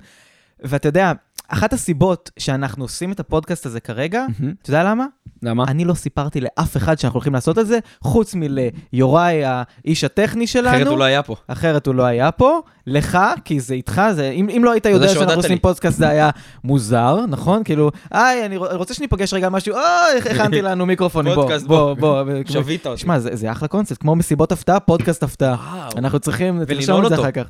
ואתה 0.62 0.88
יודע, 0.88 1.12
אחת 1.48 1.72
הסיבות 1.72 2.30
שאנחנו 2.38 2.84
עושים 2.84 3.12
את 3.12 3.20
הפודקאסט 3.20 3.66
הזה 3.66 3.80
כרגע, 3.80 4.26
מהמם. 4.38 4.54
אתה 4.62 4.70
יודע 4.70 4.84
למה? 4.84 5.06
למה? 5.42 5.64
אני 5.68 5.84
לא 5.84 5.94
סיפרתי 5.94 6.40
לאף 6.40 6.76
אחד 6.76 6.98
שאנחנו 6.98 7.16
הולכים 7.16 7.34
לעשות 7.34 7.58
את 7.58 7.66
זה, 7.66 7.78
חוץ 8.02 8.34
מליוראי, 8.34 9.42
האיש 9.44 10.04
הטכני 10.04 10.46
שלנו. 10.46 10.76
אחרת 10.76 10.86
הוא 10.86 10.98
לא 10.98 11.04
היה 11.04 11.22
פה. 11.22 11.36
אחרת 11.48 11.86
הוא 11.86 11.94
לא 11.94 12.02
היה 12.02 12.30
פה. 12.30 12.60
לך, 12.90 13.18
כי 13.44 13.60
זה 13.60 13.74
איתך, 13.74 14.02
זה, 14.14 14.30
אם, 14.30 14.48
אם 14.56 14.64
לא 14.64 14.72
היית 14.72 14.86
יודע 14.86 15.08
שאנחנו 15.08 15.34
עושים 15.34 15.50
לי. 15.52 15.58
פודקאסט 15.58 15.98
זה 15.98 16.08
היה 16.08 16.30
מוזר, 16.64 17.18
נכון? 17.28 17.64
כאילו, 17.64 17.90
היי, 18.10 18.46
אני 18.46 18.58
רוצ- 18.58 18.74
רוצה 18.74 18.94
שניפגש 18.94 19.34
רגע 19.34 19.46
על 19.46 19.52
משהו, 19.52 19.74
אוי, 19.74 19.82
הכנתי 20.30 20.62
לנו 20.62 20.86
מיקרופונים, 20.86 21.34
בוא, 21.34 21.50
בוא, 21.66 21.94
בוא. 21.94 22.22
שבית 22.48 22.86
אותי. 22.86 23.00
שמע, 23.00 23.18
זה, 23.18 23.30
זה 23.36 23.52
אחלה 23.52 23.68
קונספט, 23.68 24.00
כמו 24.00 24.16
מסיבות 24.16 24.52
הפתעה, 24.52 24.80
פודקאסט 24.80 25.22
הפתעה. 25.22 25.56
אנחנו 25.96 26.18
צריכים, 26.18 26.64
תרשום 26.64 27.04
את 27.04 27.08
זה. 27.08 27.14
אחר 27.14 27.30
כך. 27.30 27.42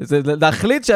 זה, 0.00 0.20
זה, 0.24 0.34
להחליט 0.40 0.90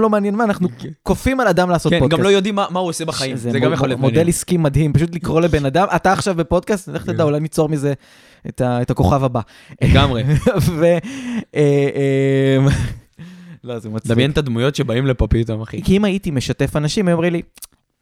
לא 0.00 0.10
מעניין 0.10 0.34
מה, 0.34 0.44
אנחנו 0.44 0.68
כופים 1.02 1.40
על 1.40 1.48
אדם 1.48 1.70
לעשות 1.70 1.92
כן, 1.92 1.98
פודקאסט. 1.98 2.18
גם 2.20 2.24
לא 2.24 2.28
יודעים 2.28 2.54
מה 2.54 2.66
מה 2.70 2.80
הוא 2.80 2.88
עושה 2.88 3.04
בחיים. 3.04 3.36
זה 3.36 3.58
גם 3.60 3.72
יכול 3.72 3.88
להיות 3.88 4.00
מודל. 4.00 4.28
עסקי 4.28 4.56
מדהים, 4.56 4.92
פשוט 4.92 5.14
לקרוא 5.14 5.40
לבן 5.40 5.66
אדם, 5.66 5.86
אתה 5.96 6.12
עכשיו 6.12 6.34
בפודקאסט, 6.34 6.88
לך 6.88 7.02
תדע, 7.04 7.14
כן. 7.14 7.20
אולי 7.22 7.40
ניצור 7.40 7.68
מזה 7.68 7.92
את 8.58 8.90
הכוכב 8.90 9.24
הבא. 9.24 9.40
לגמרי. 9.82 10.24
לא, 13.64 13.78
זה 13.78 13.88
מצחיק. 13.88 14.12
דמיין 14.12 14.30
את 14.30 14.38
הדמויות 14.38 14.74
שבאים 14.74 15.06
לפה 15.06 15.26
פתאום, 15.26 15.60
אחי. 15.60 15.82
כי 15.82 15.96
אם 15.96 16.04
הייתי 16.04 16.30
משתף 16.30 16.76
אנשים, 16.76 17.08
הם 17.08 17.12
אומרים 17.12 17.32
לי, 17.32 17.42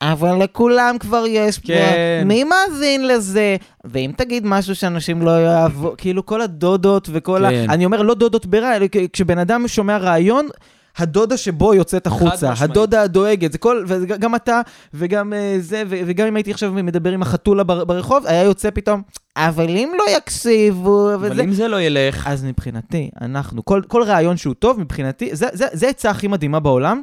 אבל 0.03 0.43
לכולם 0.43 0.97
כבר 1.01 1.25
יש 1.29 1.59
פה, 1.59 1.67
כן. 1.67 2.25
מי 2.27 2.45
מאזין 2.45 3.09
לזה? 3.09 3.57
ואם 3.85 4.11
תגיד 4.17 4.43
משהו 4.47 4.75
שאנשים 4.75 5.23
לא 5.23 5.45
יאהבו, 5.45 5.95
כאילו 5.99 6.27
כל 6.27 6.43
הדודות 6.43 7.09
וכל 7.13 7.39
כן. 7.51 7.67
ה... 7.69 7.75
אני 7.75 7.85
אומר 7.85 8.03
לא 8.03 8.15
דודות 8.15 8.47
ברע, 8.47 8.77
אלא 8.77 8.87
כשבן 9.13 9.39
אדם 9.39 9.69
שומע 9.69 9.99
רעיון, 9.99 10.49
הדודה 10.97 11.37
שבו 11.37 11.75
יוצאת 11.75 12.07
החוצה. 12.07 12.31
הדודה 12.65 13.03
הדואגת, 13.03 13.53
זה 13.53 13.59
כל, 13.59 13.85
וגם 13.89 14.35
אתה, 14.35 14.61
וגם 14.95 15.33
אה, 15.33 15.57
זה, 15.59 15.83
וגם 15.89 16.27
אם 16.27 16.37
הייתי 16.37 16.51
עכשיו 16.51 16.73
מדבר 16.73 17.13
עם 17.13 17.23
החתולה 17.23 17.65
בר- 17.65 17.85
ברחוב, 17.85 18.27
היה 18.27 18.43
יוצא 18.43 18.71
פתאום, 18.71 19.03
אבל 19.37 19.69
אם 19.69 19.93
לא 19.99 20.05
יקשיבו, 20.17 21.15
אבל. 21.15 21.41
אם 21.41 21.53
זה 21.53 21.69
לא 21.69 21.81
ילך, 21.83 22.27
אז 22.27 22.45
מבחינתי, 22.45 23.11
אנחנו, 23.21 23.65
כל, 23.65 23.83
כל 23.89 24.03
רעיון 24.03 24.37
שהוא 24.37 24.55
טוב, 24.55 24.81
מבחינתי, 24.81 25.37
זה, 25.37 25.47
זה, 25.53 25.67
זה 25.73 25.89
עצה 25.89 26.11
הכי 26.11 26.29
מדהימה 26.29 26.61
בעולם, 26.61 27.03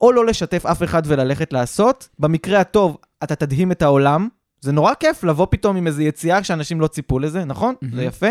או 0.00 0.12
לא 0.12 0.26
לשתף 0.26 0.66
אף 0.66 0.82
אחד 0.82 1.02
וללכת 1.06 1.52
לעשות, 1.52 2.08
במקרה 2.18 2.60
הטוב, 2.60 2.96
אתה 3.24 3.34
תדהים 3.34 3.72
את 3.72 3.82
העולם, 3.82 4.28
זה 4.60 4.72
נורא 4.72 4.94
כיף 4.94 5.24
לבוא 5.24 5.46
פתאום 5.50 5.76
עם 5.76 5.86
איזו 5.86 6.02
יציאה 6.02 6.44
שאנשים 6.44 6.80
לא 6.80 6.86
ציפו 6.86 7.18
לזה, 7.18 7.44
נכון? 7.44 7.74
מהמם. 7.82 7.96
זה 7.96 8.04
יפה. 8.04 8.26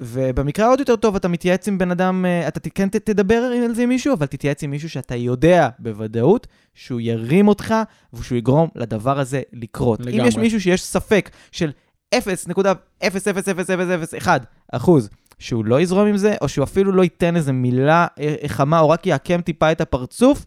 ובמקרה 0.00 0.66
העוד 0.66 0.78
יותר 0.78 0.96
טוב, 0.96 1.16
אתה 1.16 1.28
מתייעץ 1.28 1.68
עם 1.68 1.78
בן 1.78 1.90
אדם, 1.90 2.24
אה, 2.26 2.48
אתה 2.48 2.70
כן 2.70 2.88
תדבר 2.88 3.34
על 3.34 3.74
זה 3.74 3.82
עם 3.82 3.88
מישהו, 3.88 4.14
אבל 4.14 4.26
תתייעץ 4.26 4.62
עם 4.62 4.70
מישהו 4.70 4.90
שאתה 4.90 5.16
יודע 5.16 5.68
בוודאות 5.78 6.46
שהוא 6.74 7.00
ירים 7.00 7.48
אותך 7.48 7.74
ושהוא 8.12 8.38
יגרום 8.38 8.68
לדבר 8.74 9.18
הזה 9.18 9.42
לקרות. 9.52 10.00
אם 10.00 10.06
לגמרי. 10.06 10.28
יש 10.28 10.36
מישהו 10.36 10.60
שיש 10.60 10.84
ספק 10.84 11.30
של 11.52 11.72
0.00001 12.14 14.28
אחוז 14.72 15.08
שהוא 15.38 15.64
לא 15.64 15.80
יזרום 15.80 16.06
עם 16.06 16.16
זה, 16.16 16.34
או 16.40 16.48
שהוא 16.48 16.64
אפילו 16.64 16.92
לא 16.92 17.02
ייתן 17.02 17.36
איזה 17.36 17.52
מילה 17.52 18.06
אה, 18.20 18.34
חמה, 18.46 18.80
או 18.80 18.88
רק 18.88 19.06
יעקם 19.06 19.40
טיפה 19.40 19.72
את 19.72 19.80
הפרצוף, 19.80 20.46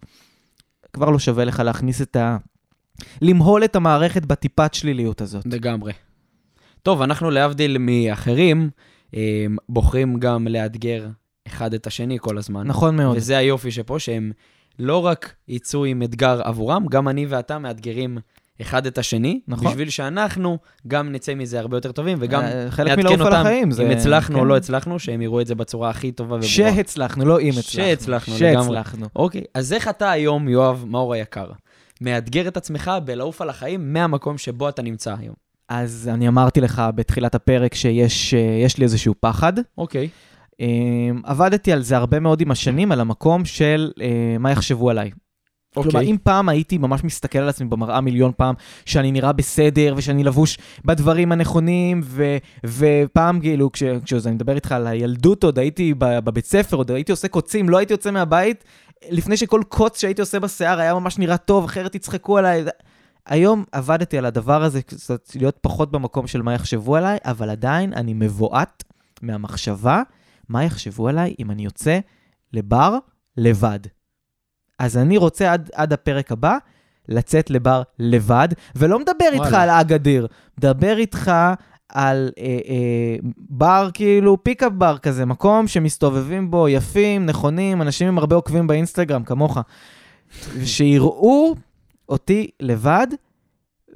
כבר 0.93 1.09
לא 1.09 1.19
שווה 1.19 1.45
לך 1.45 1.59
להכניס 1.59 2.01
את 2.01 2.15
ה... 2.15 2.37
למהול 3.21 3.63
את 3.63 3.75
המערכת 3.75 4.25
בטיפת 4.25 4.73
שליליות 4.73 5.21
הזאת. 5.21 5.45
לגמרי. 5.45 5.93
טוב, 6.83 7.01
אנחנו 7.01 7.31
להבדיל 7.31 7.77
מאחרים, 7.79 8.69
בוחרים 9.69 10.19
גם 10.19 10.47
לאתגר 10.47 11.07
אחד 11.47 11.73
את 11.73 11.87
השני 11.87 12.17
כל 12.21 12.37
הזמן. 12.37 12.67
נכון 12.67 12.95
מאוד. 12.95 13.17
וזה 13.17 13.37
היופי 13.37 13.71
שפה, 13.71 13.99
שהם 13.99 14.31
לא 14.79 15.05
רק 15.05 15.35
יצאו 15.47 15.85
עם 15.85 16.03
אתגר 16.03 16.41
עבורם, 16.43 16.85
גם 16.89 17.07
אני 17.07 17.25
ואתה 17.25 17.59
מאתגרים 17.59 18.17
אחד 18.61 18.85
את 18.85 18.97
השני, 18.97 19.39
נכון. 19.47 19.67
בשביל 19.67 19.89
שאנחנו 19.89 20.57
גם 20.87 21.11
נצא 21.11 21.35
מזה 21.35 21.59
הרבה 21.59 21.77
יותר 21.77 21.91
טובים, 21.91 22.17
וגם 22.21 22.41
אה, 22.41 22.67
נעדכן 22.85 23.21
אותם 23.21 23.33
החיים. 23.33 23.71
זה- 23.71 23.83
אם 23.85 23.91
הצלחנו 23.91 24.35
או 24.37 24.41
כן. 24.43 24.47
לא 24.47 24.57
הצלחנו, 24.57 24.99
שהם 24.99 25.21
יראו 25.21 25.41
את 25.41 25.47
זה 25.47 25.55
בצורה 25.55 25.89
הכי 25.89 26.11
טובה 26.11 26.35
וברורה. 26.35 26.47
שהצלחנו, 26.47 27.25
לא 27.25 27.39
אם 27.39 27.49
הצלחנו. 27.49 27.63
שהצלחנו, 27.71 28.33
לגמרי. 28.39 28.63
שהצלחנו. 28.65 29.05
אוקיי, 29.15 29.43
אז 29.53 29.73
איך 29.73 29.87
אתה 29.87 30.11
היום, 30.11 30.49
יואב 30.49 30.85
מאור 30.87 31.13
היקר, 31.13 31.51
מאתגר 32.01 32.47
את 32.47 32.57
עצמך 32.57 32.91
בלעוף 33.05 33.41
על 33.41 33.49
החיים 33.49 33.93
מהמקום 33.93 34.37
שבו 34.37 34.69
אתה 34.69 34.81
נמצא 34.81 35.15
היום? 35.19 35.35
אז 35.69 36.09
אני 36.13 36.27
אמרתי 36.27 36.61
לך 36.61 36.81
בתחילת 36.95 37.35
הפרק 37.35 37.75
שיש 37.75 38.33
אה, 38.33 38.67
לי 38.77 38.83
איזשהו 38.83 39.13
פחד. 39.19 39.53
אוקיי. 39.77 40.09
אה, 40.61 40.67
עבדתי 41.23 41.71
על 41.73 41.81
זה 41.81 41.97
הרבה 41.97 42.19
מאוד 42.19 42.41
עם 42.41 42.51
השנים, 42.51 42.91
על 42.91 42.99
המקום 42.99 43.45
של 43.45 43.91
אה, 44.01 44.37
מה 44.39 44.51
יחשבו 44.51 44.89
עליי. 44.89 45.11
כלומר, 45.73 45.99
אוקיי. 45.99 46.11
אם 46.11 46.17
פעם 46.23 46.49
הייתי 46.49 46.77
ממש 46.77 47.03
מסתכל 47.03 47.39
על 47.39 47.49
עצמי 47.49 47.67
במראה 47.67 48.01
מיליון 48.01 48.31
פעם, 48.37 48.55
שאני 48.85 49.11
נראה 49.11 49.31
בסדר 49.33 49.93
ושאני 49.97 50.23
לבוש 50.23 50.57
בדברים 50.85 51.31
הנכונים, 51.31 52.01
ו, 52.03 52.37
ופעם 52.65 53.39
כאילו, 53.39 53.71
כש, 53.71 53.83
כשאני 54.05 54.35
מדבר 54.35 54.55
איתך 54.55 54.71
על 54.71 54.87
הילדות, 54.87 55.43
עוד 55.43 55.59
הייתי 55.59 55.93
בבית 55.97 56.45
ספר, 56.45 56.77
עוד 56.77 56.91
הייתי 56.91 57.11
עושה 57.11 57.27
קוצים, 57.27 57.69
לא 57.69 57.77
הייתי 57.77 57.93
יוצא 57.93 58.11
מהבית, 58.11 58.63
לפני 59.09 59.37
שכל 59.37 59.61
קוץ 59.69 60.01
שהייתי 60.01 60.21
עושה 60.21 60.39
בשיער 60.39 60.79
היה 60.79 60.93
ממש 60.93 61.17
נראה 61.17 61.37
טוב, 61.37 61.65
אחרת 61.65 61.95
יצחקו 61.95 62.37
עליי. 62.37 62.65
היום 63.27 63.63
עבדתי 63.71 64.17
על 64.17 64.25
הדבר 64.25 64.63
הזה, 64.63 64.81
קצת 64.81 65.29
להיות 65.35 65.57
פחות 65.61 65.91
במקום 65.91 66.27
של 66.27 66.41
מה 66.41 66.53
יחשבו 66.53 66.95
עליי, 66.95 67.17
אבל 67.25 67.49
עדיין 67.49 67.93
אני 67.93 68.13
מבועת 68.13 68.83
מהמחשבה 69.21 70.01
מה 70.49 70.63
יחשבו 70.63 71.07
עליי 71.07 71.35
אם 71.39 71.51
אני 71.51 71.65
יוצא 71.65 71.99
לבר 72.53 72.97
לבד. 73.37 73.79
אז 74.79 74.97
אני 74.97 75.17
רוצה 75.17 75.53
עד, 75.53 75.69
עד 75.73 75.93
הפרק 75.93 76.31
הבא 76.31 76.57
לצאת 77.09 77.49
לבר 77.49 77.81
לבד, 77.99 78.47
ולא 78.75 78.99
מדבר 78.99 79.25
איתך. 79.33 79.53
על 79.53 79.69
האגדיר, 79.69 80.27
מדבר 80.57 80.97
איתך 80.97 81.31
על 81.89 82.31
אה, 82.39 82.43
אה, 82.45 83.15
בר 83.49 83.89
כאילו, 83.93 84.43
פיקאפ 84.43 84.71
בר 84.71 84.97
כזה, 84.97 85.25
מקום 85.25 85.67
שמסתובבים 85.67 86.51
בו 86.51 86.69
יפים, 86.69 87.25
נכונים, 87.25 87.81
אנשים 87.81 88.07
עם 88.07 88.17
הרבה 88.17 88.35
עוקבים 88.35 88.67
באינסטגרם, 88.67 89.23
כמוך, 89.23 89.57
שיראו 90.63 91.55
אותי 92.09 92.49
לבד, 92.59 93.07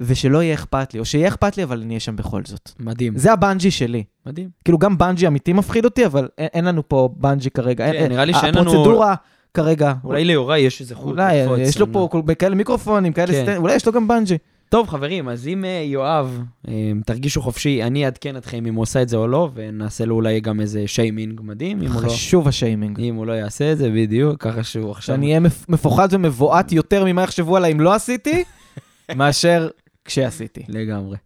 ושלא 0.00 0.42
יהיה 0.42 0.54
אכפת 0.54 0.94
לי, 0.94 1.00
או 1.00 1.04
שיהיה 1.04 1.28
אכפת 1.28 1.56
לי, 1.56 1.62
אבל 1.62 1.80
אני 1.80 1.88
אהיה 1.88 2.00
שם 2.00 2.16
בכל 2.16 2.40
זאת. 2.44 2.70
מדהים. 2.80 3.16
זה 3.18 3.32
הבנג'י 3.32 3.70
שלי. 3.70 4.04
מדהים. 4.26 4.48
כאילו, 4.64 4.78
גם 4.78 4.98
בנג'י 4.98 5.26
אמיתי 5.26 5.52
מפחיד 5.52 5.84
אותי, 5.84 6.06
אבל 6.06 6.28
אין, 6.38 6.48
אין 6.54 6.64
לנו 6.64 6.88
פה 6.88 7.08
בנג'י 7.16 7.50
כרגע. 7.50 7.86
כן, 7.86 7.92
אין, 7.92 8.12
נראה 8.12 8.24
לי 8.24 8.34
שאין 8.34 8.54
לנו- 8.54 8.70
הפרוצדורה 8.70 9.14
כרגע, 9.54 9.92
אולי 10.04 10.24
ליוראי 10.24 10.58
יש 10.60 10.80
איזה 10.80 10.94
חוט. 10.94 11.10
אולי, 11.12 11.34
יש 11.58 11.78
לו 11.80 11.92
פה 11.92 12.08
לא- 12.14 12.34
כאלה 12.34 12.54
מיקרופונים, 12.54 13.12
כאלה 13.12 13.32
כן. 13.32 13.42
סטנד, 13.42 13.56
אולי 13.56 13.74
יש 13.74 13.86
לו 13.86 13.92
גם 13.92 14.08
בנג'י. 14.08 14.38
טוב, 14.72 14.88
חברים, 14.88 15.28
אז 15.28 15.48
אם 15.48 15.64
אה, 15.64 15.82
יואב, 15.84 16.42
אה, 16.68 16.92
תרגישו 17.06 17.42
חופשי, 17.42 17.82
אני 17.82 18.04
אעדכן 18.04 18.36
אתכם 18.36 18.66
אם 18.66 18.74
הוא 18.74 18.82
עושה 18.82 19.02
את 19.02 19.08
זה 19.08 19.16
או 19.16 19.28
לא, 19.28 19.50
ונעשה 19.54 20.04
לו 20.04 20.14
אולי 20.14 20.40
גם 20.40 20.60
איזה 20.60 20.82
שיימינג 20.86 21.40
מדהים, 21.44 21.82
אם 21.82 21.92
הוא 21.92 22.02
לא... 22.02 22.08
חשוב 22.08 22.48
השיימינג. 22.48 23.00
אם 23.00 23.14
הוא 23.14 23.26
לא 23.26 23.32
יעשה 23.32 23.72
את 23.72 23.78
זה, 23.78 23.90
בדיוק, 23.90 24.42
ככה 24.42 24.62
שהוא 24.62 24.90
עכשיו... 24.90 25.14
שאני 25.14 25.26
אהיה 25.26 25.40
מפ- 25.40 25.68
מפוחד 25.68 26.08
ומבועת 26.10 26.72
יותר 26.72 27.04
ממה 27.04 27.22
יחשבו 27.22 27.56
עליי 27.56 27.72
אם 27.72 27.80
לא 27.80 27.94
עשיתי, 27.94 28.44
מאשר 29.16 29.68
כשעשיתי. 30.04 30.62
לגמרי. 30.68 31.16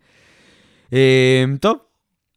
אה, 0.93 1.45
טוב, 1.61 1.77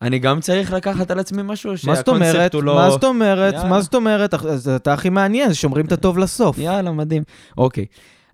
אני 0.02 0.20
גם 0.20 0.40
צריך 0.40 0.74
לקחת 0.74 1.12
על 1.12 1.20
עצמי 1.20 1.42
משהו, 1.46 1.72
מה 1.72 1.76
זאת 1.76 2.06
שהקונספט 2.06 2.08
אומרת? 2.08 2.54
הוא 2.54 2.64
לא... 2.64 2.76
מה 2.76 2.90
זאת 2.90 3.04
אומרת? 3.04 3.56
מה 3.70 3.82
זאת 3.82 3.96
אומרת? 3.96 4.34
אז 4.34 4.70
אתה 4.70 4.94
הכי 4.94 5.10
מעניין, 5.10 5.54
שומרים 5.54 5.86
את 5.86 5.92
הטוב 5.92 6.18
לסוף. 6.18 6.58
יאללה, 6.58 6.92
מדהים. 6.92 7.24
אוקיי. 7.58 7.86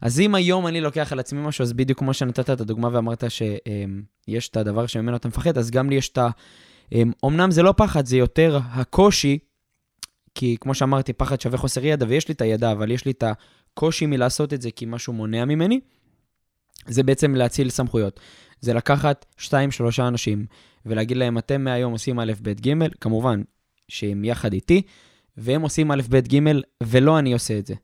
אז 0.06 0.20
אם 0.20 0.36
היום 0.36 0.68
אני 0.68 0.82
לוקח 0.82 1.12
על 1.12 1.20
עצמי 1.20 1.42
משהו, 1.42 1.64
אז 1.64 1.74
בדיוק 1.74 2.00
כמו 2.00 2.14
שנתת 2.14 2.50
את 2.50 2.62
הדוגמה 2.62 2.90
ואמרת 2.92 3.24
שיש 3.30 4.50
את 4.50 4.58
הדבר 4.58 4.88
שממנו 4.88 5.16
אתה 5.16 5.28
מפחד, 5.28 5.58
אז 5.58 5.72
גם 5.72 5.90
לי 5.90 5.96
יש 5.96 6.10
את 6.10 6.18
אמ, 6.92 7.12
אמנם 7.26 7.52
זה 7.52 7.64
לא 7.64 7.74
פחד, 7.78 8.06
זה 8.06 8.18
יותר 8.18 8.60
הקושי, 8.64 9.40
כי 10.36 10.58
כמו 10.62 10.74
שאמרתי, 10.74 11.14
פחד 11.14 11.42
שווה 11.42 11.58
חוסר 11.58 11.86
ידע, 11.86 12.06
ויש 12.10 12.28
לי 12.28 12.34
את 12.34 12.42
הידע, 12.42 12.72
אבל 12.72 12.92
יש 12.92 13.06
לי 13.06 13.12
את 13.12 13.24
הקושי 13.24 14.06
מלעשות 14.06 14.54
את 14.54 14.62
זה 14.62 14.72
כי 14.72 14.86
משהו 14.86 15.14
מונע 15.14 15.46
ממני, 15.46 15.80
זה 16.88 17.04
בעצם 17.04 17.36
להציל 17.36 17.70
סמכויות. 17.70 18.20
זה 18.62 18.74
לקחת 18.74 19.26
שתיים, 19.38 19.72
שלושה 19.72 20.08
אנשים, 20.08 20.46
ולהגיד 20.86 21.18
להם, 21.18 21.38
אתם 21.38 21.64
מהיום 21.64 21.92
עושים 21.92 22.20
א', 22.20 22.34
ב', 22.42 22.68
ג', 22.68 22.74
כמובן 23.02 23.42
שהם 23.88 24.26
יחד 24.26 24.54
איתי, 24.54 24.82
והם 25.38 25.62
עושים 25.62 25.92
א', 25.92 26.02
ב', 26.10 26.20
ג', 26.36 26.40
ולא 26.84 27.20
אני 27.20 27.34
עושה 27.34 27.60
את 27.60 27.66
זה. 27.66 27.76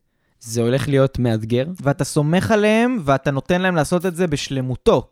זה 0.42 0.62
הולך 0.62 0.88
להיות 0.88 1.18
מאתגר. 1.18 1.66
ואתה 1.82 2.04
סומך 2.04 2.50
עליהם, 2.50 2.98
ואתה 3.04 3.30
נותן 3.30 3.62
להם 3.62 3.74
לעשות 3.74 4.06
את 4.06 4.16
זה 4.16 4.26
בשלמותו. 4.26 5.10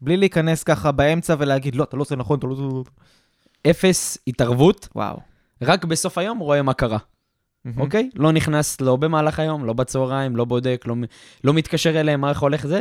בלי 0.00 0.16
להיכנס 0.16 0.62
ככה 0.62 0.92
באמצע 0.92 1.34
ולהגיד, 1.38 1.74
לא, 1.74 1.84
אתה 1.84 1.96
לא 1.96 2.02
עושה 2.02 2.16
נכון, 2.16 2.38
אתה 2.38 2.46
לא 2.46 2.52
עושה... 2.52 2.90
אפס 3.70 4.18
התערבות, 4.26 4.88
וואו. 4.94 5.20
רק 5.62 5.84
בסוף 5.84 6.18
היום 6.18 6.38
רואה 6.38 6.62
מה 6.62 6.74
קרה, 6.74 6.98
אוקיי? 7.76 8.10
לא 8.14 8.32
נכנס 8.32 8.80
לא 8.80 8.96
במהלך 8.96 9.38
היום, 9.38 9.64
לא 9.64 9.72
בצהריים, 9.72 10.36
לא 10.36 10.44
בודק, 10.44 10.84
לא, 10.86 10.94
לא 11.44 11.54
מתקשר 11.54 12.00
אליהם, 12.00 12.20
מה 12.20 12.30
איך 12.30 12.40
הולך 12.40 12.66
זה. 12.66 12.80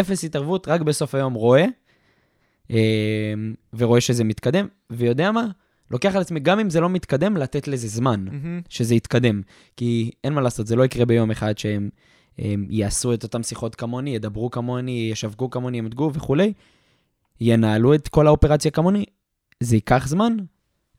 אפס 0.00 0.24
התערבות, 0.24 0.68
רק 0.68 0.80
בסוף 0.80 1.14
היום 1.14 1.34
רואה, 1.34 1.64
אה, 2.70 3.34
ורואה 3.72 4.00
שזה 4.00 4.24
מתקדם, 4.24 4.66
ויודע 4.90 5.30
מה? 5.30 5.46
לוקח 5.90 6.14
על 6.14 6.20
עצמי, 6.20 6.40
גם 6.40 6.60
אם 6.60 6.70
זה 6.70 6.80
לא 6.80 6.88
מתקדם, 6.88 7.36
לתת 7.36 7.68
לזה 7.68 7.88
זמן. 7.88 8.24
מהמם. 8.24 8.60
שזה 8.68 8.94
יתקדם. 8.94 9.42
כי 9.76 10.10
אין 10.24 10.32
מה 10.32 10.40
לעשות, 10.40 10.66
זה 10.66 10.76
לא 10.76 10.84
יקרה 10.84 11.04
ביום 11.04 11.30
אחד 11.30 11.58
שהם 11.58 11.88
הם 12.38 12.66
יעשו 12.70 13.14
את 13.14 13.22
אותם 13.22 13.42
שיחות 13.42 13.74
כמוני, 13.74 14.10
ידברו 14.10 14.50
כמוני, 14.50 15.08
ישווקו 15.12 15.50
כמוני, 15.50 15.78
ימדגו 15.78 16.10
וכולי, 16.14 16.52
ינהלו 17.40 17.94
את 17.94 18.08
כל 18.08 18.26
האופרציה 18.26 18.70
כמוני, 18.70 19.04
זה 19.60 19.76
ייקח 19.76 20.08
זמן, 20.08 20.36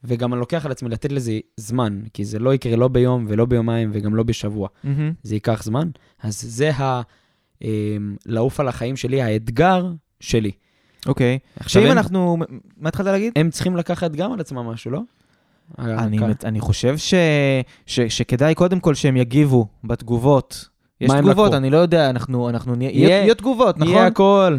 וגם 0.04 0.32
אני 0.32 0.40
לוקח 0.40 0.66
על 0.66 0.72
עצמי 0.72 0.88
לתת 0.88 1.12
לזה 1.12 1.38
זמן, 1.56 2.00
כי 2.12 2.24
זה 2.24 2.38
לא 2.38 2.54
יקרה 2.54 2.76
לא 2.76 2.88
ביום 2.88 3.26
ולא 3.28 3.44
ביומיים 3.44 3.90
וגם 3.92 4.14
לא 4.14 4.22
בשבוע. 4.22 4.68
מהמם. 4.84 5.12
זה 5.22 5.34
ייקח 5.34 5.62
זמן. 5.62 5.90
אז 6.22 6.40
זה 6.40 6.70
ה... 6.70 7.02
אמ, 7.62 8.16
לעוף 8.26 8.60
על 8.60 8.68
החיים 8.68 8.96
שלי, 8.96 9.22
האתגר 9.22 9.92
שלי. 10.20 10.50
אוקיי. 11.06 11.38
עכשיו, 11.60 11.82
הם, 11.82 11.92
אנחנו... 11.92 12.36
מה 12.80 12.88
התחלת 12.88 13.06
להגיד? 13.06 13.32
הם 13.36 13.50
צריכים 13.50 13.76
לקחת 13.76 14.10
גם 14.12 14.32
על 14.32 14.40
עצמם 14.40 14.58
משהו, 14.58 14.90
לא? 14.90 15.00
אני, 15.78 16.18
אה, 16.22 16.26
מת- 16.28 16.44
אני 16.44 16.60
חושב 16.60 16.98
ש, 16.98 17.14
ש, 17.86 18.00
שכדאי 18.00 18.54
קודם 18.54 18.80
כל 18.80 18.94
שהם 18.94 19.16
יגיבו 19.16 19.66
בתגובות. 19.84 20.68
יש 21.00 21.10
תגובות, 21.10 21.46
לקחו? 21.46 21.56
אני 21.56 21.70
לא 21.70 21.76
יודע, 21.76 22.10
אנחנו, 22.10 22.48
אנחנו 22.48 22.74
נהיה, 22.74 22.90
יהיה- 22.90 23.08
יהיה, 23.08 23.34
תגובות, 23.34 23.78
נכון? 23.78 23.92
יהיה 23.94 24.06
הכל. 24.06 24.56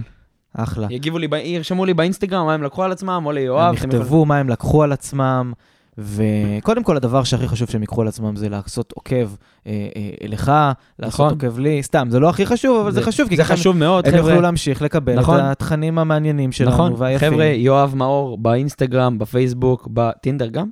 אחלה. 0.54 0.88
יגיבו 0.90 1.18
לי, 1.18 1.28
ירשמו 1.44 1.86
לי 1.86 1.94
באינסטגרם 1.94 2.46
מה 2.46 2.54
הם 2.54 2.64
לקחו 2.64 2.84
על 2.84 2.92
עצמם, 2.92 3.24
או 3.26 3.32
ליואב. 3.32 3.68
הם 3.70 3.74
יכתבו 3.76 4.26
מה 4.26 4.38
הם 4.38 4.50
לקחו 4.50 4.84
על 4.84 4.92
עצמם, 4.92 5.54
וקודם 5.98 6.84
כל 6.84 6.98
הדבר 6.98 7.24
שהכי 7.24 7.48
חשוב 7.48 7.70
שהם 7.70 7.82
ייקחו 7.82 8.02
על 8.02 8.08
עצמם 8.08 8.36
זה 8.36 8.50
לעשות 8.50 8.92
עוקב 8.92 9.30
אה, 9.68 9.72
אה, 9.96 10.28
לך, 10.28 10.52
לעשות 11.00 11.14
נכון. 11.14 11.30
עוקב 11.30 11.60
לי, 11.60 11.84
סתם, 11.84 12.08
זה 12.10 12.20
לא 12.20 12.30
הכי 12.30 12.46
חשוב, 12.46 12.82
אבל 12.82 12.92
זה, 12.92 13.02
חשוב, 13.02 13.30
כי 13.30 13.38
זה 13.38 13.44
חשוב 13.44 13.78
מאוד, 13.78 14.08
הם 14.08 14.12
חבר'ה. 14.12 14.30
יוכלו 14.30 14.42
להמשיך 14.42 14.82
לקבל 14.82 15.20
נכון. 15.20 15.40
את 15.40 15.44
התכנים 15.44 16.00
המעניינים 16.00 16.52
שלנו 16.52 16.72
נכון, 16.72 16.94
והיפים. 16.98 17.32
חבר'ה, 17.32 17.46
יואב 17.46 17.96
מאור 17.96 18.38
באינסטגרם, 18.38 19.20
בפייסבוק, 19.20 19.88
בטינדר 19.94 20.48
גם? 20.48 20.68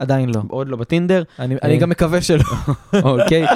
עדיין 0.00 0.28
לא. 0.28 0.40
עוד 0.48 0.68
לא 0.68 0.76
בטינדר, 0.76 1.22
אני, 1.38 1.56
אני 1.62 1.74
אה. 1.74 1.78
גם 1.78 1.90
מקווה 1.90 2.20
שלא. 2.20 2.44
אוקיי. 3.02 3.46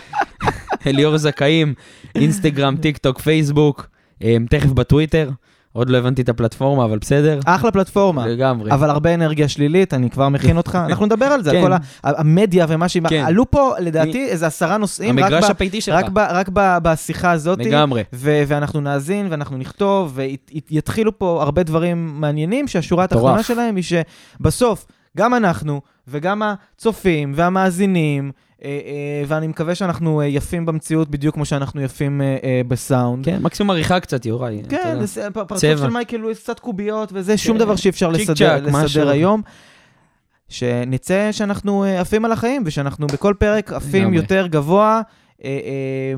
אליאור 0.86 1.16
זכאים, 1.16 1.74
אינסטגרם, 2.14 2.76
טיק 2.76 2.98
טוק, 2.98 3.18
פייסבוק, 3.18 3.88
אמ, 4.22 4.46
תכף 4.50 4.70
בטוויטר, 4.70 5.30
עוד 5.76 5.90
לא 5.90 5.98
הבנתי 5.98 6.22
את 6.22 6.28
הפלטפורמה, 6.28 6.84
אבל 6.84 6.98
בסדר. 6.98 7.40
אחלה 7.46 7.70
פלטפורמה. 7.70 8.26
לגמרי. 8.26 8.70
אבל 8.72 8.90
הרבה 8.90 9.14
אנרגיה 9.14 9.48
שלילית, 9.48 9.94
אני 9.94 10.10
כבר 10.10 10.28
מכין 10.28 10.56
אותך. 10.56 10.78
אנחנו 10.88 11.06
נדבר 11.06 11.26
על 11.26 11.42
זה, 11.42 11.50
על 11.50 11.56
כן. 11.56 11.62
כל 11.62 11.72
ה- 11.72 11.78
המדיה 12.02 12.66
ומה 12.68 12.88
שהיא... 12.88 13.02
כן. 13.08 13.24
עלו 13.26 13.50
פה, 13.50 13.72
לדעתי, 13.80 14.26
איזה 14.28 14.46
עשרה 14.46 14.76
נושאים, 14.76 15.18
רק 15.18 15.24
המגרש 15.24 15.50
הביתי 15.50 15.80
שלך. 15.80 15.94
רק 15.94 16.08
ב- 16.08 16.18
רק 16.18 16.48
ב- 16.52 16.78
בשיחה 16.82 17.30
הזאת. 17.30 17.58
לגמרי. 17.58 18.02
ו- 18.12 18.42
ואנחנו 18.46 18.80
נאזין 18.80 19.26
ואנחנו 19.30 19.56
נכתוב, 19.58 20.18
ויתחילו 20.70 21.18
פה 21.18 21.42
הרבה 21.42 21.62
דברים 21.62 22.20
מעניינים, 22.20 22.68
שהשורה 22.68 23.04
התחתונה. 23.04 23.42
שלהם 23.42 23.76
היא 23.76 23.84
שבסוף, 24.40 24.86
גם 25.16 25.34
אנחנו 25.34 25.80
וגם 26.08 26.42
הצופים 26.42 27.32
והמאזינים, 27.36 28.32
ואני 29.26 29.46
מקווה 29.46 29.74
שאנחנו 29.74 30.20
אה, 30.20 30.26
יפים 30.26 30.66
במציאות 30.66 31.08
בדיוק 31.08 31.34
כמו 31.34 31.44
שאנחנו 31.44 31.82
יפים 31.82 32.20
אה, 32.22 32.36
אה, 32.44 32.60
בסאונד. 32.68 33.24
כן, 33.24 33.38
מקסימום 33.42 33.70
עריכה 33.70 34.00
קצת, 34.00 34.26
יוראי. 34.26 34.62
כן, 34.68 34.98
פרצוף. 35.32 35.60
של 35.60 35.90
מייקל 35.90 36.16
לואיס, 36.16 36.42
קצת 36.42 36.60
קוביות 36.60 37.10
וזה, 37.12 37.38
שום 37.38 37.58
דבר 37.58 37.76
שאי 37.76 37.90
אפשר 37.90 38.08
לסדר, 38.08 39.08
היום. 39.08 39.42
שנצא 40.48 41.32
שאנחנו 41.32 41.84
אה, 41.84 42.00
עפים 42.00 42.24
על 42.24 42.32
החיים, 42.32 42.62
ושאנחנו 42.66 43.06
בכל 43.06 43.34
פרק 43.38 43.72
עפים. 43.72 44.14
יותר 44.14 44.46
גבוה, 44.46 44.84
אה, 44.86 44.98
אה, 44.98 45.02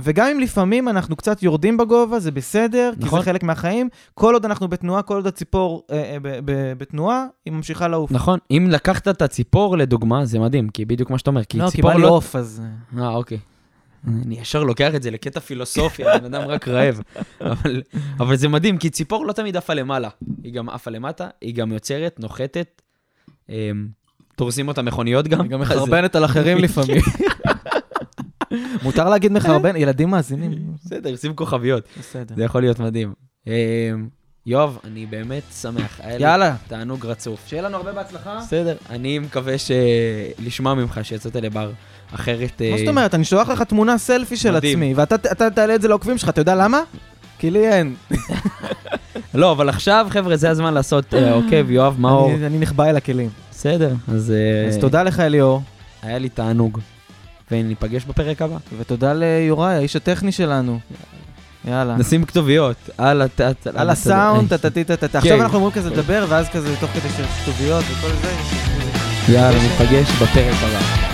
וגם 0.01 0.27
אם 0.27 0.41
לפעמים 0.41 0.89
אנחנו 0.89 1.16
קצת 1.16 1.43
יורדים 1.43 1.77
בגובה, 1.77 2.21
זה 2.21 2.31
בסדר, 2.31 2.93
כי 3.01 3.05
נכון. 3.05 3.19
זה 3.19 3.25
חלק 3.25 3.43
מהחיים. 3.43 3.89
כל 4.14 4.35
עוד 4.35 4.45
אנחנו 4.45 4.69
בתנועה, 4.69 5.03
כל 5.03 5.14
עוד 5.14 5.27
הציפור 5.27 5.83
אה, 5.91 6.16
אה, 6.25 6.41
בתנועה, 6.79 7.27
היא 7.45 7.53
ממשיכה 7.53 7.89
לעוף. 7.89 8.11
נכון, 8.11 8.39
אם 8.51 8.69
לקחת 8.71 9.09
את 9.09 9.23
הציפור 9.23 9.79
לדוגמה, 9.79 10.25
זה 10.25 10.39
מדהים, 10.39 10.69
כי 10.69 10.85
בדיוק 10.85 11.11
מה 11.11 11.19
שאתה 11.19 11.31
אומר, 11.31 11.45
כי 11.45 11.59
לא, 11.59 11.64
כי 11.64 11.71
ציפור 11.71 11.91
בא 11.91 11.97
לי 11.97 12.03
לא... 12.03 12.09
עוף, 12.09 12.37
אז... 12.37 12.62
אה, 12.97 13.03
אה, 13.03 13.09
אוקיי. 13.09 13.39
אני 14.07 14.41
ישר 14.41 14.64
לוקח 14.64 14.95
את 14.95 15.03
זה 15.03 15.11
לקטע 15.11 15.41
פילוסופיה, 15.41 16.14
הבן 16.14 16.35
אדם 16.35 16.49
רק 16.49 16.69
רעב. 16.69 17.01
אבל, 17.41 17.83
אבל 18.21 18.37
זה 18.37 18.49
מדהים, 18.49 18.79
כי 18.79 18.91
ציפור 18.91 19.27
לא 19.27 19.33
תמיד 19.33 19.57
עפה 19.57 19.75
למעלה. 19.75 20.09
היא 20.43 20.53
גם 20.53 20.69
עפה 20.69 20.91
למטה, 20.91 21.29
היא 21.41 21.55
גם 21.55 21.73
יוצרת, 21.73 22.21
נוחתת, 22.21 22.83
אמ, 23.49 23.55
דורסים 24.39 24.69
אותה 24.69 24.83
מכוניות 24.83 25.29
גם. 25.29 25.41
היא 25.41 25.51
גם 25.51 25.61
מחרבנת 25.61 26.16
על 26.16 26.25
אחרים 26.25 26.59
לפעמים. 26.59 27.01
מותר 28.83 29.09
להגיד 29.09 29.33
מחרבן? 29.33 29.76
ילדים 29.76 30.09
מאזינים. 30.11 30.53
בסדר, 30.85 31.16
שים 31.16 31.35
כוכביות, 31.35 31.85
בסדר. 32.01 32.35
זה 32.37 32.45
יכול 32.45 32.61
להיות 32.62 32.79
מדהים. 32.79 33.12
אמ, 33.47 33.53
יואב, 34.47 34.79
אני 34.85 35.07
באמת 35.07 35.43
שמח. 35.62 36.01
יאללה, 36.18 36.55
תענוג 36.68 37.07
רצוף. 37.07 37.41
שיהיה 37.47 37.62
לנו 37.62 37.76
הרבה 37.76 37.93
בהצלחה. 37.93 38.39
בסדר, 38.43 38.76
אני 38.91 39.18
מקווה 39.18 39.55
לשמוע 40.39 40.74
ממך 40.74 41.01
שיצאת 41.03 41.37
לבר 41.37 41.70
אחרת... 42.14 42.61
מה 42.61 42.66
אה, 42.66 42.79
זאת 42.79 42.89
אומרת? 42.89 43.14
אני 43.14 43.24
שולח 43.24 43.49
לך 43.49 43.62
תמונה 43.62 43.99
סלפי 43.99 44.37
של. 44.37 44.57
עצמי, 44.57 44.95
ואתה 44.97 45.14
אתה 45.14 45.51
תעלה 45.51 45.74
את 45.74 45.83
זה 45.83 45.89
לעוקבים 45.89 46.18
שלך, 46.18 46.29
אתה 46.29 46.41
יודע 46.41 46.55
למה? 46.55 46.81
כי 47.39 47.51
לי 47.51 47.68
אין. 47.68 47.95
לא, 49.35 49.53
אבל 49.53 49.68
עכשיו, 49.68 50.07
חבר'ה, 50.11 50.37
זה 50.37 50.51
הזמן 50.51 50.74
לעשות 50.74 51.14
אה, 51.14 51.33
עוקב, 51.33 51.70
יואב 51.70 51.97
מאור. 52.01 52.35
אני- 52.35 52.59
נחבא 52.59 52.85
אל 52.85 52.97
הכלים. 52.97 53.31
בסדר, 53.51 53.95
אז 54.09 54.31
אה, 54.31 54.68
אז 54.68 54.79
תודה 54.79 55.03
לך, 55.03 55.20
אליאור, 55.20 55.62
היה 56.03 56.18
לי 56.18 56.29
תענוג. 56.29 56.79
וניפגש 57.51 58.05
בפרק 58.05 58.43
הבא. 58.43 58.57
ותודה 58.79 59.13
ליוראי, 59.13 59.75
האיש 59.75 59.97
הטכני 59.97 60.33
שלנו. 60.33 60.79
יאללה. 61.65 61.97
נשים 61.97 62.25
כתוביות 62.25 62.77
על 62.99 63.23
הסאונד, 63.91 64.57
טה-טה-טה-טה. 64.57 65.19
עכשיו 65.19 65.43
אנחנו 65.43 65.57
אומרים 65.57 65.75
כזה 65.75 65.91
לדבר, 65.91 66.27
ואז 66.29 66.49
כזה 66.49 66.77
תוך 66.81 66.91
כדי 66.91 67.09
שיש 67.09 67.27
כתוביות 67.43 67.85
וכל 67.91 68.09
זה. 68.23 68.35
יאללה, 69.33 69.63
ניפגש 69.63 70.11
בפרק 70.23 70.55
הבא. 70.63 71.08